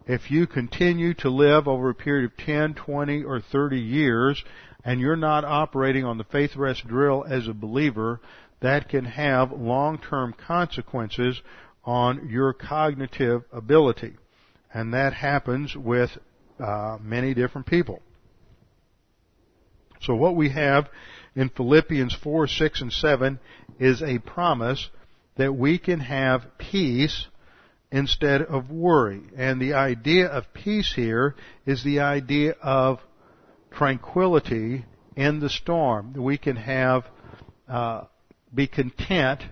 If 0.07 0.31
you 0.31 0.47
continue 0.47 1.15
to 1.15 1.31
live 1.31 1.67
over 1.67 1.91
a 1.91 1.95
period 1.95 2.31
of 2.31 2.37
10, 2.37 2.75
20, 2.75 3.25
or 3.25 3.41
30 3.41 3.79
years, 3.79 4.45
and 4.85 5.01
you're 5.01 5.17
not 5.17 5.45
operating 5.45 6.05
on 6.05 6.17
the 6.19 6.25
faith 6.25 6.55
rest 6.55 6.87
drill 6.87 7.25
as 7.29 7.49
a 7.49 7.53
believer, 7.53 8.21
that 8.61 8.89
can 8.89 9.05
have 9.05 9.51
long-term 9.53 10.35
consequences 10.35 11.43
on 11.85 12.29
your 12.29 12.53
cognitive 12.53 13.43
ability. 13.53 14.15
And 14.73 14.95
that 14.95 15.13
happens 15.13 15.75
with 15.77 16.11
uh, 16.59 16.99
many 17.01 17.35
different 17.35 17.67
people. 17.67 18.01
So 20.01 20.15
what 20.15 20.37
we 20.37 20.51
have 20.51 20.89
in 21.35 21.49
Philippians 21.49 22.15
4, 22.23 22.47
6, 22.47 22.81
and 22.81 22.93
7 22.93 23.39
is 23.79 24.03
a 24.03 24.19
promise 24.19 24.89
that 25.37 25.55
we 25.55 25.79
can 25.79 26.01
have 26.01 26.47
peace 26.59 27.27
instead 27.91 28.43
of 28.43 28.71
worry. 28.71 29.23
And 29.37 29.61
the 29.61 29.75
idea 29.75 30.27
of 30.27 30.53
peace 30.53 30.93
here 30.95 31.35
is 31.65 31.85
the 31.85 32.01
idea 32.01 32.53
of 32.63 33.01
tranquility 33.71 34.85
in 35.15 35.41
the 35.41 35.51
storm. 35.51 36.13
We 36.15 36.39
can 36.39 36.57
have, 36.57 37.05
uh, 37.69 38.05
be 38.55 38.67
content 38.67 39.43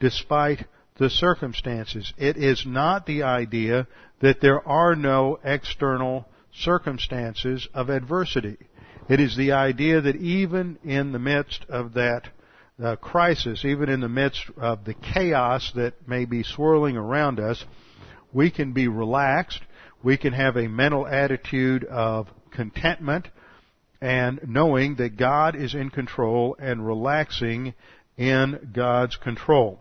despite 0.00 0.64
the 0.98 1.10
circumstances. 1.10 2.12
It 2.18 2.36
is 2.36 2.64
not 2.66 3.06
the 3.06 3.22
idea 3.22 3.86
that 4.20 4.40
there 4.40 4.66
are 4.66 4.94
no 4.94 5.38
external 5.42 6.28
circumstances 6.52 7.68
of 7.72 7.88
adversity. 7.88 8.58
It 9.08 9.18
is 9.18 9.36
the 9.36 9.52
idea 9.52 10.00
that 10.00 10.16
even 10.16 10.78
in 10.84 11.12
the 11.12 11.18
midst 11.18 11.64
of 11.68 11.94
that 11.94 12.28
uh, 12.82 12.96
crisis, 12.96 13.64
even 13.64 13.88
in 13.88 14.00
the 14.00 14.08
midst 14.08 14.44
of 14.56 14.84
the 14.84 14.94
chaos 14.94 15.70
that 15.74 16.08
may 16.08 16.24
be 16.24 16.42
swirling 16.42 16.96
around 16.96 17.40
us, 17.40 17.64
we 18.32 18.50
can 18.50 18.72
be 18.72 18.88
relaxed. 18.88 19.60
We 20.02 20.16
can 20.16 20.32
have 20.32 20.56
a 20.56 20.68
mental 20.68 21.06
attitude 21.06 21.84
of 21.84 22.28
contentment 22.52 23.28
and 24.00 24.40
knowing 24.46 24.96
that 24.96 25.16
God 25.16 25.54
is 25.54 25.74
in 25.74 25.90
control 25.90 26.56
and 26.58 26.86
relaxing 26.86 27.74
in 28.16 28.70
God's 28.72 29.16
control. 29.16 29.80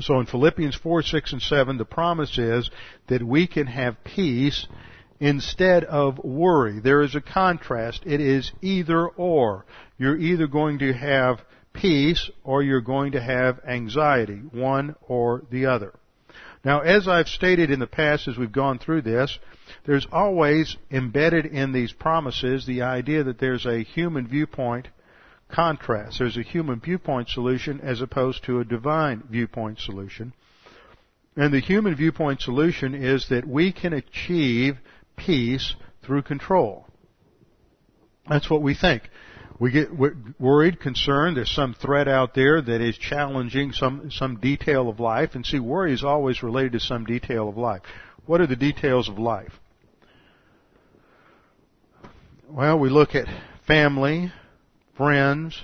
So 0.00 0.18
in 0.18 0.26
Philippians 0.26 0.74
4, 0.74 1.02
6, 1.02 1.32
and 1.34 1.42
7, 1.42 1.78
the 1.78 1.84
promise 1.84 2.36
is 2.36 2.68
that 3.08 3.22
we 3.22 3.46
can 3.46 3.68
have 3.68 4.02
peace 4.02 4.66
instead 5.20 5.84
of 5.84 6.18
worry. 6.18 6.80
There 6.80 7.02
is 7.02 7.14
a 7.14 7.20
contrast. 7.20 8.02
It 8.04 8.20
is 8.20 8.52
either 8.62 9.06
or. 9.06 9.66
You're 9.98 10.18
either 10.18 10.46
going 10.46 10.80
to 10.80 10.92
have 10.92 11.40
peace 11.72 12.30
or 12.42 12.62
you're 12.62 12.80
going 12.80 13.12
to 13.12 13.20
have 13.20 13.60
anxiety, 13.66 14.40
one 14.52 14.94
or 15.02 15.42
the 15.50 15.66
other. 15.66 15.92
Now, 16.64 16.80
as 16.80 17.06
I've 17.06 17.28
stated 17.28 17.70
in 17.70 17.78
the 17.78 17.86
past 17.86 18.26
as 18.26 18.38
we've 18.38 18.50
gone 18.50 18.78
through 18.78 19.02
this, 19.02 19.38
there's 19.84 20.06
always 20.10 20.76
embedded 20.90 21.44
in 21.44 21.72
these 21.72 21.92
promises 21.92 22.64
the 22.64 22.82
idea 22.82 23.24
that 23.24 23.38
there's 23.38 23.66
a 23.66 23.82
human 23.82 24.26
viewpoint 24.26 24.88
contrast. 25.50 26.18
There's 26.18 26.38
a 26.38 26.42
human 26.42 26.80
viewpoint 26.80 27.28
solution 27.28 27.80
as 27.82 28.00
opposed 28.00 28.44
to 28.44 28.60
a 28.60 28.64
divine 28.64 29.22
viewpoint 29.28 29.78
solution. 29.78 30.32
And 31.36 31.52
the 31.52 31.60
human 31.60 31.94
viewpoint 31.96 32.40
solution 32.40 32.94
is 32.94 33.28
that 33.28 33.46
we 33.46 33.72
can 33.72 33.92
achieve 33.92 34.78
peace 35.16 35.74
through 36.04 36.22
control. 36.22 36.86
That's 38.28 38.48
what 38.48 38.62
we 38.62 38.74
think. 38.74 39.02
We 39.58 39.70
get 39.70 39.88
worried, 40.40 40.80
concerned, 40.80 41.36
there's 41.36 41.54
some 41.54 41.74
threat 41.74 42.08
out 42.08 42.34
there 42.34 42.60
that 42.60 42.80
is 42.80 42.98
challenging 42.98 43.72
some, 43.72 44.10
some 44.10 44.40
detail 44.40 44.88
of 44.88 44.98
life, 44.98 45.30
and 45.34 45.46
see, 45.46 45.60
worry 45.60 45.92
is 45.92 46.02
always 46.02 46.42
related 46.42 46.72
to 46.72 46.80
some 46.80 47.04
detail 47.04 47.48
of 47.48 47.56
life. 47.56 47.82
What 48.26 48.40
are 48.40 48.48
the 48.48 48.56
details 48.56 49.08
of 49.08 49.18
life? 49.18 49.52
Well, 52.48 52.78
we 52.78 52.88
look 52.88 53.14
at 53.14 53.28
family, 53.66 54.32
friends, 54.96 55.62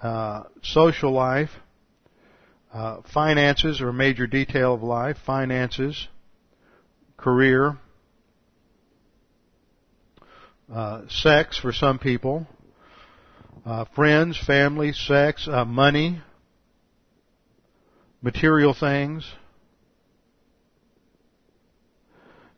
uh, 0.00 0.44
social 0.62 1.12
life, 1.12 1.50
uh, 2.72 3.02
finances 3.12 3.80
are 3.80 3.88
a 3.88 3.92
major 3.92 4.26
detail 4.26 4.74
of 4.74 4.82
life, 4.82 5.16
finances, 5.26 6.08
career, 7.16 7.76
uh, 10.72 11.02
sex 11.08 11.58
for 11.58 11.72
some 11.72 11.98
people, 11.98 12.46
uh, 13.66 13.84
friends, 13.94 14.38
family, 14.38 14.92
sex, 14.92 15.48
uh, 15.50 15.64
money, 15.64 16.20
material 18.22 18.74
things. 18.74 19.28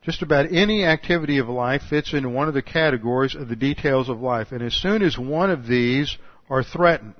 Just 0.03 0.23
about 0.23 0.53
any 0.53 0.85
activity 0.85 1.39
of 1.39 1.49
life 1.49 1.83
fits 1.89 2.13
into 2.13 2.29
one 2.29 2.49
of 2.49 2.55
the 2.55 2.63
categories 2.63 3.37
of 3.37 3.49
the 3.49 3.57
details 3.57 4.09
of 4.09 4.21
life. 4.21 4.51
And 4.51 4.61
as 4.61 4.75
soon 4.75 5.03
as 5.03 5.17
one 5.17 5.51
of 5.51 5.67
these 5.67 6.19
are 6.51 6.65
threatened, 6.65 7.15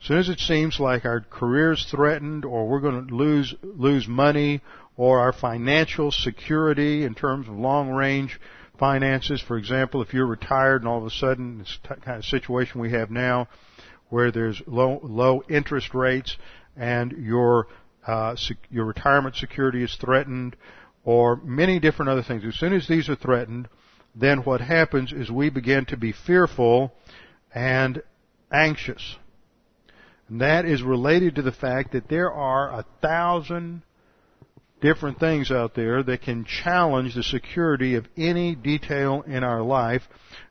as 0.00 0.08
soon 0.08 0.18
as 0.18 0.28
it 0.30 0.40
seems 0.40 0.80
like 0.80 1.04
our 1.04 1.20
career's 1.20 1.86
threatened 1.90 2.44
or 2.44 2.66
we're 2.66 2.80
going 2.80 3.06
to 3.06 3.14
lose, 3.14 3.54
lose 3.62 4.08
money 4.08 4.62
or 4.96 5.20
our 5.20 5.32
financial 5.32 6.10
security 6.10 7.04
in 7.04 7.14
terms 7.14 7.46
of 7.46 7.54
long 7.54 7.90
range 7.90 8.40
finances, 8.82 9.40
for 9.40 9.56
example, 9.58 10.02
if 10.02 10.12
you're 10.12 10.26
retired 10.26 10.82
and 10.82 10.88
all 10.88 10.98
of 10.98 11.04
a 11.04 11.10
sudden 11.10 11.60
it's 11.60 11.78
this 11.88 11.98
kind 12.04 12.18
of 12.18 12.24
situation 12.24 12.80
we 12.80 12.90
have 12.90 13.12
now 13.12 13.46
where 14.08 14.32
there's 14.32 14.60
low, 14.66 14.98
low 15.04 15.40
interest 15.48 15.94
rates 15.94 16.36
and 16.76 17.12
your, 17.12 17.68
uh, 18.08 18.34
your 18.72 18.84
retirement 18.84 19.36
security 19.36 19.84
is 19.84 19.96
threatened 20.00 20.56
or 21.04 21.36
many 21.44 21.78
different 21.78 22.10
other 22.10 22.24
things. 22.24 22.42
As 22.44 22.56
soon 22.56 22.72
as 22.72 22.88
these 22.88 23.08
are 23.08 23.14
threatened, 23.14 23.68
then 24.16 24.38
what 24.38 24.60
happens 24.60 25.12
is 25.12 25.30
we 25.30 25.48
begin 25.48 25.84
to 25.84 25.96
be 25.96 26.10
fearful 26.10 26.92
and 27.54 28.02
anxious. 28.52 29.14
And 30.28 30.40
that 30.40 30.64
is 30.64 30.82
related 30.82 31.36
to 31.36 31.42
the 31.42 31.52
fact 31.52 31.92
that 31.92 32.08
there 32.08 32.32
are 32.32 32.80
a 32.80 32.84
thousand 33.00 33.82
different 34.82 35.18
things 35.18 35.50
out 35.50 35.74
there 35.74 36.02
that 36.02 36.22
can 36.22 36.44
challenge 36.44 37.14
the 37.14 37.22
security 37.22 37.94
of 37.94 38.06
any 38.16 38.54
detail 38.54 39.22
in 39.26 39.44
our 39.44 39.62
life. 39.62 40.02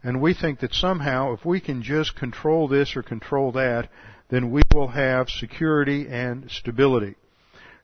And 0.02 0.22
we 0.22 0.34
think 0.34 0.62
that 0.62 0.74
somehow 0.74 1.34
if 1.34 1.46
we 1.46 1.60
can 1.60 1.84
just 1.84 2.16
control 2.16 2.68
this 2.68 2.96
or 2.96 3.04
control 3.04 3.52
that, 3.52 3.90
then 4.30 4.50
we 4.50 4.62
will 4.74 4.88
have 4.88 5.30
security 5.30 6.08
and 6.10 6.50
stability. 6.50 7.16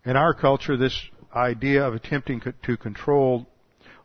In 0.06 0.16
our 0.16 0.34
culture, 0.34 0.78
this 0.78 0.98
idea 1.36 1.86
of 1.86 1.94
attempting 1.94 2.42
to 2.64 2.78
control 2.78 3.46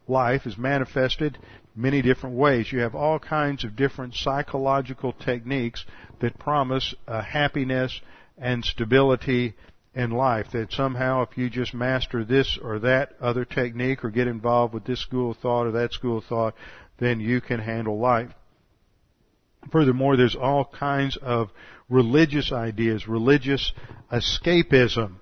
life 0.09 0.45
is 0.45 0.59
manifested 0.59 1.39
many 1.77 2.03
different 2.03 2.37
ways. 2.37 2.73
You 2.73 2.81
have 2.81 2.97
all 2.97 3.21
kinds 3.21 3.63
of 3.65 3.77
different 3.77 4.15
psychological 4.15 5.13
techniques 5.13 5.85
that 6.21 6.39
promise 6.41 6.93
uh, 7.07 7.23
happiness 7.23 8.01
and 8.37 8.65
stability 8.65 9.55
in 9.95 10.11
life. 10.11 10.47
That 10.53 10.73
somehow 10.73 11.23
if 11.23 11.37
you 11.37 11.51
just 11.51 11.75
master 11.75 12.25
this 12.25 12.59
or 12.63 12.79
that 12.81 13.13
other 13.21 13.45
technique 13.45 14.05
or 14.05 14.11
get 14.11 14.29
involved 14.29 14.75
with 14.75 14.85
this 14.85 15.01
school 15.01 15.33
of 15.33 15.39
thought 15.39 15.67
or 15.67 15.73
that 15.73 15.93
school 15.93 16.19
of 16.19 16.25
thought, 16.25 16.55
then 16.99 17.21
you 17.21 17.41
can 17.41 17.61
handle 17.61 17.99
life. 17.99 18.31
Furthermore, 19.71 20.17
there's 20.17 20.37
all 20.37 20.65
kinds 20.65 21.17
of 21.17 21.51
religious 21.89 22.53
ideas, 22.53 23.07
religious 23.07 23.73
escapism 24.11 25.17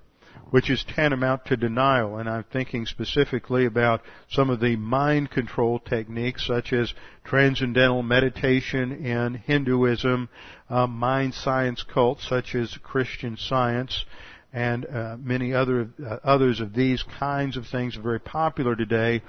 which 0.51 0.69
is 0.69 0.83
tantamount 0.83 1.45
to 1.45 1.57
denial. 1.57 2.17
And 2.17 2.29
I'm 2.29 2.43
thinking 2.43 2.85
specifically 2.85 3.65
about 3.65 4.01
some 4.29 4.49
of 4.49 4.59
the 4.59 4.75
mind 4.75 5.31
control 5.31 5.79
techniques 5.79 6.45
such 6.45 6.73
as 6.73 6.93
transcendental 7.23 8.03
meditation 8.03 8.91
in 8.91 9.35
Hinduism, 9.35 10.29
uh, 10.69 10.87
mind 10.87 11.33
science 11.33 11.83
cults 11.83 12.27
such 12.27 12.53
as 12.53 12.77
Christian 12.83 13.37
science, 13.37 14.05
and 14.53 14.85
uh, 14.85 15.17
many 15.19 15.53
other 15.53 15.89
uh, 16.05 16.17
others 16.23 16.59
of 16.59 16.73
these 16.73 17.03
kinds 17.19 17.57
of 17.57 17.65
things 17.67 17.97
are 17.97 18.01
very 18.01 18.19
popular 18.19 18.75
today, 18.75 19.21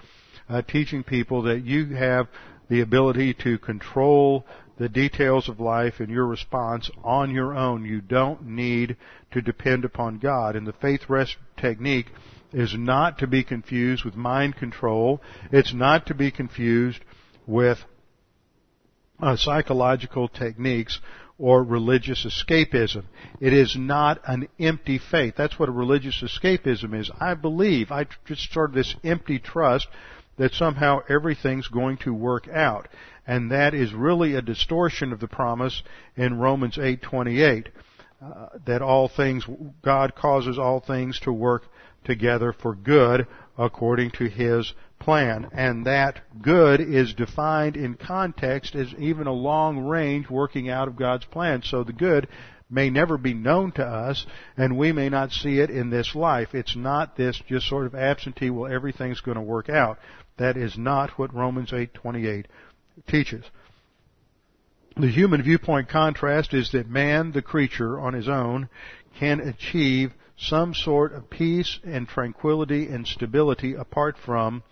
uh, 0.49 0.63
teaching 0.63 1.05
people 1.05 1.43
that 1.43 1.65
you 1.65 1.95
have 1.95 2.27
the 2.69 2.81
ability 2.81 3.35
to 3.35 3.59
control 3.59 4.47
the 4.79 4.89
details 4.89 5.49
of 5.49 5.61
life 5.61 5.95
and 5.99 6.09
your 6.09 6.27
response 6.27 6.91
on 7.05 7.31
your 7.31 7.55
own. 7.55 7.85
You 7.85 8.01
don't 8.01 8.43
need 8.47 8.97
to 9.33 9.43
depend 9.43 9.85
upon 9.85 10.19
God. 10.19 10.57
And 10.57 10.67
the 10.67 10.73
faith 10.73 11.03
rest 11.09 11.37
technique 11.57 12.07
is 12.53 12.75
not 12.77 13.19
to 13.19 13.27
be 13.27 13.45
confused 13.45 14.05
with 14.05 14.15
mind 14.15 14.57
control. 14.57 15.21
It's 15.51 15.73
not 15.73 16.07
to 16.07 16.15
be 16.15 16.31
confused 16.31 17.01
with 17.47 17.79
uh, 19.21 19.37
psychological 19.37 20.29
techniques 20.29 20.99
or 21.43 21.65
religious 21.65 22.25
escapism. 22.25 23.03
It 23.41 23.53
is 23.53 23.77
not 23.77 24.21
an 24.29 24.47
empty 24.61 24.99
faith. 24.99 25.35
That's 25.37 25.59
what 25.59 25.69
a 25.69 25.73
religious 25.73 26.23
escapism 26.23 26.95
is. 26.95 27.11
I 27.21 27.35
believe, 27.35 27.91
I 27.91 28.07
just 28.25 28.53
sort 28.53 28.71
of 28.71 28.77
this 28.77 28.95
empty 29.03 29.41
trust 29.41 29.89
that 30.37 30.53
somehow 30.53 31.01
everything's 31.09 31.67
going 31.67 31.97
to 31.99 32.15
work 32.15 32.47
out. 32.47 32.87
And 33.27 33.51
that 33.51 33.75
is 33.75 33.93
really 33.93 34.37
a 34.37 34.41
distortion 34.41 35.13
of 35.13 35.19
the 35.19 35.27
promise 35.27 35.83
in 36.17 36.39
Romans 36.39 36.77
8:28 36.77 37.67
uh, 38.25 38.47
that 38.65 38.81
all 38.81 39.09
things 39.09 39.45
God 39.83 40.15
causes 40.15 40.61
all 40.61 40.79
things 40.79 41.19
to 41.25 41.33
work 41.33 41.65
together 42.05 42.53
for 42.53 42.77
good 42.77 43.27
according 43.59 44.13
to 44.13 44.29
his 44.29 44.73
plan. 45.03 45.49
And 45.53 45.87
that 45.87 46.21
good 46.41 46.81
is 46.81 47.15
defined 47.15 47.77
in 47.77 47.95
context 47.95 48.75
as 48.75 48.95
even 48.99 49.27
a 49.27 49.33
long 49.33 49.81
range 49.81 50.31
working 50.31 50.71
out 50.71 50.89
of 50.89 50.97
God's 50.97 51.25
plan. 51.25 51.63
So 51.63 51.85
the 51.85 51.93
good 51.93 52.29
may 52.71 52.89
never 52.89 53.19
be 53.19 53.35
known 53.35 53.73
to 53.73 53.85
us 53.85 54.25
and 54.57 54.79
we 54.79 54.93
may 54.93 55.09
not 55.09 55.33
see 55.33 55.59
it 55.59 55.71
in 55.71 55.91
this 55.91 56.15
life. 56.15 56.55
It's 56.55 56.77
not 56.77 57.17
this 57.17 57.41
just 57.49 57.69
sort 57.69 57.87
of 57.87 57.95
absentee, 57.95 58.51
well 58.51 58.73
everything's 58.73 59.21
going 59.21 59.37
to 59.37 59.43
work 59.43 59.69
out. 59.69 59.99
That 60.39 60.57
is 60.57 60.79
not 60.79 61.19
what 61.19 61.35
Romans 61.35 61.73
8:28 61.73 62.47
teaches. 63.07 63.45
The 64.97 65.09
human 65.09 65.43
viewpoint 65.43 65.89
contrast 65.89 66.55
is 66.55 66.73
that 66.73 66.89
man, 66.89 67.33
the 67.33 67.43
creature, 67.43 67.99
on 67.99 68.13
his 68.13 68.29
own, 68.29 68.69
can 69.19 69.41
achieve 69.41 70.13
some 70.37 70.75
sort 70.75 71.13
of 71.13 71.31
peace 71.31 71.79
and 71.85 72.09
tranquility 72.09 72.89
and 72.89 73.07
stability 73.07 73.75
apart 73.75 74.17
from 74.19 74.63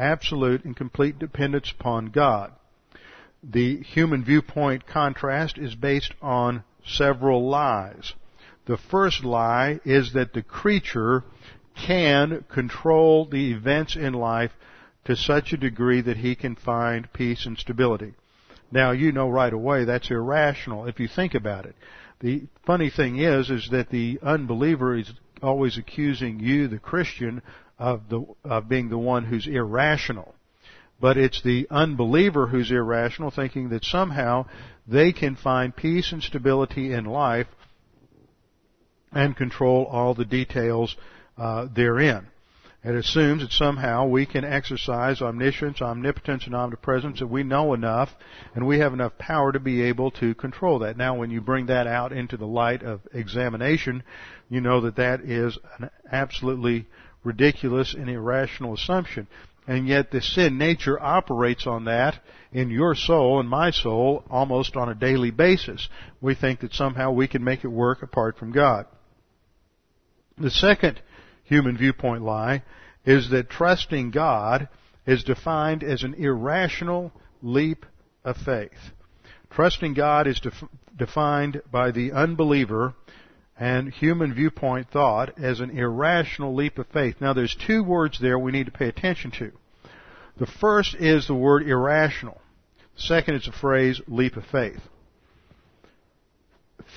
absolute 0.00 0.64
and 0.64 0.76
complete 0.76 1.18
dependence 1.18 1.70
upon 1.70 2.06
God. 2.06 2.52
The 3.42 3.78
human 3.82 4.24
viewpoint 4.24 4.86
contrast 4.86 5.58
is 5.58 5.74
based 5.74 6.12
on 6.20 6.64
several 6.84 7.48
lies. 7.48 8.14
The 8.66 8.76
first 8.76 9.24
lie 9.24 9.80
is 9.84 10.12
that 10.12 10.32
the 10.32 10.42
creature 10.42 11.24
can 11.74 12.44
control 12.48 13.26
the 13.26 13.52
events 13.52 13.96
in 13.96 14.12
life 14.12 14.52
to 15.04 15.16
such 15.16 15.52
a 15.52 15.56
degree 15.56 16.00
that 16.02 16.18
he 16.18 16.34
can 16.34 16.56
find 16.56 17.12
peace 17.12 17.46
and 17.46 17.58
stability. 17.58 18.14
Now 18.70 18.92
you 18.92 19.12
know 19.12 19.28
right 19.28 19.52
away 19.52 19.84
that's 19.84 20.10
irrational 20.10 20.86
if 20.86 21.00
you 21.00 21.08
think 21.08 21.34
about 21.34 21.66
it. 21.66 21.74
The 22.20 22.42
funny 22.66 22.90
thing 22.90 23.18
is, 23.18 23.50
is 23.50 23.68
that 23.70 23.88
the 23.88 24.18
unbeliever 24.22 24.96
is 24.96 25.10
always 25.42 25.78
accusing 25.78 26.38
you, 26.38 26.68
the 26.68 26.78
Christian, 26.78 27.42
of 27.80 28.08
the 28.10 28.24
of 28.44 28.68
being 28.68 28.90
the 28.90 28.98
one 28.98 29.24
who's 29.24 29.48
irrational. 29.48 30.34
But 31.00 31.16
it's 31.16 31.42
the 31.42 31.66
unbeliever 31.70 32.46
who's 32.46 32.70
irrational, 32.70 33.30
thinking 33.30 33.70
that 33.70 33.84
somehow 33.84 34.46
they 34.86 35.12
can 35.12 35.34
find 35.34 35.74
peace 35.74 36.12
and 36.12 36.22
stability 36.22 36.92
in 36.92 37.06
life 37.06 37.46
and 39.10 39.34
control 39.34 39.86
all 39.86 40.14
the 40.14 40.26
details 40.26 40.94
uh, 41.38 41.66
therein. 41.74 42.26
It 42.82 42.94
assumes 42.94 43.42
that 43.42 43.52
somehow 43.52 44.06
we 44.06 44.24
can 44.24 44.44
exercise 44.44 45.20
omniscience, 45.20 45.82
omnipotence, 45.82 46.46
and 46.46 46.54
omnipresence, 46.54 47.18
that 47.18 47.26
we 47.26 47.42
know 47.42 47.74
enough 47.74 48.10
and 48.54 48.66
we 48.66 48.78
have 48.78 48.94
enough 48.94 49.18
power 49.18 49.52
to 49.52 49.60
be 49.60 49.82
able 49.82 50.10
to 50.12 50.34
control 50.34 50.78
that. 50.80 50.96
Now, 50.96 51.14
when 51.14 51.30
you 51.30 51.42
bring 51.42 51.66
that 51.66 51.86
out 51.86 52.12
into 52.12 52.38
the 52.38 52.46
light 52.46 52.82
of 52.82 53.00
examination, 53.12 54.02
you 54.48 54.62
know 54.62 54.82
that 54.82 54.96
that 54.96 55.20
is 55.20 55.58
an 55.78 55.90
absolutely 56.10 56.86
ridiculous 57.24 57.94
and 57.94 58.08
irrational 58.08 58.74
assumption. 58.74 59.26
And 59.66 59.86
yet 59.86 60.10
the 60.10 60.20
sin 60.20 60.58
nature 60.58 61.00
operates 61.00 61.66
on 61.66 61.84
that 61.84 62.18
in 62.52 62.70
your 62.70 62.94
soul 62.94 63.38
and 63.38 63.48
my 63.48 63.70
soul 63.70 64.24
almost 64.30 64.76
on 64.76 64.88
a 64.88 64.94
daily 64.94 65.30
basis. 65.30 65.88
We 66.20 66.34
think 66.34 66.60
that 66.60 66.72
somehow 66.72 67.12
we 67.12 67.28
can 67.28 67.44
make 67.44 67.64
it 67.64 67.68
work 67.68 68.02
apart 68.02 68.38
from 68.38 68.52
God. 68.52 68.86
The 70.38 70.50
second 70.50 71.00
human 71.44 71.76
viewpoint 71.76 72.22
lie 72.22 72.62
is 73.04 73.30
that 73.30 73.50
trusting 73.50 74.10
God 74.10 74.68
is 75.06 75.24
defined 75.24 75.82
as 75.82 76.02
an 76.02 76.14
irrational 76.14 77.12
leap 77.42 77.84
of 78.24 78.36
faith. 78.36 78.92
Trusting 79.50 79.94
God 79.94 80.26
is 80.26 80.40
def- 80.40 80.64
defined 80.96 81.60
by 81.70 81.90
the 81.90 82.12
unbeliever 82.12 82.94
and 83.60 83.92
human 83.92 84.34
viewpoint 84.34 84.90
thought 84.90 85.38
as 85.38 85.60
an 85.60 85.70
irrational 85.70 86.54
leap 86.54 86.78
of 86.78 86.88
faith. 86.88 87.16
Now 87.20 87.32
there's 87.32 87.54
two 87.54 87.84
words 87.84 88.18
there 88.18 88.38
we 88.38 88.50
need 88.50 88.66
to 88.66 88.72
pay 88.72 88.88
attention 88.88 89.30
to. 89.32 89.52
The 90.38 90.46
first 90.46 90.96
is 90.96 91.28
the 91.28 91.34
word 91.34 91.68
irrational. 91.68 92.40
The 92.96 93.02
second 93.02 93.34
is 93.36 93.44
the 93.44 93.52
phrase 93.52 94.00
leap 94.08 94.36
of 94.36 94.44
faith. 94.46 94.80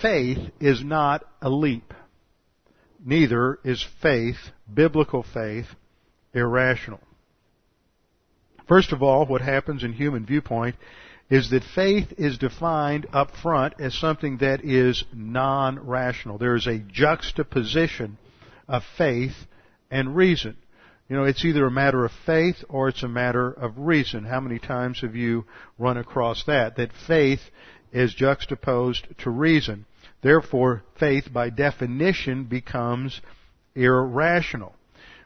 Faith 0.01 0.39
is 0.59 0.83
not 0.83 1.23
a 1.41 1.49
leap 1.49 1.93
neither 3.05 3.59
is 3.63 3.85
faith, 4.01 4.37
biblical 4.71 5.23
faith, 5.23 5.67
irrational. 6.33 6.99
First 8.67 8.91
of 8.91 9.03
all, 9.03 9.25
what 9.25 9.41
happens 9.41 9.83
in 9.83 9.93
human 9.93 10.25
viewpoint 10.25 10.75
is 11.29 11.49
that 11.49 11.63
faith 11.63 12.13
is 12.17 12.37
defined 12.37 13.07
up 13.13 13.31
front 13.41 13.73
as 13.79 13.93
something 13.93 14.37
that 14.37 14.63
is 14.63 15.03
non-rational. 15.13 16.37
There 16.37 16.55
is 16.55 16.67
a 16.67 16.79
juxtaposition 16.79 18.17
of 18.67 18.83
faith 18.97 19.33
and 19.89 20.15
reason. 20.15 20.57
You 21.09 21.17
know, 21.17 21.25
it's 21.25 21.43
either 21.43 21.65
a 21.65 21.71
matter 21.71 22.05
of 22.05 22.11
faith 22.25 22.63
or 22.69 22.89
it's 22.89 23.03
a 23.03 23.07
matter 23.07 23.51
of 23.51 23.77
reason. 23.77 24.23
How 24.23 24.39
many 24.39 24.59
times 24.59 25.01
have 25.01 25.15
you 25.15 25.45
run 25.77 25.97
across 25.97 26.43
that? 26.45 26.77
That 26.77 26.91
faith 27.07 27.41
is 27.91 28.13
juxtaposed 28.13 29.07
to 29.19 29.29
reason. 29.29 29.85
Therefore, 30.21 30.83
faith 30.99 31.31
by 31.31 31.49
definition 31.49 32.45
becomes 32.45 33.21
irrational. 33.75 34.75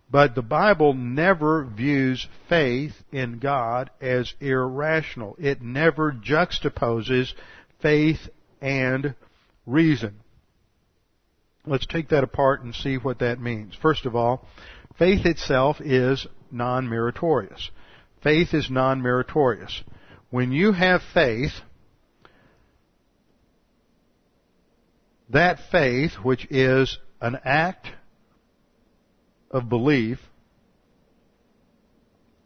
But 0.10 0.36
the 0.36 0.42
Bible 0.42 0.94
never 0.94 1.66
views 1.66 2.28
faith 2.48 2.94
in 3.12 3.40
God 3.40 3.90
as 4.00 4.34
irrational. 4.40 5.36
It 5.38 5.62
never 5.62 6.14
juxtaposes 6.14 7.34
faith 7.82 8.30
and 8.62 9.16
reason. 9.66 10.20
Let's 11.66 11.86
take 11.86 12.10
that 12.10 12.24
apart 12.24 12.64
and 12.64 12.74
see 12.74 12.96
what 12.96 13.20
that 13.20 13.42
means. 13.42 13.76
First 13.82 14.06
of 14.06 14.16
all, 14.16 14.46
faith 14.98 15.26
itself 15.26 15.82
is 15.82 16.26
non-meritorious. 16.52 17.70
Faith 18.24 18.54
is 18.54 18.70
non-meritorious. 18.70 19.84
When 20.30 20.54
you 20.54 20.72
have 20.72 21.02
faith, 21.14 21.52
that 25.30 25.60
faith, 25.70 26.14
which 26.24 26.48
is 26.50 26.98
an 27.20 27.38
act 27.44 27.88
of 29.52 29.70
belief, 29.70 30.20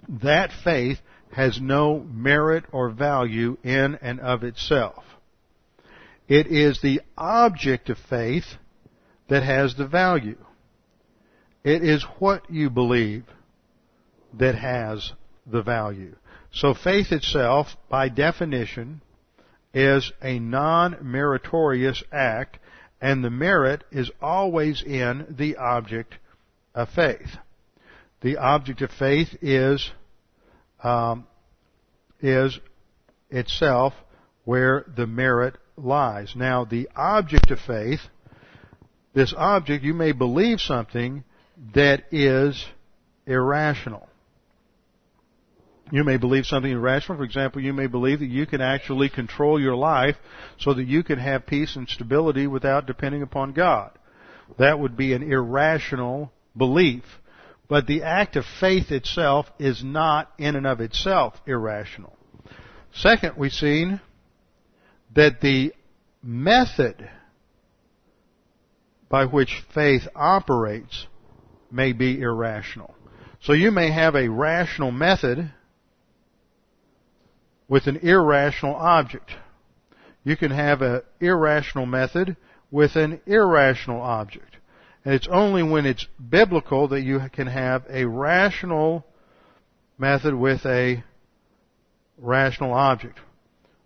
that 0.08 0.52
faith 0.64 1.00
has 1.32 1.60
no 1.62 2.00
merit 2.00 2.66
or 2.72 2.90
value 2.90 3.58
in 3.64 3.98
and 4.02 4.20
of 4.20 4.44
itself. 4.44 5.04
It 6.28 6.48
is 6.48 6.82
the 6.82 7.02
object 7.18 7.90
of 7.90 7.98
faith 8.10 8.46
that 9.30 9.44
has 9.44 9.76
the 9.76 9.88
value. 9.88 10.38
It 11.64 11.84
is 11.84 12.04
what 12.20 12.50
you 12.50 12.70
believe 12.70 13.26
that 14.34 14.56
has 14.56 15.14
the 15.46 15.62
value. 15.62 16.16
So 16.54 16.74
faith 16.74 17.12
itself, 17.12 17.68
by 17.90 18.10
definition, 18.10 19.02
is 19.74 20.12
a 20.22 20.40
non-meritorious 20.40 22.04
act 22.12 22.60
and 23.00 23.24
the 23.24 23.30
merit 23.30 23.84
is 23.92 24.12
always 24.22 24.84
in 24.84 25.26
the 25.30 25.56
object 25.58 26.16
of 26.74 26.90
faith. 26.90 27.38
The 28.22 28.38
object 28.38 28.82
of 28.82 28.92
faith 28.92 29.30
is 29.42 29.92
um, 30.84 31.28
is 32.20 32.60
itself 33.30 33.94
where 34.46 34.86
the 34.96 35.08
merit 35.08 35.56
lies. 35.78 36.34
Now, 36.36 36.66
the 36.66 36.90
object 36.96 37.52
of 37.52 37.60
faith, 37.60 38.00
this 39.14 39.34
object, 39.36 39.84
you 39.84 39.94
may 39.94 40.12
believe 40.12 40.60
something 40.60 41.24
that 41.74 42.04
is 42.12 42.66
irrational. 43.26 44.08
You 45.92 46.04
may 46.06 46.18
believe 46.18 46.46
something 46.46 46.72
irrational. 46.72 47.18
For 47.18 47.24
example, 47.24 47.62
you 47.62 47.74
may 47.74 47.88
believe 47.88 48.20
that 48.20 48.30
you 48.30 48.46
can 48.46 48.62
actually 48.62 49.10
control 49.10 49.60
your 49.60 49.76
life 49.76 50.16
so 50.58 50.74
that 50.74 50.88
you 50.88 51.04
can 51.04 51.20
have 51.20 51.46
peace 51.46 51.76
and 51.76 51.88
stability 51.90 52.48
without 52.48 52.86
depending 52.86 53.22
upon 53.22 53.52
God. 53.52 53.92
That 54.58 54.80
would 54.80 54.96
be 54.96 55.14
an 55.14 55.24
irrational 55.24 56.32
belief. 56.56 57.04
But 57.68 57.88
the 57.88 58.04
act 58.04 58.36
of 58.36 58.46
faith 58.60 58.92
itself 58.92 59.46
is 59.58 59.84
not 59.84 60.32
in 60.38 60.56
and 60.56 60.68
of 60.68 60.82
itself 60.82 61.34
irrational. 61.46 62.16
Second, 62.94 63.36
we've 63.38 63.54
seen 63.54 64.02
that 65.16 65.40
the 65.42 65.74
method 66.22 67.10
by 69.10 69.26
which 69.26 69.64
faith 69.74 70.08
operates 70.16 71.08
may 71.72 71.94
be 71.94 72.20
irrational. 72.20 72.96
So 73.42 73.54
you 73.54 73.72
may 73.72 73.92
have 73.92 74.16
a 74.16 74.30
rational 74.30 74.92
method 74.92 75.52
with 77.68 77.88
an 77.88 77.98
irrational 77.98 78.76
object. 78.76 79.32
You 80.24 80.38
can 80.38 80.52
have 80.52 80.82
an 80.82 81.02
irrational 81.20 81.86
method 81.86 82.36
with 82.70 82.96
an 82.96 83.22
irrational 83.26 84.02
object. 84.02 84.51
And 85.04 85.14
it's 85.14 85.28
only 85.28 85.64
when 85.64 85.86
it's 85.86 86.06
biblical 86.30 86.88
that 86.90 87.02
you 87.02 87.22
can 87.34 87.48
have 87.48 87.84
a 87.90 88.06
rational 88.06 89.06
method 89.98 90.36
with 90.36 90.66
a 90.66 91.04
rational 92.18 92.74
object. 92.74 93.20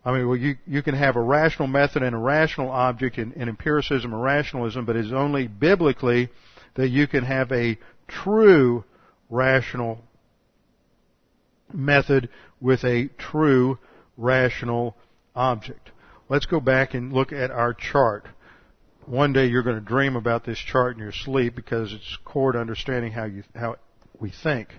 I 0.04 0.12
mean, 0.12 0.28
well, 0.28 0.38
you, 0.38 0.56
you 0.68 0.84
can 0.84 0.94
have 0.94 1.16
a 1.16 1.22
rational 1.22 1.68
method 1.68 2.04
and 2.04 2.16
a 2.16 2.20
rational 2.20 2.70
object 2.70 3.18
in, 3.18 3.32
in 3.34 3.50
empiricism 3.50 4.14
or 4.14 4.20
rationalism, 4.20 4.86
but 4.86 4.96
it's 4.96 5.12
only 5.12 5.48
biblically 5.48 6.30
that 6.76 6.90
you 6.90 7.08
can 7.08 7.24
have 7.24 7.52
a 7.52 7.78
true 8.08 8.84
rational 9.30 10.00
method 11.74 12.30
with 12.62 12.84
a 12.84 13.10
true 13.18 13.80
rational 14.18 14.96
object. 15.36 15.92
Let's 16.30 16.46
go 16.46 16.60
back 16.60 16.94
and 16.94 17.12
look 17.12 17.32
at 17.32 17.50
our 17.50 17.74
chart. 17.74 18.28
One 19.06 19.34
day 19.34 19.46
you're 19.46 19.62
going 19.62 19.80
to 19.80 19.86
dream 19.86 20.16
about 20.16 20.46
this 20.46 20.58
chart 20.58 20.96
in 20.96 21.04
your 21.04 21.12
sleep 21.12 21.56
because 21.56 21.94
it's 21.94 22.18
core 22.26 22.54
to 22.54 22.60
understanding 22.60 23.12
how 23.12 23.26
you 23.26 23.44
how 23.56 23.76
we 24.20 24.32
think. 24.32 24.70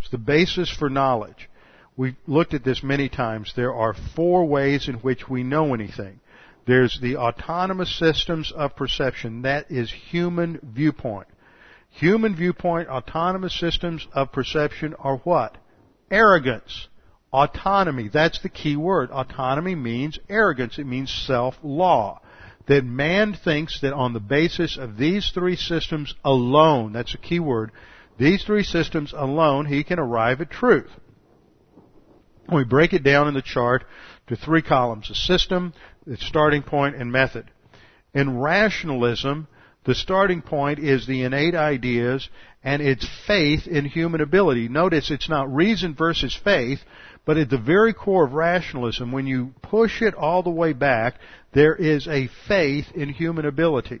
It's 0.00 0.10
the 0.10 0.18
basis 0.18 0.68
for 0.68 0.90
knowledge. 0.90 1.48
We've 1.96 2.16
looked 2.26 2.54
at 2.54 2.64
this 2.64 2.82
many 2.82 3.08
times. 3.08 3.52
There 3.54 3.72
are 3.72 3.94
four 4.16 4.46
ways 4.46 4.88
in 4.88 4.96
which 4.96 5.28
we 5.28 5.44
know 5.44 5.74
anything. 5.74 6.18
There's 6.66 6.98
the 7.00 7.18
autonomous 7.18 7.96
systems 7.96 8.52
of 8.52 8.74
perception. 8.74 9.42
That 9.42 9.70
is 9.70 9.92
human 9.92 10.58
viewpoint. 10.62 11.28
Human 11.90 12.34
viewpoint, 12.34 12.88
autonomous 12.88 13.58
systems 13.58 14.08
of 14.12 14.32
perception 14.32 14.94
are 14.98 15.18
what? 15.18 15.56
Arrogance. 16.10 16.88
Autonomy. 17.32 18.08
That's 18.08 18.40
the 18.42 18.48
key 18.48 18.76
word. 18.76 19.10
Autonomy 19.10 19.76
means 19.76 20.18
arrogance. 20.28 20.78
It 20.78 20.86
means 20.86 21.12
self-law. 21.12 22.20
That 22.68 22.84
man 22.84 23.34
thinks 23.34 23.80
that 23.80 23.92
on 23.92 24.12
the 24.12 24.20
basis 24.20 24.76
of 24.76 24.96
these 24.96 25.30
three 25.30 25.56
systems 25.56 26.14
alone, 26.24 26.92
that's 26.92 27.14
a 27.14 27.18
key 27.18 27.40
word, 27.40 27.72
these 28.18 28.44
three 28.44 28.62
systems 28.64 29.14
alone, 29.16 29.66
he 29.66 29.84
can 29.84 29.98
arrive 29.98 30.40
at 30.40 30.50
truth. 30.50 30.90
We 32.52 32.64
break 32.64 32.92
it 32.92 33.02
down 33.02 33.28
in 33.28 33.34
the 33.34 33.42
chart 33.42 33.84
to 34.26 34.36
three 34.36 34.62
columns. 34.62 35.10
A 35.10 35.14
system, 35.14 35.72
its 36.06 36.26
starting 36.26 36.62
point, 36.62 36.96
and 36.96 37.12
method. 37.12 37.50
In 38.14 38.38
rationalism, 38.38 39.48
the 39.84 39.94
starting 39.94 40.42
point 40.42 40.78
is 40.78 41.06
the 41.06 41.22
innate 41.22 41.54
ideas 41.54 42.28
and 42.62 42.82
its 42.82 43.08
faith 43.26 43.66
in 43.66 43.84
human 43.84 44.20
ability. 44.20 44.68
Notice 44.68 45.10
it's 45.10 45.28
not 45.28 45.54
reason 45.54 45.94
versus 45.94 46.38
faith, 46.42 46.80
but 47.24 47.36
at 47.36 47.50
the 47.50 47.58
very 47.58 47.92
core 47.92 48.24
of 48.24 48.32
rationalism, 48.32 49.12
when 49.12 49.26
you 49.26 49.54
push 49.62 50.02
it 50.02 50.14
all 50.14 50.42
the 50.42 50.50
way 50.50 50.72
back, 50.72 51.14
there 51.52 51.74
is 51.74 52.06
a 52.06 52.28
faith 52.46 52.86
in 52.94 53.08
human 53.10 53.46
ability. 53.46 54.00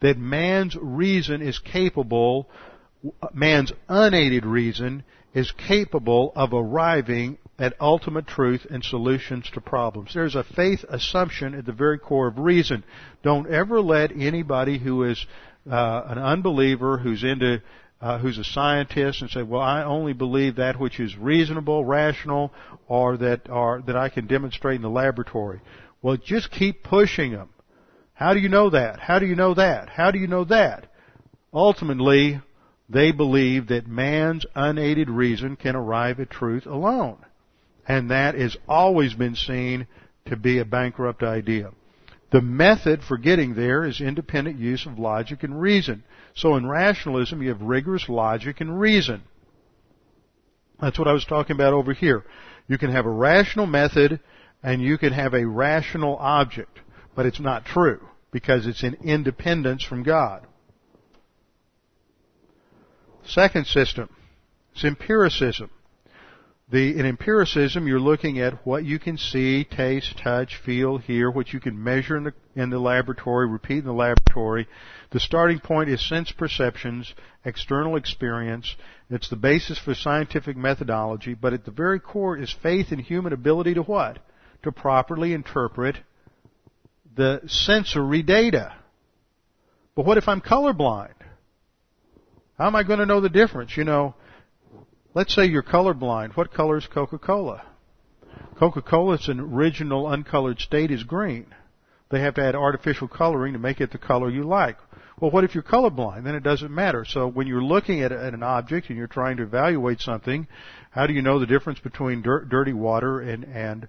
that 0.00 0.18
man's 0.18 0.76
reason 0.80 1.40
is 1.40 1.58
capable, 1.60 2.48
man's 3.32 3.72
unaided 3.88 4.44
reason 4.44 5.04
is 5.32 5.52
capable 5.52 6.32
of 6.34 6.52
arriving 6.52 7.38
at 7.58 7.74
ultimate 7.80 8.26
truth 8.26 8.66
and 8.70 8.82
solutions 8.84 9.48
to 9.54 9.60
problems. 9.60 10.12
There's 10.12 10.34
a 10.34 10.44
faith 10.44 10.84
assumption 10.88 11.54
at 11.54 11.64
the 11.64 11.72
very 11.72 11.98
core 11.98 12.26
of 12.26 12.38
reason. 12.38 12.82
Don't 13.22 13.48
ever 13.48 13.80
let 13.80 14.10
anybody 14.10 14.78
who 14.78 15.04
is 15.04 15.24
uh, 15.70 16.02
an 16.06 16.18
unbeliever 16.18 16.98
who's 16.98 17.22
into 17.22 17.62
uh, 18.00 18.18
who's 18.18 18.36
a 18.36 18.42
scientist 18.44 19.22
and 19.22 19.30
say, 19.30 19.44
"Well, 19.44 19.60
I 19.60 19.84
only 19.84 20.12
believe 20.12 20.56
that 20.56 20.80
which 20.80 20.98
is 20.98 21.16
reasonable, 21.16 21.84
rational, 21.84 22.52
or 22.88 23.16
that 23.18 23.48
or 23.48 23.80
that 23.86 23.96
I 23.96 24.08
can 24.08 24.26
demonstrate 24.26 24.76
in 24.76 24.82
the 24.82 24.90
laboratory." 24.90 25.60
Well, 26.02 26.16
just 26.16 26.50
keep 26.50 26.82
pushing 26.82 27.32
them. 27.32 27.50
How 28.12 28.34
do 28.34 28.40
you 28.40 28.48
know 28.48 28.70
that? 28.70 29.00
How 29.00 29.18
do 29.18 29.26
you 29.26 29.36
know 29.36 29.54
that? 29.54 29.88
How 29.88 30.10
do 30.10 30.18
you 30.18 30.26
know 30.26 30.44
that? 30.44 30.86
Ultimately, 31.54 32.40
they 32.88 33.12
believe 33.12 33.68
that 33.68 33.86
man's 33.86 34.44
unaided 34.54 35.08
reason 35.08 35.56
can 35.56 35.76
arrive 35.76 36.20
at 36.20 36.30
truth 36.30 36.66
alone. 36.66 37.18
And 37.86 38.10
that 38.10 38.34
has 38.34 38.56
always 38.68 39.14
been 39.14 39.34
seen 39.34 39.86
to 40.26 40.36
be 40.36 40.58
a 40.58 40.64
bankrupt 40.64 41.22
idea. 41.22 41.70
The 42.30 42.40
method 42.40 43.02
for 43.02 43.18
getting 43.18 43.54
there 43.54 43.84
is 43.84 44.00
independent 44.00 44.58
use 44.58 44.86
of 44.86 44.98
logic 44.98 45.42
and 45.42 45.60
reason. 45.60 46.02
So 46.34 46.56
in 46.56 46.66
rationalism, 46.66 47.42
you 47.42 47.50
have 47.50 47.60
rigorous 47.60 48.08
logic 48.08 48.60
and 48.60 48.80
reason. 48.80 49.22
That's 50.80 50.98
what 50.98 51.08
I 51.08 51.12
was 51.12 51.24
talking 51.24 51.54
about 51.54 51.74
over 51.74 51.92
here. 51.92 52.24
You 52.68 52.78
can 52.78 52.90
have 52.90 53.06
a 53.06 53.10
rational 53.10 53.66
method 53.66 54.20
and 54.62 54.80
you 54.80 54.98
can 54.98 55.12
have 55.12 55.34
a 55.34 55.46
rational 55.46 56.16
object, 56.16 56.80
but 57.14 57.26
it's 57.26 57.40
not 57.40 57.64
true 57.64 58.00
because 58.30 58.66
it's 58.66 58.82
in 58.82 58.94
independence 59.02 59.84
from 59.84 60.02
God. 60.02 60.46
Second 63.24 63.66
system 63.66 64.08
is 64.74 64.84
empiricism. 64.84 65.70
The, 66.70 66.98
in 66.98 67.04
empiricism, 67.04 67.86
you're 67.86 68.00
looking 68.00 68.40
at 68.40 68.66
what 68.66 68.82
you 68.84 68.98
can 68.98 69.18
see, 69.18 69.62
taste, 69.62 70.16
touch, 70.16 70.56
feel, 70.56 70.96
hear, 70.96 71.30
what 71.30 71.52
you 71.52 71.60
can 71.60 71.82
measure 71.84 72.16
in 72.16 72.24
the, 72.24 72.32
in 72.56 72.70
the 72.70 72.78
laboratory, 72.78 73.46
repeat 73.46 73.80
in 73.80 73.84
the 73.84 73.92
laboratory. 73.92 74.66
The 75.10 75.20
starting 75.20 75.60
point 75.60 75.90
is 75.90 76.08
sense 76.08 76.32
perceptions, 76.32 77.12
external 77.44 77.96
experience. 77.96 78.74
It's 79.10 79.28
the 79.28 79.36
basis 79.36 79.78
for 79.78 79.94
scientific 79.94 80.56
methodology, 80.56 81.34
but 81.34 81.52
at 81.52 81.66
the 81.66 81.70
very 81.70 82.00
core 82.00 82.38
is 82.38 82.56
faith 82.62 82.90
in 82.90 83.00
human 83.00 83.34
ability 83.34 83.74
to 83.74 83.82
what? 83.82 84.18
To 84.62 84.72
properly 84.72 85.32
interpret 85.32 85.96
the 87.16 87.40
sensory 87.46 88.22
data. 88.22 88.74
But 89.94 90.06
what 90.06 90.18
if 90.18 90.28
I'm 90.28 90.40
colorblind? 90.40 91.14
How 92.56 92.68
am 92.68 92.76
I 92.76 92.84
going 92.84 93.00
to 93.00 93.06
know 93.06 93.20
the 93.20 93.28
difference? 93.28 93.76
You 93.76 93.84
know, 93.84 94.14
let's 95.14 95.34
say 95.34 95.46
you're 95.46 95.62
colorblind. 95.62 96.36
What 96.36 96.54
color 96.54 96.78
is 96.78 96.86
Coca-Cola? 96.86 97.64
Coca-Cola's 98.58 99.28
original 99.28 100.08
uncolored 100.08 100.60
state 100.60 100.90
is 100.90 101.02
green. 101.02 101.46
They 102.10 102.20
have 102.20 102.34
to 102.34 102.44
add 102.44 102.54
artificial 102.54 103.08
coloring 103.08 103.54
to 103.54 103.58
make 103.58 103.80
it 103.80 103.90
the 103.90 103.98
color 103.98 104.30
you 104.30 104.44
like. 104.44 104.76
Well, 105.20 105.30
what 105.30 105.44
if 105.44 105.54
you're 105.54 105.64
colorblind? 105.64 106.24
Then 106.24 106.34
it 106.34 106.42
doesn't 106.42 106.70
matter. 106.70 107.04
So 107.04 107.26
when 107.26 107.46
you're 107.46 107.62
looking 107.62 108.02
at, 108.02 108.12
an 108.12 108.42
object 108.42 108.88
and 108.88 108.98
you're 108.98 109.06
trying 109.06 109.38
to 109.38 109.42
evaluate 109.42 110.00
something, 110.00 110.46
how 110.90 111.06
do 111.06 111.14
you 111.14 111.22
know 111.22 111.38
the 111.38 111.46
difference 111.46 111.80
between 111.80 112.22
dirt, 112.22 112.48
dirty 112.48 112.72
water 112.72 113.20
and 113.20 113.44
and 113.44 113.88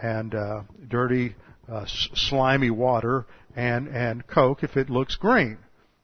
and 0.00 0.34
uh, 0.34 0.62
dirty 0.88 1.34
uh, 1.70 1.84
slimy 1.86 2.70
water 2.70 3.26
and 3.54 3.88
and 3.88 4.26
Coke 4.26 4.62
if 4.62 4.76
it 4.76 4.90
looks 4.90 5.16
green? 5.16 5.58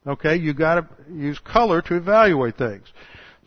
Okay, 0.06 0.36
you 0.36 0.52
got 0.52 0.74
to 0.74 1.12
use 1.12 1.38
color 1.38 1.80
to 1.82 1.96
evaluate 1.96 2.58
things. 2.58 2.92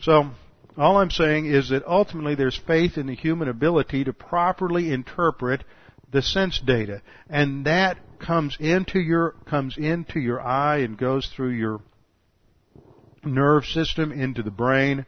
So 0.01 0.31
all 0.77 0.97
I'm 0.97 1.11
saying 1.11 1.47
is 1.47 1.69
that 1.69 1.85
ultimately 1.85 2.35
there's 2.35 2.59
faith 2.67 2.97
in 2.97 3.07
the 3.07 3.15
human 3.15 3.49
ability 3.49 4.05
to 4.05 4.13
properly 4.13 4.91
interpret 4.91 5.63
the 6.11 6.21
sense 6.21 6.59
data, 6.59 7.01
and 7.29 7.65
that 7.65 7.97
comes 8.19 8.55
into 8.59 8.99
your 8.99 9.35
comes 9.45 9.77
into 9.77 10.19
your 10.19 10.39
eye 10.41 10.77
and 10.77 10.97
goes 10.97 11.27
through 11.27 11.49
your 11.49 11.81
nerve 13.23 13.65
system 13.65 14.11
into 14.11 14.43
the 14.43 14.51
brain, 14.51 15.05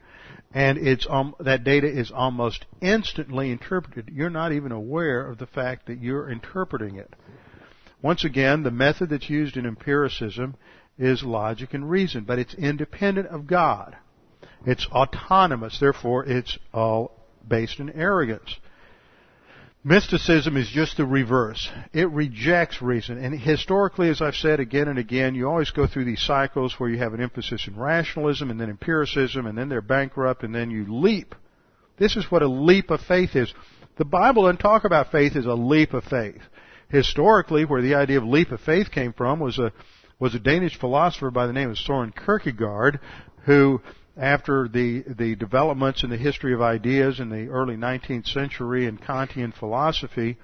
and 0.54 0.78
it's 0.78 1.06
um, 1.10 1.36
that 1.40 1.64
data 1.64 1.88
is 1.88 2.12
almost 2.12 2.66
instantly 2.82 3.52
interpreted. 3.52 4.10
You're 4.14 4.30
not 4.30 4.54
even 4.54 4.72
aware 4.72 5.30
of 5.30 5.38
the 5.38 5.48
fact 5.48 5.88
that 5.88 6.02
you're 6.02 6.30
interpreting 6.30 6.96
it. 6.96 7.14
Once 8.02 8.24
again, 8.24 8.64
the 8.64 8.72
method 8.72 9.10
that's 9.10 9.30
used 9.30 9.58
in 9.58 9.66
empiricism 9.66 10.56
is 10.98 11.24
logic 11.24 11.74
and 11.74 11.90
reason, 11.90 12.24
but 12.24 12.40
it's 12.40 12.54
independent 12.54 13.28
of 13.28 13.48
God. 13.48 13.98
It's 14.66 14.88
autonomous, 14.88 15.80
therefore 15.80 16.26
it's 16.26 16.58
all 16.74 17.12
based 17.48 17.80
in 17.80 17.90
arrogance. 17.90 18.56
Mysticism 19.88 20.58
is 20.58 20.68
just 20.68 20.98
the 20.98 21.06
reverse. 21.06 21.70
It 21.94 22.10
rejects 22.10 22.82
reason. 22.82 23.24
And 23.24 23.40
historically, 23.40 24.10
as 24.10 24.22
I've 24.22 24.36
said 24.36 24.60
again 24.60 24.90
and 24.90 25.00
again, 25.00 25.34
you 25.34 25.48
always 25.48 25.72
go 25.72 25.88
through 25.88 26.04
these 26.04 26.22
cycles 26.22 26.78
where 26.78 26.90
you 26.90 26.98
have 26.98 27.14
an 27.14 27.22
emphasis 27.22 27.70
in 27.70 27.80
rationalism 27.80 28.52
and 28.52 28.60
then 28.60 28.70
empiricism 28.70 29.46
and 29.46 29.58
then 29.58 29.70
they're 29.70 29.82
bankrupt 29.82 30.44
and 30.44 30.54
then 30.54 30.72
you 30.72 30.94
leap. 30.94 31.36
This 31.98 32.18
is 32.18 32.30
what 32.30 32.42
a 32.42 32.50
leap 32.50 32.92
of 32.92 33.00
faith 33.00 33.34
is. 33.38 33.54
The 33.98 34.04
Bible 34.04 34.44
doesn't 34.44 34.58
talk 34.58 34.84
about 34.84 35.10
faith 35.10 35.38
as 35.38 35.46
a 35.46 35.54
leap 35.54 35.94
of 35.94 36.04
faith. 36.04 36.42
Historically, 36.90 37.64
where 37.64 37.82
the 37.82 37.96
idea 37.96 38.18
of 38.18 38.26
leap 38.26 38.52
of 38.52 38.60
faith 38.60 38.92
came 38.92 39.14
from 39.14 39.40
was 39.40 39.58
a 39.58 39.72
was 40.20 40.36
a 40.36 40.40
Danish 40.40 40.78
philosopher 40.78 41.32
by 41.32 41.48
the 41.48 41.54
name 41.54 41.70
of 41.70 41.78
Soren 41.78 42.12
Kierkegaard, 42.12 43.00
who, 43.46 43.82
after 44.18 44.68
the 44.68 45.04
the 45.08 45.36
developments 45.36 46.04
in 46.04 46.10
the 46.10 46.18
history 46.18 46.54
of 46.54 46.62
ideas 46.62 47.20
in 47.20 47.30
the 47.30 47.48
early 47.48 47.76
19th 47.76 48.28
century 48.28 48.86
and 48.88 49.02
Kantian 49.02 49.54
philosophy, 49.54 50.38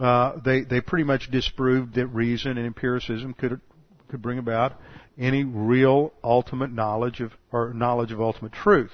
uh, 0.00 0.38
they 0.44 0.62
they 0.62 0.80
pretty 0.80 1.04
much 1.04 1.30
disproved 1.30 1.94
that 1.94 2.06
reason 2.08 2.56
and 2.58 2.66
empiricism 2.66 3.34
could 3.34 3.60
could 4.08 4.22
bring 4.22 4.38
about 4.38 4.74
any 5.18 5.44
real 5.44 6.12
ultimate 6.24 6.72
knowledge 6.72 7.20
of 7.20 7.32
or 7.50 7.72
knowledge 7.74 8.12
of 8.12 8.20
ultimate 8.20 8.52
truth. 8.52 8.90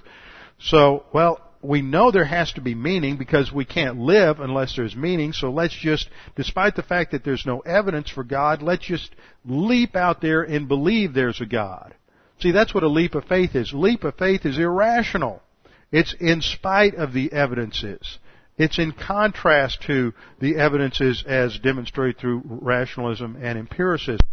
So, 0.59 1.05
well, 1.13 1.41
we 1.63 1.83
know 1.83 2.11
there 2.11 2.25
has 2.25 2.53
to 2.53 2.61
be 2.61 2.75
meaning 2.75 3.17
because 3.17 3.53
we 3.53 3.65
can't 3.65 3.99
live 3.99 4.41
unless 4.41 4.77
there's 4.77 4.95
meaning. 4.95 5.33
So 5.33 5.51
let's 5.51 5.75
just, 5.75 6.09
despite 6.37 6.77
the 6.77 6.83
fact 6.83 7.13
that 7.13 7.25
there's 7.25 7.47
no 7.47 7.61
evidence 7.61 8.11
for 8.11 8.25
God, 8.25 8.63
let's 8.63 8.85
just 8.85 9.15
leap 9.45 9.97
out 9.97 10.21
there 10.21 10.43
and 10.43 10.69
believe 10.69 11.15
there's 11.15 11.41
a 11.41 11.47
God. 11.47 11.95
See, 12.41 12.53
that's 12.53 12.75
what 12.75 12.85
a 12.85 12.89
leap 12.89 13.15
of 13.15 13.25
faith 13.25 13.55
is. 13.55 13.73
Leap 13.73 14.05
of 14.05 14.15
faith 14.17 14.47
is 14.47 14.59
irrational. 14.59 15.43
It's 15.91 16.15
in 16.21 16.43
spite 16.43 16.95
of 16.95 17.13
the 17.13 17.33
evidences. 17.33 18.19
It's 18.57 18.79
in 18.79 18.93
contrast 18.93 19.83
to 19.83 20.13
the 20.41 20.57
evidences 20.57 21.25
as 21.27 21.59
demonstrated 21.59 22.19
through 22.19 22.43
rationalism 22.45 23.37
and 23.41 23.59
empiricism. 23.59 24.27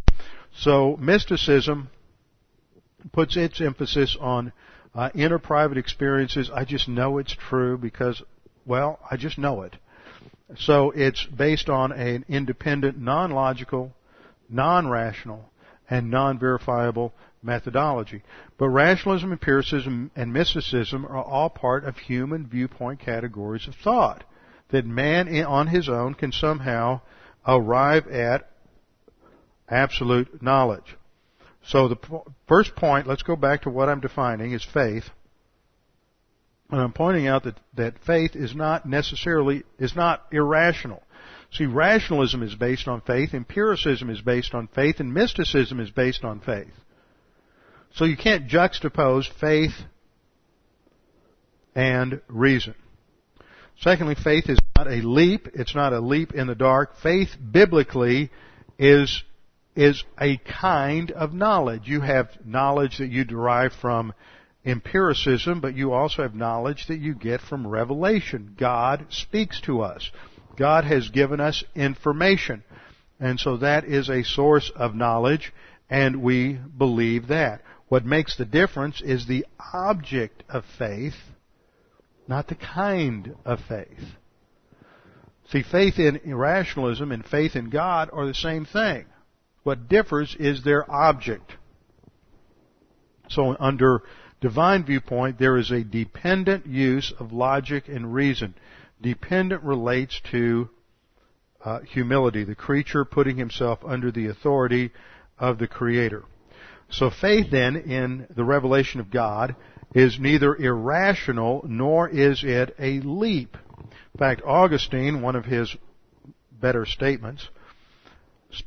So 0.58 0.97
mysticism 0.97 1.89
puts 3.12 3.38
its 3.38 3.62
emphasis 3.62 4.18
on 4.20 4.51
uh, 4.95 5.10
inner 5.14 5.39
private 5.39 5.78
experiences, 5.78 6.49
I 6.53 6.64
just 6.64 6.88
know 6.88 7.18
it's 7.18 7.36
true 7.36 7.78
because, 7.78 8.24
well, 8.66 8.99
I 9.12 9.18
just 9.18 9.38
know 9.38 9.64
it. 9.64 9.76
So 10.58 10.91
it's 10.91 11.26
based 11.26 11.70
on 11.70 11.91
an 11.91 12.24
independent, 12.30 12.97
non-logical, 12.97 13.93
non-rational, 14.49 15.49
and 15.89 16.10
non-verifiable 16.10 17.14
methodology. 17.46 18.24
But 18.58 18.70
rationalism, 18.70 19.32
empiricism, 19.32 20.12
and 20.16 20.34
mysticism 20.34 21.06
are 21.06 21.24
all 21.24 21.50
part 21.50 21.86
of 21.86 21.98
human 21.98 22.48
viewpoint 22.48 23.00
categories 23.00 23.68
of 23.68 23.76
thought. 23.76 24.24
That 24.72 24.86
man 24.86 25.30
on 25.46 25.68
his 25.68 25.88
own 25.88 26.16
can 26.16 26.32
somehow 26.32 27.02
arrive 27.48 28.08
at 28.08 28.50
absolute 29.70 30.41
knowledge. 30.41 30.98
So 31.68 31.88
the 31.88 32.22
first 32.48 32.76
point, 32.76 33.08
let's 33.08 33.24
go 33.24 33.36
back 33.36 33.64
to 33.64 33.70
what 33.70 33.89
I'm 33.89 34.02
defining, 34.02 34.52
is 34.52 34.64
faith. 34.64 35.06
And 36.70 36.82
I'm 36.82 36.93
pointing 36.93 37.28
out 37.28 37.43
that, 37.43 37.60
that 37.76 38.00
faith 38.06 38.36
is 38.36 38.56
not 38.56 38.86
necessarily, 38.86 39.64
is 39.80 39.96
not 39.96 40.26
irrational. 40.32 41.04
See, 41.52 41.66
rationalism 41.66 42.43
is 42.43 42.56
based 42.56 42.88
on 42.88 43.02
faith, 43.02 43.34
empiricism 43.34 44.10
is 44.10 44.22
based 44.22 44.54
on 44.54 44.68
faith, 44.68 45.00
and 45.00 45.14
mysticism 45.14 45.80
is 45.80 45.91
based 45.91 46.24
on 46.24 46.39
faith. 46.39 46.74
So 47.96 48.04
you 48.04 48.18
can't 48.18 48.48
juxtapose 48.48 49.28
faith 49.39 49.74
and 51.74 52.22
reason. 52.28 52.76
Secondly, 53.80 54.16
faith 54.22 54.50
is 54.50 54.60
not 54.78 54.88
a 54.88 54.98
leap. 54.98 55.48
It's 55.54 55.76
not 55.76 55.93
a 55.93 56.00
leap 56.00 56.34
in 56.34 56.48
the 56.48 56.56
dark. 56.56 56.98
Faith 57.02 57.30
biblically 57.52 58.32
is 58.78 59.24
is 59.76 60.04
a 60.20 60.38
kind 60.38 61.12
of 61.12 61.34
knowledge. 61.34 61.82
You 61.86 62.00
have 62.00 62.30
knowledge 62.46 63.00
that 63.00 63.10
you 63.10 63.26
derive 63.26 63.74
from 63.74 64.14
empiricism, 64.66 65.60
but 65.60 65.76
you 65.76 65.91
also 65.91 66.22
have 66.22 66.34
knowledge 66.34 66.88
that 66.88 67.00
you 67.00 67.14
get 67.14 67.41
from 67.41 67.68
revelation. 67.68 68.56
God 68.58 69.08
speaks 69.10 69.60
to 69.62 69.82
us. 69.82 70.12
God 70.58 70.86
has 70.86 71.10
given 71.10 71.41
us 71.41 71.64
information. 71.76 72.64
And 73.20 73.38
so 73.38 73.58
that 73.58 73.84
is 73.84 74.10
a 74.10 74.24
source 74.24 74.72
of 74.76 74.96
knowledge. 74.96 75.54
and 75.89 76.24
we 76.24 76.54
believe 76.54 77.28
that. 77.28 77.62
What 77.88 78.05
makes 78.05 78.36
the 78.36 78.45
difference 78.45 79.01
is 79.01 79.25
the 79.25 79.45
object 79.73 80.43
of 80.49 80.65
faith, 80.77 81.15
not 82.27 82.47
the 82.47 82.55
kind 82.55 83.36
of 83.45 83.59
faith. 83.67 84.15
See, 85.49 85.61
faith 85.61 85.99
in 85.99 86.17
irrationalism 86.23 87.11
and 87.11 87.23
faith 87.23 87.55
in 87.55 87.69
God 87.69 88.09
are 88.11 88.25
the 88.25 88.33
same 88.33 88.65
thing. 88.65 89.05
What 89.63 89.88
differs 89.88 90.36
is 90.39 90.63
their 90.63 90.89
object. 90.91 91.53
So 93.29 93.55
under 93.59 94.01
divine 94.41 94.86
viewpoint, 94.86 95.38
there 95.38 95.57
is 95.57 95.71
a 95.71 95.83
dependent 95.83 96.65
use 96.65 97.13
of 97.19 97.31
logic 97.31 97.88
and 97.88 98.13
reason. 98.13 98.55
Dependent 99.01 99.63
relates 99.63 100.19
to 100.31 100.69
uh, 101.63 101.79
humility, 101.81 102.43
the 102.43 102.55
creature 102.55 103.05
putting 103.05 103.38
himself 103.38 103.79
under 103.86 104.11
the 104.11 104.27
authority 104.27 104.91
of 105.38 105.57
the 105.57 105.67
Creator. 105.67 106.23
So 106.89 107.09
faith 107.09 107.47
then 107.51 107.75
in 107.75 108.27
the 108.36 108.43
revelation 108.43 108.99
of 108.99 109.11
God 109.11 109.55
is 109.93 110.19
neither 110.19 110.55
irrational 110.55 111.63
nor 111.67 112.09
is 112.09 112.43
it 112.43 112.75
a 112.79 112.99
leap. 112.99 113.57
In 114.13 114.19
fact, 114.19 114.41
Augustine, 114.45 115.21
one 115.21 115.36
of 115.36 115.45
his 115.45 115.75
better 116.51 116.86
statements, 116.86 117.49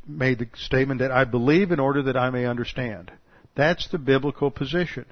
made 0.06 0.38
the 0.38 0.48
statement 0.54 1.00
that 1.00 1.10
I 1.10 1.24
believe 1.24 1.70
in 1.70 1.80
order 1.80 2.02
that 2.02 2.16
I 2.16 2.30
may 2.30 2.44
understand. 2.44 3.10
That's 3.54 3.88
the 3.88 3.98
biblical 3.98 4.50
position. 4.50 5.06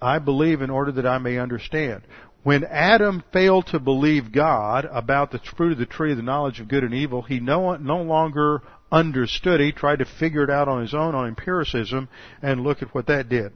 I 0.00 0.18
believe 0.18 0.62
in 0.62 0.70
order 0.70 0.92
that 0.92 1.06
I 1.06 1.18
may 1.18 1.38
understand. 1.38 2.02
When 2.42 2.64
Adam 2.64 3.22
failed 3.32 3.68
to 3.68 3.78
believe 3.78 4.32
God 4.32 4.84
about 4.90 5.30
the 5.30 5.38
fruit 5.56 5.72
of 5.72 5.78
the 5.78 5.86
tree 5.86 6.10
of 6.10 6.16
the 6.16 6.24
knowledge 6.24 6.58
of 6.58 6.66
good 6.66 6.82
and 6.82 6.92
evil, 6.92 7.22
he 7.22 7.38
no, 7.38 7.76
no 7.76 8.02
longer 8.02 8.62
understood. 8.92 9.60
He 9.60 9.72
tried 9.72 10.00
to 10.00 10.04
figure 10.04 10.44
it 10.44 10.50
out 10.50 10.68
on 10.68 10.82
his 10.82 10.94
own 10.94 11.14
on 11.14 11.26
empiricism, 11.26 12.08
and 12.42 12.62
look 12.62 12.82
at 12.82 12.94
what 12.94 13.06
that 13.06 13.28
did. 13.28 13.52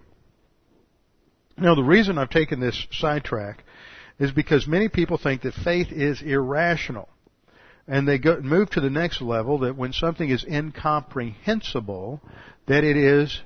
Now, 1.59 1.75
the 1.75 1.85
reason 1.85 2.19
I've 2.19 2.31
taken 2.31 2.59
this 2.59 2.87
sidetrack 2.91 3.63
is 4.19 4.33
because 4.33 4.67
many 4.67 4.89
people 4.89 5.19
think 5.19 5.43
that 5.43 5.55
faith 5.55 5.93
is 5.93 6.23
irrational. 6.23 7.09
And 7.87 8.09
they 8.09 8.19
go, 8.19 8.41
move 8.41 8.71
to 8.71 8.81
the 8.81 8.91
next 8.91 9.23
level 9.23 9.59
that 9.61 9.77
when 9.77 9.93
something 9.93 10.29
is 10.29 10.45
incomprehensible, 10.45 12.21
that 12.67 12.83
it 12.83 12.97
is 12.97 13.41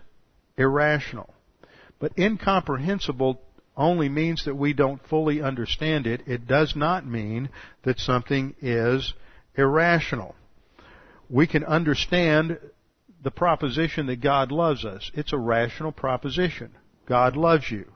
irrational. 0.56 1.34
But 1.98 2.18
incomprehensible 2.18 3.40
only 3.76 4.08
means 4.08 4.46
that 4.46 4.54
we 4.54 4.72
don't 4.72 5.06
fully 5.08 5.42
understand 5.42 6.06
it. 6.06 6.22
It 6.26 6.46
does 6.46 6.74
not 6.74 7.06
mean 7.06 7.50
that 7.82 7.98
something 7.98 8.54
is 8.60 9.12
irrational 9.56 10.34
we 11.30 11.46
can 11.46 11.64
understand 11.64 12.58
the 13.22 13.30
proposition 13.30 14.06
that 14.06 14.20
God 14.20 14.50
loves 14.50 14.84
us. 14.84 15.10
It's 15.14 15.32
a 15.32 15.38
rational 15.38 15.92
proposition. 15.92 16.72
God 17.06 17.36
loves 17.36 17.70
you. 17.70 17.86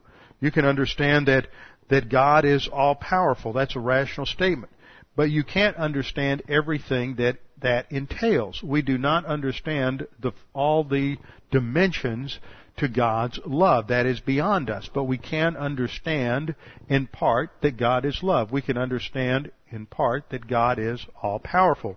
You 0.41 0.51
can 0.51 0.65
understand 0.65 1.27
that, 1.29 1.49
that 1.89 2.09
God 2.09 2.45
is 2.45 2.69
all 2.73 2.95
powerful. 2.95 3.53
That's 3.53 3.77
a 3.77 3.81
rational 3.81 4.27
statement. 4.27 4.73
But 5.17 5.31
you 5.31 5.45
can't 5.45 5.77
understand 5.77 6.43
everything 6.49 7.17
that 7.17 7.39
that 7.63 7.91
entails. 7.91 8.63
We 8.63 8.83
do 8.83 8.99
not 8.99 9.25
understand 9.25 10.07
the, 10.21 10.33
all 10.53 10.85
the 10.85 11.17
dimensions 11.51 12.39
to 12.77 12.89
God's 12.89 13.41
love. 13.47 13.89
That 13.89 14.05
is 14.05 14.21
beyond 14.21 14.69
us. 14.69 14.91
But 14.93 15.05
we 15.05 15.17
can 15.17 15.57
understand 15.57 16.57
in 16.89 17.07
part 17.07 17.51
that 17.63 17.79
God 17.79 18.05
is 18.05 18.23
love. 18.23 18.53
We 18.53 18.61
can 18.61 18.77
understand 18.77 19.51
in 19.71 19.87
part 19.87 20.29
that 20.31 20.47
God 20.47 20.79
is 20.79 21.07
all 21.23 21.39
powerful 21.39 21.97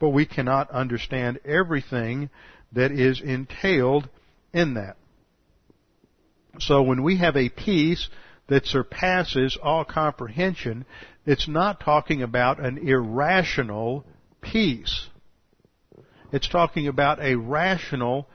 but 0.00 0.10
we 0.10 0.26
cannot 0.26 0.70
understand 0.70 1.40
everything 1.44 2.30
that 2.72 2.90
is 2.90 3.20
entailed 3.20 4.08
in 4.52 4.74
that. 4.74 4.96
So 6.58 6.82
when 6.82 7.02
we 7.02 7.18
have 7.18 7.36
a 7.36 7.48
peace 7.48 8.08
that 8.48 8.66
surpasses 8.66 9.58
all 9.60 9.84
comprehension, 9.84 10.84
it's 11.26 11.48
not 11.48 11.80
talking 11.80 12.22
about 12.22 12.60
an 12.60 12.78
irrational 12.78 14.04
peace. 14.40 15.08
It's 16.32 16.48
talking 16.48 16.88
about 16.88 17.20
a 17.20 17.36
rational, 17.36 18.28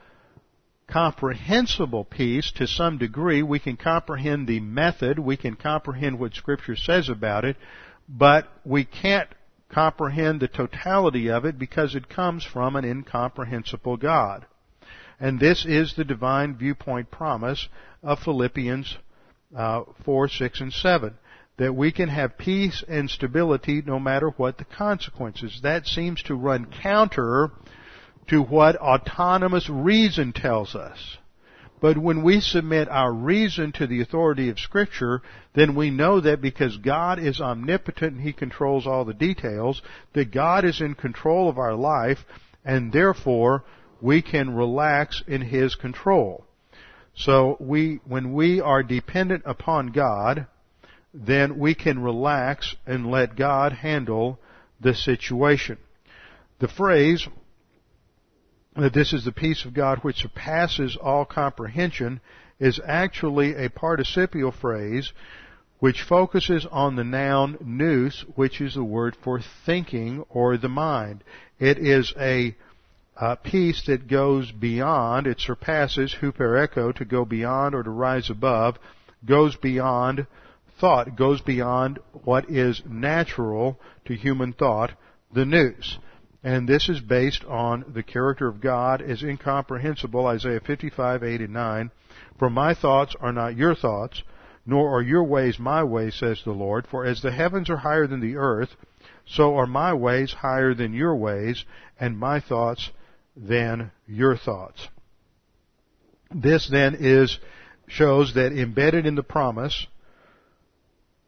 comprehensible 0.90 2.04
peace 2.04 2.50
to 2.56 2.66
some 2.66 2.98
degree. 2.98 3.42
We 3.42 3.58
can 3.58 3.76
comprehend 3.76 4.48
the 4.48 4.60
method, 4.60 5.18
we 5.18 5.36
can 5.36 5.54
comprehend 5.54 6.18
what 6.18 6.34
Scripture 6.34 6.76
says 6.76 7.08
about 7.08 7.44
it, 7.44 7.56
but 8.08 8.48
we 8.64 8.84
can't 8.84 9.28
comprehend 9.72 10.40
the 10.40 10.48
totality 10.48 11.30
of 11.30 11.44
it 11.44 11.58
because 11.58 11.94
it 11.94 12.08
comes 12.08 12.44
from 12.44 12.76
an 12.76 12.84
incomprehensible 12.84 13.96
God. 13.96 14.46
And 15.18 15.38
this 15.38 15.64
is 15.66 15.94
the 15.94 16.04
divine 16.04 16.56
viewpoint 16.56 17.10
promise 17.10 17.68
of 18.02 18.20
Philippians 18.20 18.96
uh, 19.56 19.82
4, 20.04 20.28
6, 20.28 20.60
and 20.60 20.72
7. 20.72 21.14
That 21.58 21.74
we 21.74 21.92
can 21.92 22.08
have 22.08 22.38
peace 22.38 22.82
and 22.88 23.10
stability 23.10 23.82
no 23.84 24.00
matter 24.00 24.30
what 24.30 24.56
the 24.56 24.64
consequences. 24.64 25.60
That 25.62 25.86
seems 25.86 26.22
to 26.22 26.34
run 26.34 26.72
counter 26.82 27.50
to 28.28 28.42
what 28.42 28.76
autonomous 28.76 29.68
reason 29.68 30.32
tells 30.32 30.74
us. 30.74 31.18
But 31.80 31.96
when 31.96 32.22
we 32.22 32.40
submit 32.40 32.88
our 32.88 33.12
reason 33.12 33.72
to 33.72 33.86
the 33.86 34.02
authority 34.02 34.50
of 34.50 34.58
Scripture, 34.58 35.22
then 35.54 35.74
we 35.74 35.90
know 35.90 36.20
that 36.20 36.42
because 36.42 36.76
God 36.76 37.18
is 37.18 37.40
omnipotent 37.40 38.14
and 38.16 38.20
He 38.22 38.32
controls 38.32 38.86
all 38.86 39.04
the 39.04 39.14
details, 39.14 39.80
that 40.12 40.30
God 40.30 40.64
is 40.64 40.80
in 40.80 40.94
control 40.94 41.48
of 41.48 41.58
our 41.58 41.74
life, 41.74 42.18
and 42.64 42.92
therefore 42.92 43.64
we 44.00 44.20
can 44.20 44.54
relax 44.54 45.22
in 45.26 45.40
His 45.40 45.74
control. 45.74 46.44
So 47.14 47.56
we, 47.58 48.00
when 48.04 48.32
we 48.34 48.60
are 48.60 48.82
dependent 48.82 49.42
upon 49.46 49.88
God, 49.92 50.46
then 51.12 51.58
we 51.58 51.74
can 51.74 51.98
relax 52.02 52.76
and 52.86 53.10
let 53.10 53.36
God 53.36 53.72
handle 53.72 54.38
the 54.80 54.94
situation. 54.94 55.78
The 56.60 56.68
phrase, 56.68 57.26
that 58.82 58.94
this 58.94 59.12
is 59.12 59.24
the 59.24 59.32
peace 59.32 59.64
of 59.64 59.74
God 59.74 59.98
which 60.02 60.16
surpasses 60.16 60.96
all 60.96 61.24
comprehension 61.24 62.20
is 62.58 62.80
actually 62.86 63.54
a 63.54 63.70
participial 63.70 64.52
phrase 64.52 65.12
which 65.80 66.02
focuses 66.02 66.66
on 66.70 66.94
the 66.94 67.04
noun 67.04 67.56
nous, 67.60 68.24
which 68.36 68.60
is 68.60 68.74
the 68.74 68.84
word 68.84 69.16
for 69.24 69.40
thinking 69.64 70.22
or 70.28 70.56
the 70.56 70.68
mind. 70.68 71.24
It 71.58 71.78
is 71.78 72.12
a 72.18 72.54
uh, 73.16 73.36
peace 73.36 73.82
that 73.86 74.08
goes 74.08 74.52
beyond, 74.52 75.26
it 75.26 75.40
surpasses 75.40 76.16
hupereko, 76.20 76.94
to 76.96 77.04
go 77.04 77.24
beyond 77.24 77.74
or 77.74 77.82
to 77.82 77.90
rise 77.90 78.30
above, 78.30 78.78
goes 79.24 79.56
beyond 79.56 80.26
thought, 80.78 81.16
goes 81.16 81.40
beyond 81.40 81.98
what 82.24 82.50
is 82.50 82.82
natural 82.88 83.78
to 84.06 84.14
human 84.14 84.52
thought, 84.52 84.92
the 85.32 85.44
nous. 85.44 85.98
And 86.42 86.68
this 86.68 86.88
is 86.88 87.00
based 87.00 87.44
on 87.44 87.84
the 87.92 88.02
character 88.02 88.48
of 88.48 88.60
God 88.60 89.02
as 89.02 89.22
incomprehensible, 89.22 90.26
Isaiah 90.26 90.60
55, 90.60 91.22
8 91.22 91.40
and 91.42 91.52
9. 91.52 91.90
For 92.38 92.48
my 92.48 92.72
thoughts 92.72 93.14
are 93.20 93.32
not 93.32 93.56
your 93.56 93.74
thoughts, 93.74 94.22
nor 94.64 94.96
are 94.96 95.02
your 95.02 95.24
ways 95.24 95.58
my 95.58 95.84
ways, 95.84 96.14
says 96.14 96.40
the 96.44 96.52
Lord. 96.52 96.86
For 96.86 97.04
as 97.04 97.20
the 97.20 97.30
heavens 97.30 97.68
are 97.68 97.76
higher 97.76 98.06
than 98.06 98.20
the 98.20 98.36
earth, 98.36 98.70
so 99.26 99.56
are 99.56 99.66
my 99.66 99.92
ways 99.92 100.32
higher 100.32 100.74
than 100.74 100.94
your 100.94 101.14
ways, 101.14 101.64
and 101.98 102.18
my 102.18 102.40
thoughts 102.40 102.90
than 103.36 103.90
your 104.06 104.36
thoughts. 104.36 104.88
This 106.34 106.68
then 106.68 106.96
is, 106.98 107.38
shows 107.86 108.34
that 108.34 108.52
embedded 108.52 109.04
in 109.04 109.14
the 109.14 109.22
promise 109.22 109.86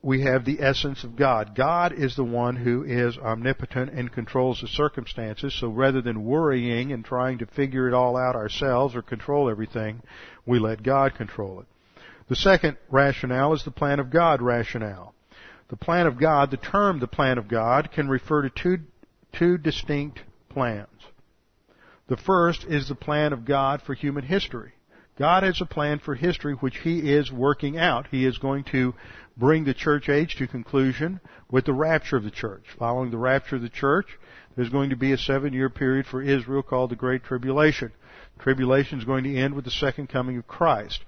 we 0.03 0.23
have 0.23 0.45
the 0.45 0.61
essence 0.61 1.05
of 1.05 1.15
God. 1.15 1.55
God 1.55 1.93
is 1.93 2.17
the 2.17 2.25
one 2.25 2.57
who 2.57 2.83
is 2.83 3.17
omnipotent 3.17 3.91
and 3.93 4.13
controls 4.13 4.61
the 4.61 4.67
circumstances. 4.67 5.57
So 5.59 5.69
rather 5.69 6.03
than 6.03 6.25
worrying 6.25 6.93
and 6.93 7.05
trying 7.05 7.39
to 7.39 7.47
figure 7.47 7.87
it 7.87 7.95
all 7.95 8.17
out 8.17 8.35
ourselves 8.35 8.97
or 8.97 9.03
control 9.03 9.49
everything, 9.49 10.03
we 10.45 10.59
let 10.59 10.83
God 10.83 11.15
control 11.15 11.61
it. 11.61 11.67
The 12.29 12.37
second 12.37 12.79
rationale 12.91 13.53
is 13.53 13.65
the 13.65 13.71
plan 13.71 14.01
of 14.01 14.11
God 14.11 14.43
rationale. 14.43 15.15
The 15.69 15.77
plan 15.77 16.07
of 16.07 16.19
God, 16.19 16.51
the 16.51 16.57
term 16.57 16.99
the 16.99 17.07
plan 17.07 17.39
of 17.39 17.49
God 17.49 17.93
can 17.93 18.09
refer 18.09 18.43
to 18.43 18.51
two, 18.51 18.79
two 19.33 19.57
distinct 19.57 20.21
plans. 20.49 20.89
The 22.09 22.17
first 22.17 22.65
is 22.65 22.89
the 22.89 22.95
plan 22.95 23.33
of 23.33 23.45
God 23.45 23.83
for 23.83 23.95
human 23.95 24.25
history. 24.25 24.73
God 25.23 25.45
has 25.45 25.61
a 25.61 25.67
plan 25.67 26.01
for 26.01 26.17
history 26.17 26.55
which 26.55 26.79
He 26.79 27.13
is 27.13 27.31
working 27.31 27.79
out. 27.79 28.09
He 28.11 28.27
is 28.27 28.39
going 28.39 28.65
to 28.73 28.93
bring 29.37 29.63
the 29.63 29.73
church 29.73 30.09
age 30.09 30.35
to 30.35 30.49
conclusion 30.49 31.21
with 31.49 31.65
the 31.65 31.73
rapture 31.73 32.17
of 32.17 32.25
the 32.25 32.31
church. 32.33 32.65
Following 32.77 33.13
the 33.13 33.19
rapture 33.19 33.55
of 33.55 33.63
the 33.63 33.69
church, 33.69 34.19
there's 34.57 34.71
going 34.71 34.91
to 34.91 34.97
be 34.97 35.13
a 35.13 35.17
seven 35.17 35.53
year 35.53 35.71
period 35.71 36.07
for 36.07 36.21
Israel 36.21 36.65
called 36.65 36.91
the 36.91 36.97
Great 36.97 37.23
Tribulation. 37.23 37.93
Tribulation 38.41 38.99
is 38.99 39.05
going 39.05 39.23
to 39.23 39.37
end 39.37 39.55
with 39.55 39.65
the 39.65 39.71
second 39.71 40.09
coming 40.09 40.39
of 40.39 40.49
Christ. 40.49 40.99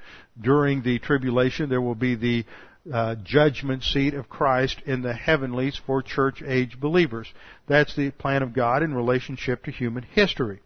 During 0.40 0.84
the 0.84 1.00
tribulation, 1.00 1.68
there 1.68 1.82
will 1.82 1.96
be 1.96 2.14
the 2.14 2.44
uh, 2.92 3.16
judgment 3.24 3.82
seat 3.82 4.14
of 4.14 4.28
Christ 4.28 4.80
in 4.86 5.02
the 5.02 5.12
heavenlies 5.12 5.80
for 5.84 6.02
church 6.02 6.40
age 6.40 6.78
believers. 6.78 7.26
That's 7.66 7.96
the 7.96 8.12
plan 8.12 8.44
of 8.44 8.52
God 8.52 8.84
in 8.84 8.94
relationship 8.94 9.64
to 9.64 9.72
human 9.72 10.04
history. 10.04 10.60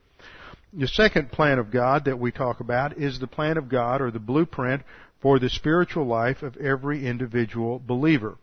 The 0.72 0.88
second 0.88 1.32
plan 1.32 1.58
of 1.58 1.70
God 1.70 2.04
that 2.04 2.18
we 2.18 2.30
talk 2.30 2.60
about 2.60 2.98
is 2.98 3.18
the 3.18 3.26
plan 3.26 3.56
of 3.56 3.68
God 3.68 4.02
or 4.02 4.10
the 4.10 4.18
blueprint 4.18 4.82
for 5.20 5.38
the 5.38 5.48
spiritual 5.48 6.06
life 6.06 6.42
of 6.42 6.56
every 6.58 7.06
individual 7.06 7.80
believer. 7.84 8.36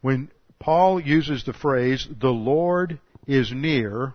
When 0.00 0.30
Paul 0.58 1.00
uses 1.00 1.44
the 1.44 1.54
phrase, 1.54 2.06
the 2.20 2.30
Lord 2.30 3.00
is 3.26 3.50
near, 3.52 4.14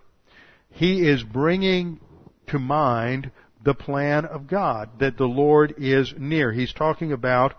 he 0.70 1.08
is 1.08 1.22
bringing 1.22 2.00
to 2.48 2.58
mind 2.58 3.30
the 3.64 3.74
plan 3.74 4.24
of 4.24 4.46
God, 4.46 5.00
that 5.00 5.16
the 5.16 5.26
Lord 5.26 5.74
is 5.76 6.14
near. 6.16 6.52
He's 6.52 6.72
talking 6.72 7.12
about 7.12 7.54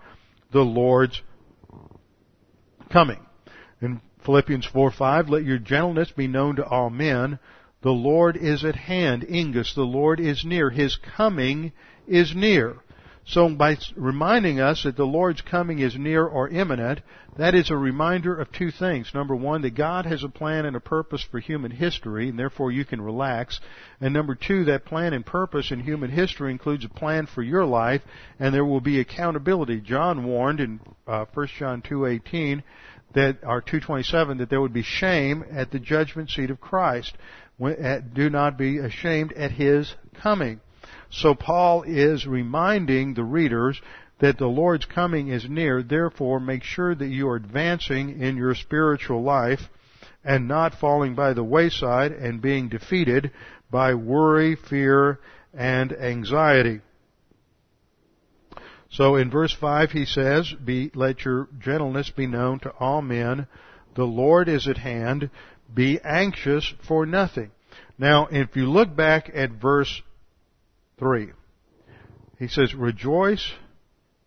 the 0.50 0.62
Lord's 0.62 1.20
coming. 2.90 3.20
In 3.82 4.00
Philippians 4.24 4.64
4 4.66 4.90
5, 4.90 5.28
let 5.28 5.44
your 5.44 5.58
gentleness 5.58 6.10
be 6.10 6.26
known 6.26 6.56
to 6.56 6.64
all 6.64 6.88
men. 6.88 7.38
The 7.82 7.90
Lord 7.90 8.36
is 8.36 8.64
at 8.64 8.76
hand. 8.76 9.22
Ingus, 9.28 9.74
the 9.74 9.82
Lord 9.82 10.18
is 10.20 10.44
near. 10.44 10.70
His 10.70 10.96
coming 10.96 11.72
is 12.06 12.34
near. 12.34 12.76
So 13.28 13.46
by 13.50 13.76
reminding 13.94 14.58
us 14.58 14.84
that 14.84 14.96
the 14.96 15.04
Lord's 15.04 15.42
coming 15.42 15.80
is 15.80 15.94
near 15.96 16.24
or 16.24 16.48
imminent, 16.48 17.02
that 17.36 17.54
is 17.54 17.68
a 17.70 17.76
reminder 17.76 18.34
of 18.34 18.50
two 18.50 18.70
things. 18.70 19.12
Number 19.12 19.36
one, 19.36 19.60
that 19.62 19.74
God 19.74 20.06
has 20.06 20.24
a 20.24 20.30
plan 20.30 20.64
and 20.64 20.74
a 20.74 20.80
purpose 20.80 21.22
for 21.22 21.38
human 21.38 21.70
history, 21.70 22.30
and 22.30 22.38
therefore 22.38 22.72
you 22.72 22.86
can 22.86 23.02
relax. 23.02 23.60
And 24.00 24.14
number 24.14 24.34
two, 24.34 24.64
that 24.64 24.86
plan 24.86 25.12
and 25.12 25.26
purpose 25.26 25.70
in 25.70 25.80
human 25.80 26.10
history 26.10 26.50
includes 26.50 26.86
a 26.86 26.88
plan 26.88 27.26
for 27.26 27.42
your 27.42 27.66
life, 27.66 28.00
and 28.40 28.54
there 28.54 28.64
will 28.64 28.80
be 28.80 28.98
accountability. 28.98 29.82
John 29.82 30.24
warned 30.24 30.60
in 30.60 30.80
uh, 31.06 31.26
1 31.34 31.46
John 31.58 31.82
2:18 31.82 32.62
that 33.12 33.38
or 33.42 33.60
2:27 33.60 34.38
that 34.38 34.48
there 34.48 34.60
would 34.60 34.72
be 34.72 34.82
shame 34.82 35.44
at 35.50 35.70
the 35.70 35.78
judgment 35.78 36.30
seat 36.30 36.50
of 36.50 36.60
Christ. 36.60 37.16
Do 37.60 38.30
not 38.30 38.56
be 38.56 38.78
ashamed 38.78 39.32
at 39.32 39.52
His 39.52 39.94
coming. 40.22 40.60
So 41.10 41.34
Paul 41.34 41.82
is 41.82 42.26
reminding 42.26 43.14
the 43.14 43.24
readers 43.24 43.80
that 44.20 44.38
the 44.38 44.46
Lord's 44.46 44.84
coming 44.84 45.28
is 45.28 45.48
near, 45.48 45.82
therefore 45.82 46.40
make 46.40 46.62
sure 46.62 46.94
that 46.94 47.06
you 47.06 47.28
are 47.28 47.36
advancing 47.36 48.20
in 48.20 48.36
your 48.36 48.54
spiritual 48.54 49.22
life 49.22 49.60
and 50.24 50.48
not 50.48 50.74
falling 50.74 51.14
by 51.14 51.32
the 51.32 51.44
wayside 51.44 52.12
and 52.12 52.42
being 52.42 52.68
defeated 52.68 53.30
by 53.70 53.94
worry, 53.94 54.56
fear, 54.56 55.20
and 55.54 55.92
anxiety. 55.92 56.80
So 58.90 59.16
in 59.16 59.30
verse 59.30 59.52
5 59.52 59.92
he 59.92 60.04
says, 60.04 60.52
be, 60.52 60.90
let 60.94 61.24
your 61.24 61.48
gentleness 61.58 62.10
be 62.10 62.26
known 62.26 62.58
to 62.60 62.70
all 62.80 63.02
men. 63.02 63.46
The 63.94 64.04
Lord 64.04 64.48
is 64.48 64.66
at 64.66 64.78
hand. 64.78 65.30
Be 65.72 66.00
anxious 66.02 66.72
for 66.86 67.06
nothing. 67.06 67.50
Now, 67.98 68.28
if 68.30 68.56
you 68.56 68.70
look 68.70 68.94
back 68.94 69.30
at 69.34 69.50
verse 69.50 70.02
3. 70.98 71.32
He 72.38 72.48
says, 72.48 72.74
Rejoice 72.74 73.52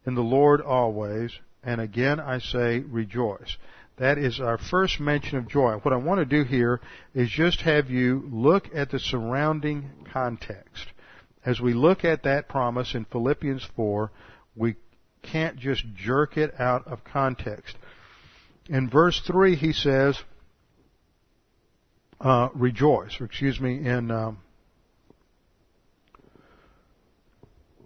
in 0.06 0.16
the 0.16 0.22
Lord 0.22 0.62
always, 0.62 1.32
and 1.64 1.80
again 1.80 2.20
I 2.20 2.40
say 2.40 2.80
rejoice. 2.80 3.58
That 3.98 4.18
is 4.18 4.40
our 4.40 4.58
first 4.58 5.00
mention 5.00 5.38
of 5.38 5.48
joy. 5.48 5.74
What 5.76 5.94
I 5.94 5.98
want 5.98 6.20
to 6.20 6.26
do 6.26 6.44
here 6.44 6.82
is 7.14 7.30
just 7.30 7.62
have 7.62 7.90
you 7.90 8.28
look 8.32 8.70
at 8.74 8.90
the 8.90 9.00
surrounding 9.00 10.08
context. 10.12 10.88
As 11.46 11.60
we 11.60 11.74
look 11.74 12.04
at 12.04 12.24
that 12.24 12.50
promise 12.50 12.96
in 12.96 13.06
Philippians 13.06 13.68
4, 13.76 14.12
we 14.56 14.76
can't 15.22 15.58
just 15.58 15.84
jerk 15.96 16.38
it 16.38 16.60
out 16.60 16.88
of 16.88 17.04
context. 17.04 17.76
In 18.68 18.90
verse 18.90 19.22
3, 19.26 19.56
he 19.56 19.74
says, 19.74 20.18
uh, 22.22 22.50
rejoice, 22.54 23.20
or 23.20 23.26
excuse 23.26 23.60
me, 23.60 23.86
in 23.86 24.12
um, 24.12 24.38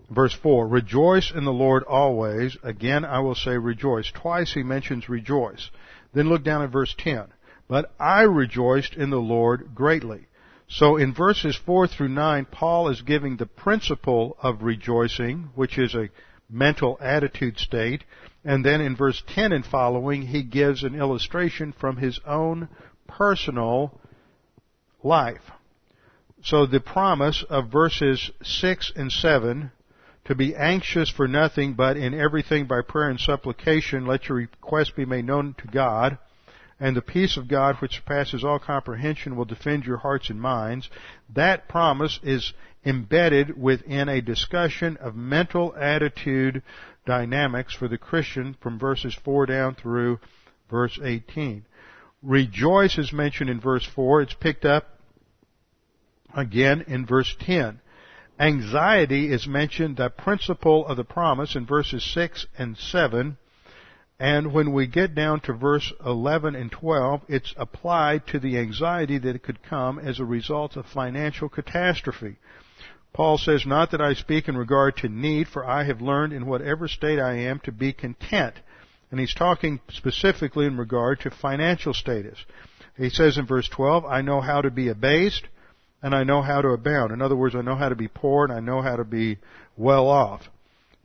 Verse 0.10 0.34
4, 0.34 0.68
rejoice 0.68 1.32
in 1.32 1.46
the 1.46 1.54
Lord 1.54 1.84
always. 1.84 2.56
Again, 2.62 3.04
I 3.04 3.20
will 3.20 3.34
say 3.34 3.58
rejoice. 3.58 4.12
Twice 4.12 4.54
he 4.54 4.62
mentions 4.62 5.10
rejoice. 5.10 5.72
Then 6.14 6.30
look 6.30 6.44
down 6.44 6.62
at 6.62 6.70
verse 6.70 6.94
10. 6.98 7.26
But 7.68 7.92
I 8.00 8.22
rejoiced 8.22 8.94
in 8.94 9.10
the 9.10 9.18
Lord 9.18 9.74
greatly. 9.74 10.28
So 10.68 10.98
in 10.98 11.14
verses 11.14 11.56
4 11.56 11.88
through 11.88 12.10
9, 12.10 12.46
Paul 12.46 12.90
is 12.90 13.02
giving 13.02 13.38
the 13.38 13.48
principle 13.48 14.38
of 14.42 14.62
rejoicing, 14.62 15.50
which 15.56 15.78
is 15.78 15.96
a 15.96 16.10
mental 16.50 16.98
attitude 17.02 17.58
state. 17.58 18.04
And 18.44 18.64
then 18.64 18.82
in 18.82 18.96
verse 18.96 19.24
10 19.28 19.52
and 19.52 19.66
following, 19.66 20.28
he 20.28 20.44
gives 20.44 20.84
an 20.84 20.94
illustration 20.94 21.74
from 21.74 21.98
his 21.98 22.20
own 22.28 22.70
personal 23.08 24.00
life. 25.06 25.52
So 26.44 26.66
the 26.66 26.80
promise 26.80 27.44
of 27.50 27.72
verses 27.72 28.32
6 28.44 28.92
and 28.96 29.12
7 29.12 29.72
to 30.26 30.36
be 30.36 30.56
anxious 30.56 31.10
for 31.10 31.28
nothing, 31.28 31.76
but 31.76 31.98
in 31.98 32.14
everything 32.14 32.66
by 32.66 32.82
prayer 32.82 33.10
and 33.10 33.20
supplication, 33.20 34.08
let 34.08 34.28
your 34.28 34.40
requests 34.40 34.90
be 34.90 35.06
made 35.06 35.26
known 35.26 35.56
to 35.60 35.68
God, 35.68 36.18
and 36.80 36.96
the 36.96 37.02
peace 37.02 37.38
of 37.38 37.48
God, 37.48 37.76
which 37.76 37.96
surpasses 37.96 38.44
all 38.44 38.60
comprehension, 38.60 39.36
will 39.36 39.46
defend 39.46 39.86
your 39.86 39.98
hearts 39.98 40.30
and 40.30 40.42
minds. 40.42 40.90
That 41.34 41.70
promise 41.70 42.20
is 42.24 42.54
embedded 42.84 43.60
within 43.60 44.10
a 44.10 44.22
discussion 44.22 44.98
of 44.98 45.16
mental 45.16 45.76
attitude 45.80 46.64
dynamics 47.06 47.74
for 47.74 47.88
the 47.88 47.98
Christian 47.98 48.56
from 48.62 48.80
verses 48.80 49.16
4 49.24 49.46
down 49.46 49.76
through 49.76 50.20
verse 50.70 51.00
18. 51.02 51.66
Rejoice 52.24 52.98
is 52.98 53.14
mentioned 53.14 53.52
in 53.52 53.60
verse 53.60 53.86
4. 53.86 54.24
It's 54.24 54.34
picked 54.34 54.66
up 54.66 54.95
again 56.36 56.84
in 56.88 57.06
verse 57.06 57.36
10. 57.40 57.80
Anxiety 58.40 59.32
is 59.32 59.48
mentioned, 59.48 59.96
the 59.96 60.10
principle 60.10 60.86
of 60.86 60.98
the 60.98 61.04
promise 61.06 61.56
in 61.56 61.66
verses 61.66 62.04
6 62.14 62.46
and 62.58 62.78
7. 62.78 63.38
And 64.20 64.54
when 64.54 64.74
we 64.74 64.88
get 64.88 65.16
down 65.16 65.40
to 65.42 65.54
verse 65.54 65.92
11 66.06 66.56
and 66.56 66.72
12, 66.72 67.22
it's 67.28 67.54
applied 67.58 68.28
to 68.28 68.40
the 68.40 68.58
anxiety 68.58 69.18
that 69.20 69.44
could 69.44 69.64
come 69.64 70.00
as 70.00 70.20
a 70.20 70.26
result 70.26 70.76
of 70.76 70.86
financial 70.86 71.50
catastrophe. 71.50 72.36
Paul 73.14 73.38
says, 73.38 73.66
Not 73.66 73.92
that 73.92 74.02
I 74.02 74.14
speak 74.14 74.50
in 74.50 74.58
regard 74.58 74.98
to 74.98 75.10
need, 75.10 75.48
for 75.48 75.66
I 75.66 75.86
have 75.86 76.02
learned 76.02 76.34
in 76.34 76.46
whatever 76.46 76.90
state 76.90 77.20
I 77.20 77.36
am 77.36 77.60
to 77.62 77.72
be 77.72 77.94
content. 77.94 78.56
And 79.10 79.20
he's 79.20 79.34
talking 79.34 79.80
specifically 79.90 80.66
in 80.66 80.78
regard 80.78 81.22
to 81.22 81.30
financial 81.30 81.94
status. 81.94 82.38
He 82.98 83.10
says 83.10 83.38
in 83.38 83.46
verse 83.46 83.70
12, 83.70 84.06
I 84.06 84.22
know 84.22 84.42
how 84.42 84.62
to 84.62 84.72
be 84.72 84.90
abased, 84.90 85.44
and 86.02 86.14
I 86.14 86.24
know 86.24 86.42
how 86.42 86.62
to 86.62 86.70
abound. 86.70 87.12
In 87.12 87.22
other 87.22 87.36
words, 87.36 87.56
I 87.56 87.62
know 87.62 87.76
how 87.76 87.90
to 87.90 87.96
be 87.96 88.08
poor 88.08 88.46
and 88.46 88.54
I 88.54 88.60
know 88.60 88.82
how 88.82 88.96
to 88.96 89.04
be 89.04 89.38
well 89.76 90.08
off. 90.08 90.42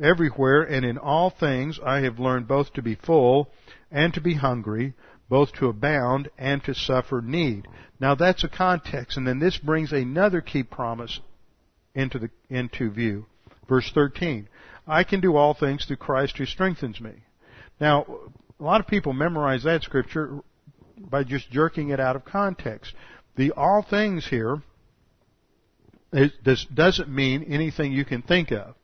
Everywhere 0.02 0.62
and 0.62 0.84
in 0.84 0.98
all 0.98 1.30
things 1.30 1.78
I 1.84 2.00
have 2.00 2.18
learned 2.18 2.48
both 2.48 2.72
to 2.74 2.82
be 2.82 2.94
full 2.94 3.50
and 3.90 4.12
to 4.14 4.20
be 4.20 4.34
hungry, 4.34 4.94
both 5.28 5.52
to 5.54 5.68
abound 5.68 6.28
and 6.38 6.62
to 6.64 6.74
suffer 6.74 7.20
need. 7.20 7.66
Now 7.98 8.14
that's 8.14 8.44
a 8.44 8.48
context, 8.48 9.16
and 9.16 9.26
then 9.26 9.38
this 9.38 9.58
brings 9.58 9.92
another 9.92 10.40
key 10.40 10.62
promise 10.62 11.20
into 11.94 12.18
the, 12.18 12.30
into 12.48 12.90
view. 12.90 13.26
Verse 13.68 13.90
13. 13.94 14.48
I 14.86 15.04
can 15.04 15.20
do 15.20 15.36
all 15.36 15.54
things 15.54 15.84
through 15.84 15.96
Christ 15.96 16.38
who 16.38 16.46
strengthens 16.46 17.00
me. 17.00 17.12
Now, 17.80 18.04
a 18.58 18.62
lot 18.62 18.80
of 18.80 18.86
people 18.86 19.12
memorize 19.12 19.62
that 19.64 19.82
scripture 19.82 20.40
by 20.98 21.24
just 21.24 21.50
jerking 21.50 21.90
it 21.90 22.00
out 22.00 22.16
of 22.16 22.24
context. 22.24 22.94
The 23.36 23.52
all 23.52 23.86
things 23.88 24.26
here 24.28 24.62
this 26.12 26.66
doesn't 26.72 27.08
mean 27.08 27.44
anything 27.44 27.92
you 27.92 28.04
can 28.04 28.22
think 28.22 28.50
of. 28.52 28.74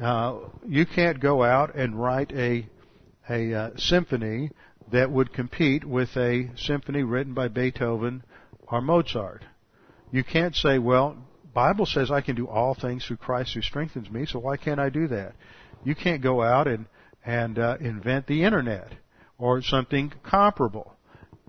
Uh, 0.00 0.48
you 0.66 0.86
can't 0.86 1.20
go 1.20 1.42
out 1.42 1.74
and 1.74 2.00
write 2.00 2.32
a 2.32 2.66
a 3.28 3.54
uh, 3.54 3.70
symphony 3.76 4.50
that 4.92 5.10
would 5.10 5.32
compete 5.32 5.84
with 5.84 6.14
a 6.16 6.50
symphony 6.56 7.02
written 7.02 7.32
by 7.32 7.48
Beethoven 7.48 8.22
or 8.68 8.82
Mozart. 8.82 9.42
You 10.10 10.22
can't 10.22 10.54
say, 10.54 10.78
well, 10.78 11.16
Bible 11.54 11.86
says 11.86 12.10
I 12.10 12.20
can 12.20 12.36
do 12.36 12.46
all 12.46 12.74
things 12.74 13.06
through 13.06 13.16
Christ 13.16 13.54
who 13.54 13.62
strengthens 13.62 14.10
me, 14.10 14.26
so 14.26 14.40
why 14.40 14.56
can't 14.56 14.80
I 14.80 14.90
do 14.90 15.08
that? 15.08 15.34
You 15.84 15.94
can't 15.94 16.22
go 16.22 16.42
out 16.42 16.66
and 16.66 16.86
and 17.24 17.58
uh, 17.58 17.78
invent 17.80 18.26
the 18.26 18.44
internet 18.44 18.92
or 19.38 19.62
something 19.62 20.12
comparable. 20.22 20.94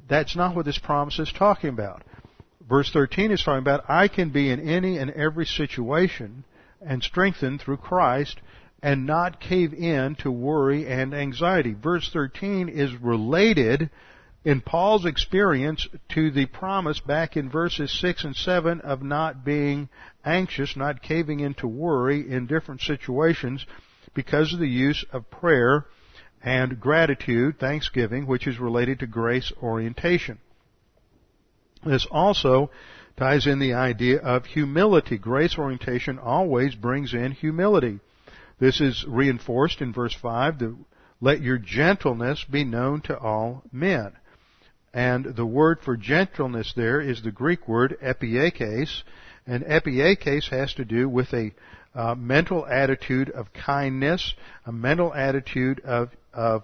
That's 0.07 0.35
not 0.35 0.55
what 0.55 0.65
this 0.65 0.77
promise 0.77 1.19
is 1.19 1.33
talking 1.33 1.69
about 1.69 2.03
verse 2.67 2.89
13 2.91 3.31
is 3.31 3.43
talking 3.43 3.59
about, 3.59 3.89
I 3.89 4.07
can 4.07 4.29
be 4.29 4.49
in 4.49 4.59
any 4.59 4.97
and 4.97 5.11
every 5.11 5.45
situation 5.45 6.43
and 6.85 7.03
strengthened 7.03 7.61
through 7.61 7.77
Christ 7.77 8.39
and 8.81 9.05
not 9.05 9.39
cave 9.39 9.73
in 9.73 10.15
to 10.15 10.31
worry 10.31 10.87
and 10.87 11.13
anxiety. 11.13 11.73
Verse 11.73 12.09
13 12.11 12.69
is 12.69 12.93
related 12.95 13.89
in 14.43 14.61
Paul's 14.61 15.05
experience 15.05 15.87
to 16.09 16.29
the 16.29 16.45
promise 16.45 16.99
back 16.99 17.35
in 17.35 17.49
verses 17.49 17.91
6 17.99 18.23
and 18.23 18.35
7 18.35 18.81
of 18.81 19.01
not 19.01 19.43
being 19.43 19.89
anxious, 20.23 20.75
not 20.75 21.01
caving 21.01 21.39
into 21.39 21.67
worry 21.67 22.29
in 22.29 22.45
different 22.45 22.81
situations 22.81 23.65
because 24.13 24.53
of 24.53 24.59
the 24.59 24.69
use 24.69 25.03
of 25.11 25.29
prayer 25.31 25.85
and 26.43 26.79
gratitude, 26.79 27.59
thanksgiving, 27.59 28.27
which 28.27 28.45
is 28.45 28.59
related 28.59 28.99
to 28.99 29.07
grace 29.07 29.51
orientation. 29.63 30.37
This 31.85 32.07
also 32.09 32.71
ties 33.15 33.47
in 33.47 33.59
the 33.59 33.73
idea 33.73 34.19
of 34.19 34.45
humility. 34.45 35.17
Grace 35.17 35.57
orientation 35.57 36.19
always 36.19 36.75
brings 36.75 37.13
in 37.13 37.31
humility. 37.31 37.99
This 38.59 38.81
is 38.81 39.05
reinforced 39.07 39.81
in 39.81 39.93
verse 39.93 40.13
5, 40.13 40.59
the, 40.59 40.75
let 41.21 41.41
your 41.41 41.57
gentleness 41.57 42.43
be 42.49 42.63
known 42.63 43.01
to 43.01 43.17
all 43.17 43.63
men. 43.71 44.13
And 44.93 45.35
the 45.35 45.45
word 45.45 45.79
for 45.81 45.97
gentleness 45.97 46.73
there 46.75 47.01
is 47.01 47.21
the 47.21 47.31
Greek 47.31 47.67
word 47.67 47.97
epiekes, 48.01 49.03
and 49.45 49.63
epiekes 49.63 50.49
has 50.49 50.73
to 50.75 50.85
do 50.85 51.09
with 51.09 51.33
a 51.33 51.53
uh, 51.93 52.15
mental 52.15 52.65
attitude 52.65 53.29
of 53.29 53.53
kindness, 53.53 54.33
a 54.65 54.71
mental 54.71 55.13
attitude 55.13 55.81
of, 55.81 56.09
of, 56.33 56.63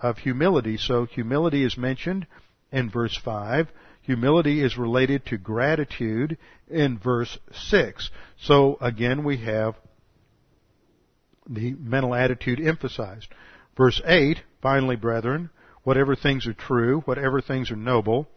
of 0.00 0.18
humility. 0.18 0.76
So 0.76 1.06
humility 1.06 1.64
is 1.64 1.76
mentioned 1.76 2.26
in 2.70 2.90
verse 2.90 3.16
5. 3.24 3.68
Humility 4.02 4.62
is 4.62 4.76
related 4.76 5.24
to 5.26 5.38
gratitude 5.38 6.36
in 6.68 6.98
verse 6.98 7.38
6. 7.52 8.10
So 8.40 8.76
again 8.80 9.24
we 9.24 9.38
have 9.38 9.76
the 11.48 11.74
mental 11.74 12.14
attitude 12.14 12.60
emphasized. 12.60 13.28
Verse 13.76 14.00
8, 14.04 14.42
finally 14.60 14.96
brethren, 14.96 15.50
whatever 15.84 16.14
things 16.14 16.46
are 16.46 16.52
true, 16.52 17.00
whatever 17.02 17.40
things 17.40 17.70
are 17.70 17.76
noble, 17.76 18.28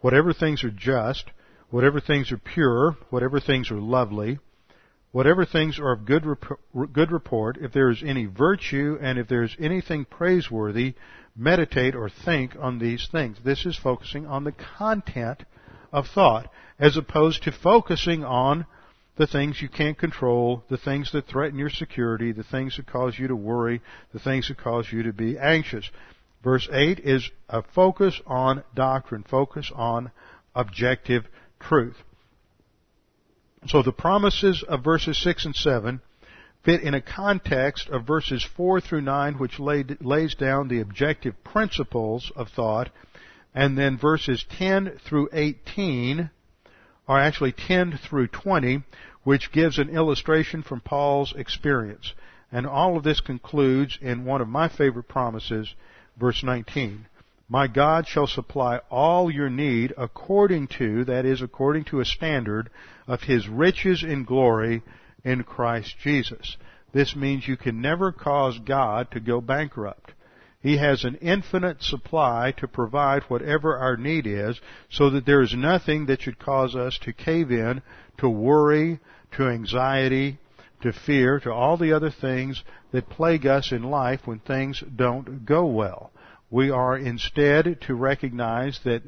whatever 0.00 0.32
things 0.32 0.62
are 0.64 0.70
just, 0.70 1.24
whatever 1.70 2.00
things 2.00 2.30
are 2.30 2.38
pure, 2.38 2.96
whatever 3.10 3.40
things 3.40 3.70
are 3.70 3.80
lovely, 3.80 4.38
whatever 5.12 5.44
things 5.44 5.78
are 5.78 5.92
of 5.92 6.04
good, 6.04 6.26
rep- 6.26 6.92
good 6.92 7.10
report, 7.10 7.56
if 7.60 7.72
there 7.72 7.90
is 7.90 8.02
any 8.04 8.26
virtue 8.26 8.98
and 9.00 9.18
if 9.18 9.28
there 9.28 9.42
is 9.42 9.56
anything 9.58 10.04
praiseworthy, 10.04 10.94
meditate 11.36 11.94
or 11.94 12.08
think 12.08 12.56
on 12.58 12.78
these 12.78 13.08
things. 13.10 13.38
This 13.44 13.66
is 13.66 13.76
focusing 13.76 14.26
on 14.26 14.44
the 14.44 14.52
content 14.52 15.44
of 15.92 16.06
thought 16.08 16.50
as 16.78 16.96
opposed 16.96 17.42
to 17.44 17.52
focusing 17.52 18.24
on 18.24 18.66
the 19.16 19.26
things 19.26 19.62
you 19.62 19.68
can't 19.68 19.96
control, 19.96 20.64
the 20.68 20.76
things 20.76 21.12
that 21.12 21.26
threaten 21.26 21.58
your 21.58 21.70
security, 21.70 22.32
the 22.32 22.42
things 22.42 22.76
that 22.76 22.86
cause 22.86 23.18
you 23.18 23.28
to 23.28 23.36
worry, 23.36 23.80
the 24.12 24.18
things 24.18 24.48
that 24.48 24.58
cause 24.58 24.86
you 24.90 25.04
to 25.04 25.12
be 25.12 25.38
anxious. 25.38 25.88
Verse 26.42 26.68
8 26.70 27.00
is 27.00 27.30
a 27.48 27.62
focus 27.62 28.20
on 28.26 28.64
doctrine, 28.74 29.22
focus 29.22 29.70
on 29.74 30.10
objective 30.54 31.26
truth. 31.60 31.96
So 33.66 33.82
the 33.82 33.92
promises 33.92 34.62
of 34.66 34.84
verses 34.84 35.16
6 35.22 35.46
and 35.46 35.56
7 35.56 36.00
fit 36.64 36.80
in 36.80 36.94
a 36.94 37.00
context 37.00 37.88
of 37.88 38.06
verses 38.06 38.42
4 38.56 38.80
through 38.80 39.02
9, 39.02 39.34
which 39.34 39.58
laid, 39.58 39.98
lays 40.00 40.34
down 40.34 40.68
the 40.68 40.80
objective 40.80 41.44
principles 41.44 42.32
of 42.34 42.48
thought, 42.48 42.90
and 43.54 43.76
then 43.78 43.98
verses 43.98 44.44
10 44.58 44.98
through 45.04 45.28
18 45.32 46.30
are 47.06 47.20
actually 47.20 47.52
10 47.52 47.98
through 47.98 48.28
20, 48.28 48.82
which 49.22 49.52
gives 49.52 49.78
an 49.78 49.90
illustration 49.90 50.62
from 50.62 50.80
Paul's 50.80 51.34
experience. 51.36 52.14
And 52.50 52.66
all 52.66 52.96
of 52.96 53.04
this 53.04 53.20
concludes 53.20 53.98
in 54.00 54.24
one 54.24 54.40
of 54.40 54.48
my 54.48 54.68
favorite 54.68 55.08
promises, 55.08 55.74
verse 56.16 56.42
19. 56.42 57.06
My 57.48 57.66
God 57.66 58.06
shall 58.06 58.26
supply 58.26 58.80
all 58.90 59.30
your 59.30 59.50
need 59.50 59.92
according 59.98 60.68
to, 60.78 61.04
that 61.04 61.26
is, 61.26 61.42
according 61.42 61.84
to 61.84 62.00
a 62.00 62.04
standard 62.06 62.70
of 63.06 63.22
His 63.22 63.48
riches 63.48 64.02
in 64.02 64.24
glory 64.24 64.82
in 65.24 65.42
Christ 65.42 65.94
Jesus. 66.02 66.56
This 66.92 67.16
means 67.16 67.48
you 67.48 67.56
can 67.56 67.80
never 67.80 68.12
cause 68.12 68.58
God 68.58 69.10
to 69.12 69.20
go 69.20 69.40
bankrupt. 69.40 70.12
He 70.60 70.78
has 70.78 71.04
an 71.04 71.16
infinite 71.16 71.82
supply 71.82 72.54
to 72.58 72.66
provide 72.66 73.24
whatever 73.24 73.76
our 73.76 73.96
need 73.96 74.26
is 74.26 74.58
so 74.88 75.10
that 75.10 75.26
there 75.26 75.42
is 75.42 75.54
nothing 75.54 76.06
that 76.06 76.22
should 76.22 76.38
cause 76.38 76.74
us 76.74 76.98
to 77.02 77.12
cave 77.12 77.50
in, 77.50 77.82
to 78.18 78.30
worry, 78.30 79.00
to 79.32 79.48
anxiety, 79.48 80.38
to 80.80 80.92
fear, 80.92 81.38
to 81.40 81.52
all 81.52 81.76
the 81.76 81.92
other 81.92 82.10
things 82.10 82.62
that 82.92 83.10
plague 83.10 83.46
us 83.46 83.72
in 83.72 83.82
life 83.82 84.20
when 84.24 84.38
things 84.38 84.82
don't 84.96 85.44
go 85.44 85.66
well. 85.66 86.10
We 86.50 86.70
are 86.70 86.96
instead 86.96 87.80
to 87.82 87.94
recognize 87.94 88.80
that 88.84 89.02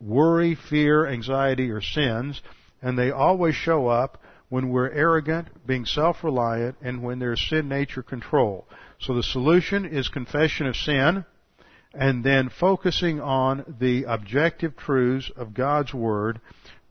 worry, 0.00 0.54
fear, 0.54 1.06
anxiety 1.06 1.70
are 1.70 1.80
sins, 1.80 2.40
and 2.80 2.96
they 2.96 3.10
always 3.10 3.56
show 3.56 3.88
up 3.88 4.21
when 4.52 4.68
we're 4.68 4.90
arrogant, 4.90 5.48
being 5.66 5.86
self-reliant, 5.86 6.76
and 6.82 7.02
when 7.02 7.18
there's 7.18 7.40
sin 7.48 7.70
nature 7.70 8.02
control. 8.02 8.66
So 9.00 9.14
the 9.14 9.22
solution 9.22 9.86
is 9.86 10.10
confession 10.10 10.66
of 10.66 10.76
sin, 10.76 11.24
and 11.94 12.22
then 12.22 12.50
focusing 12.50 13.18
on 13.18 13.76
the 13.80 14.04
objective 14.04 14.76
truths 14.76 15.30
of 15.36 15.54
God's 15.54 15.94
Word, 15.94 16.38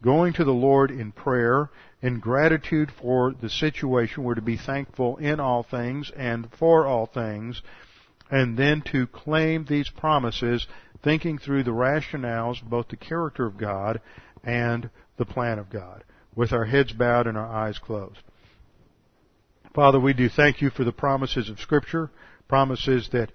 going 0.01 0.33
to 0.33 0.43
the 0.43 0.51
Lord 0.51 0.89
in 0.89 1.11
prayer, 1.11 1.69
in 2.01 2.19
gratitude 2.19 2.89
for 2.99 3.31
the 3.39 3.49
situation. 3.51 4.23
We're 4.23 4.33
to 4.33 4.41
be 4.41 4.57
thankful 4.57 5.17
in 5.17 5.39
all 5.39 5.61
things 5.61 6.11
and 6.17 6.49
for 6.57 6.87
all 6.87 7.05
things, 7.05 7.61
and 8.31 8.57
then 8.57 8.81
to 8.91 9.05
claim 9.05 9.65
these 9.65 9.87
promises, 9.87 10.65
thinking 11.03 11.37
through 11.37 11.65
the 11.65 11.69
rationales, 11.69 12.63
both 12.63 12.87
the 12.87 12.95
character 12.95 13.45
of 13.45 13.59
God 13.59 14.01
and 14.43 14.89
the 15.17 15.25
plan 15.25 15.59
of 15.59 15.69
God, 15.69 16.03
with 16.35 16.51
our 16.51 16.65
heads 16.65 16.91
bowed 16.93 17.27
and 17.27 17.37
our 17.37 17.47
eyes 17.47 17.77
closed. 17.79 18.19
Father, 19.73 19.99
we 19.99 20.13
do 20.13 20.29
thank 20.29 20.61
you 20.61 20.69
for 20.69 20.83
the 20.83 20.91
promises 20.91 21.49
of 21.49 21.59
Scripture, 21.59 22.11
promises 22.47 23.09
that 23.11 23.31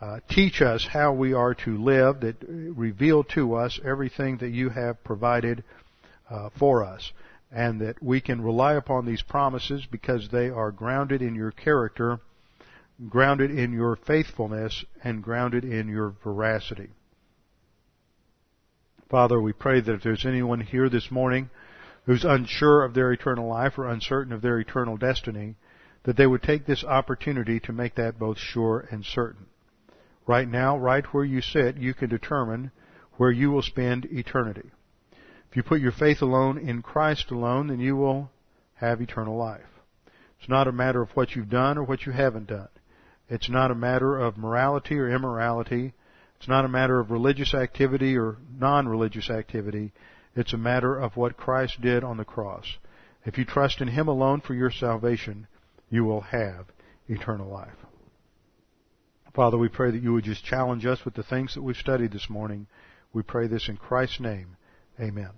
uh, 0.00 0.20
teach 0.30 0.60
us 0.60 0.86
how 0.92 1.12
we 1.12 1.32
are 1.32 1.54
to 1.54 1.82
live, 1.82 2.20
that 2.20 2.36
reveal 2.46 3.24
to 3.24 3.54
us 3.54 3.80
everything 3.84 4.36
that 4.38 4.50
you 4.50 4.68
have 4.68 5.02
provided 5.02 5.64
uh, 6.30 6.50
for 6.58 6.84
us, 6.84 7.12
and 7.50 7.80
that 7.80 8.02
we 8.02 8.20
can 8.20 8.42
rely 8.42 8.74
upon 8.74 9.06
these 9.06 9.22
promises 9.22 9.86
because 9.90 10.28
they 10.30 10.48
are 10.48 10.70
grounded 10.70 11.22
in 11.22 11.34
your 11.34 11.50
character 11.50 12.20
grounded 13.08 13.50
in 13.50 13.72
your 13.72 13.96
faithfulness 13.96 14.84
and 15.04 15.22
grounded 15.22 15.64
in 15.64 15.88
your 15.88 16.14
veracity. 16.24 16.88
Father, 19.08 19.40
we 19.40 19.52
pray 19.52 19.80
that 19.80 19.94
if 19.94 20.02
there's 20.02 20.26
anyone 20.26 20.60
here 20.60 20.88
this 20.88 21.10
morning 21.10 21.48
who's 22.08 22.24
unsure 22.24 22.84
of 22.84 22.94
their 22.94 23.12
eternal 23.12 23.46
life 23.46 23.76
or 23.76 23.86
uncertain 23.86 24.32
of 24.32 24.40
their 24.40 24.58
eternal 24.58 24.96
destiny, 24.96 25.54
that 26.04 26.16
they 26.16 26.26
would 26.26 26.42
take 26.42 26.64
this 26.64 26.82
opportunity 26.82 27.60
to 27.60 27.70
make 27.70 27.94
that 27.96 28.18
both 28.18 28.38
sure 28.38 28.88
and 28.90 29.04
certain. 29.04 29.44
Right 30.26 30.48
now, 30.48 30.78
right 30.78 31.04
where 31.12 31.24
you 31.24 31.42
sit, 31.42 31.76
you 31.76 31.92
can 31.92 32.08
determine 32.08 32.70
where 33.18 33.30
you 33.30 33.50
will 33.50 33.60
spend 33.60 34.06
eternity. 34.06 34.70
If 35.50 35.56
you 35.56 35.62
put 35.62 35.82
your 35.82 35.92
faith 35.92 36.22
alone 36.22 36.56
in 36.56 36.80
Christ 36.80 37.30
alone, 37.30 37.66
then 37.66 37.78
you 37.78 37.94
will 37.94 38.30
have 38.76 39.02
eternal 39.02 39.36
life. 39.36 39.60
It's 40.40 40.48
not 40.48 40.66
a 40.66 40.72
matter 40.72 41.02
of 41.02 41.10
what 41.10 41.36
you've 41.36 41.50
done 41.50 41.76
or 41.76 41.84
what 41.84 42.06
you 42.06 42.12
haven't 42.12 42.46
done. 42.46 42.68
It's 43.28 43.50
not 43.50 43.70
a 43.70 43.74
matter 43.74 44.18
of 44.18 44.38
morality 44.38 44.98
or 44.98 45.10
immorality. 45.10 45.92
It's 46.38 46.48
not 46.48 46.64
a 46.64 46.68
matter 46.68 47.00
of 47.00 47.10
religious 47.10 47.52
activity 47.52 48.16
or 48.16 48.38
non-religious 48.58 49.28
activity. 49.28 49.92
It's 50.34 50.52
a 50.52 50.58
matter 50.58 50.98
of 50.98 51.16
what 51.16 51.36
Christ 51.36 51.80
did 51.80 52.04
on 52.04 52.16
the 52.16 52.24
cross. 52.24 52.78
If 53.24 53.38
you 53.38 53.44
trust 53.44 53.80
in 53.80 53.88
Him 53.88 54.08
alone 54.08 54.40
for 54.40 54.54
your 54.54 54.70
salvation, 54.70 55.46
you 55.90 56.04
will 56.04 56.20
have 56.20 56.66
eternal 57.08 57.48
life. 57.48 57.76
Father, 59.34 59.58
we 59.58 59.68
pray 59.68 59.90
that 59.90 60.02
you 60.02 60.12
would 60.12 60.24
just 60.24 60.44
challenge 60.44 60.84
us 60.86 61.04
with 61.04 61.14
the 61.14 61.22
things 61.22 61.54
that 61.54 61.62
we've 61.62 61.76
studied 61.76 62.12
this 62.12 62.28
morning. 62.28 62.66
We 63.12 63.22
pray 63.22 63.46
this 63.46 63.68
in 63.68 63.76
Christ's 63.76 64.20
name. 64.20 64.56
Amen. 65.00 65.30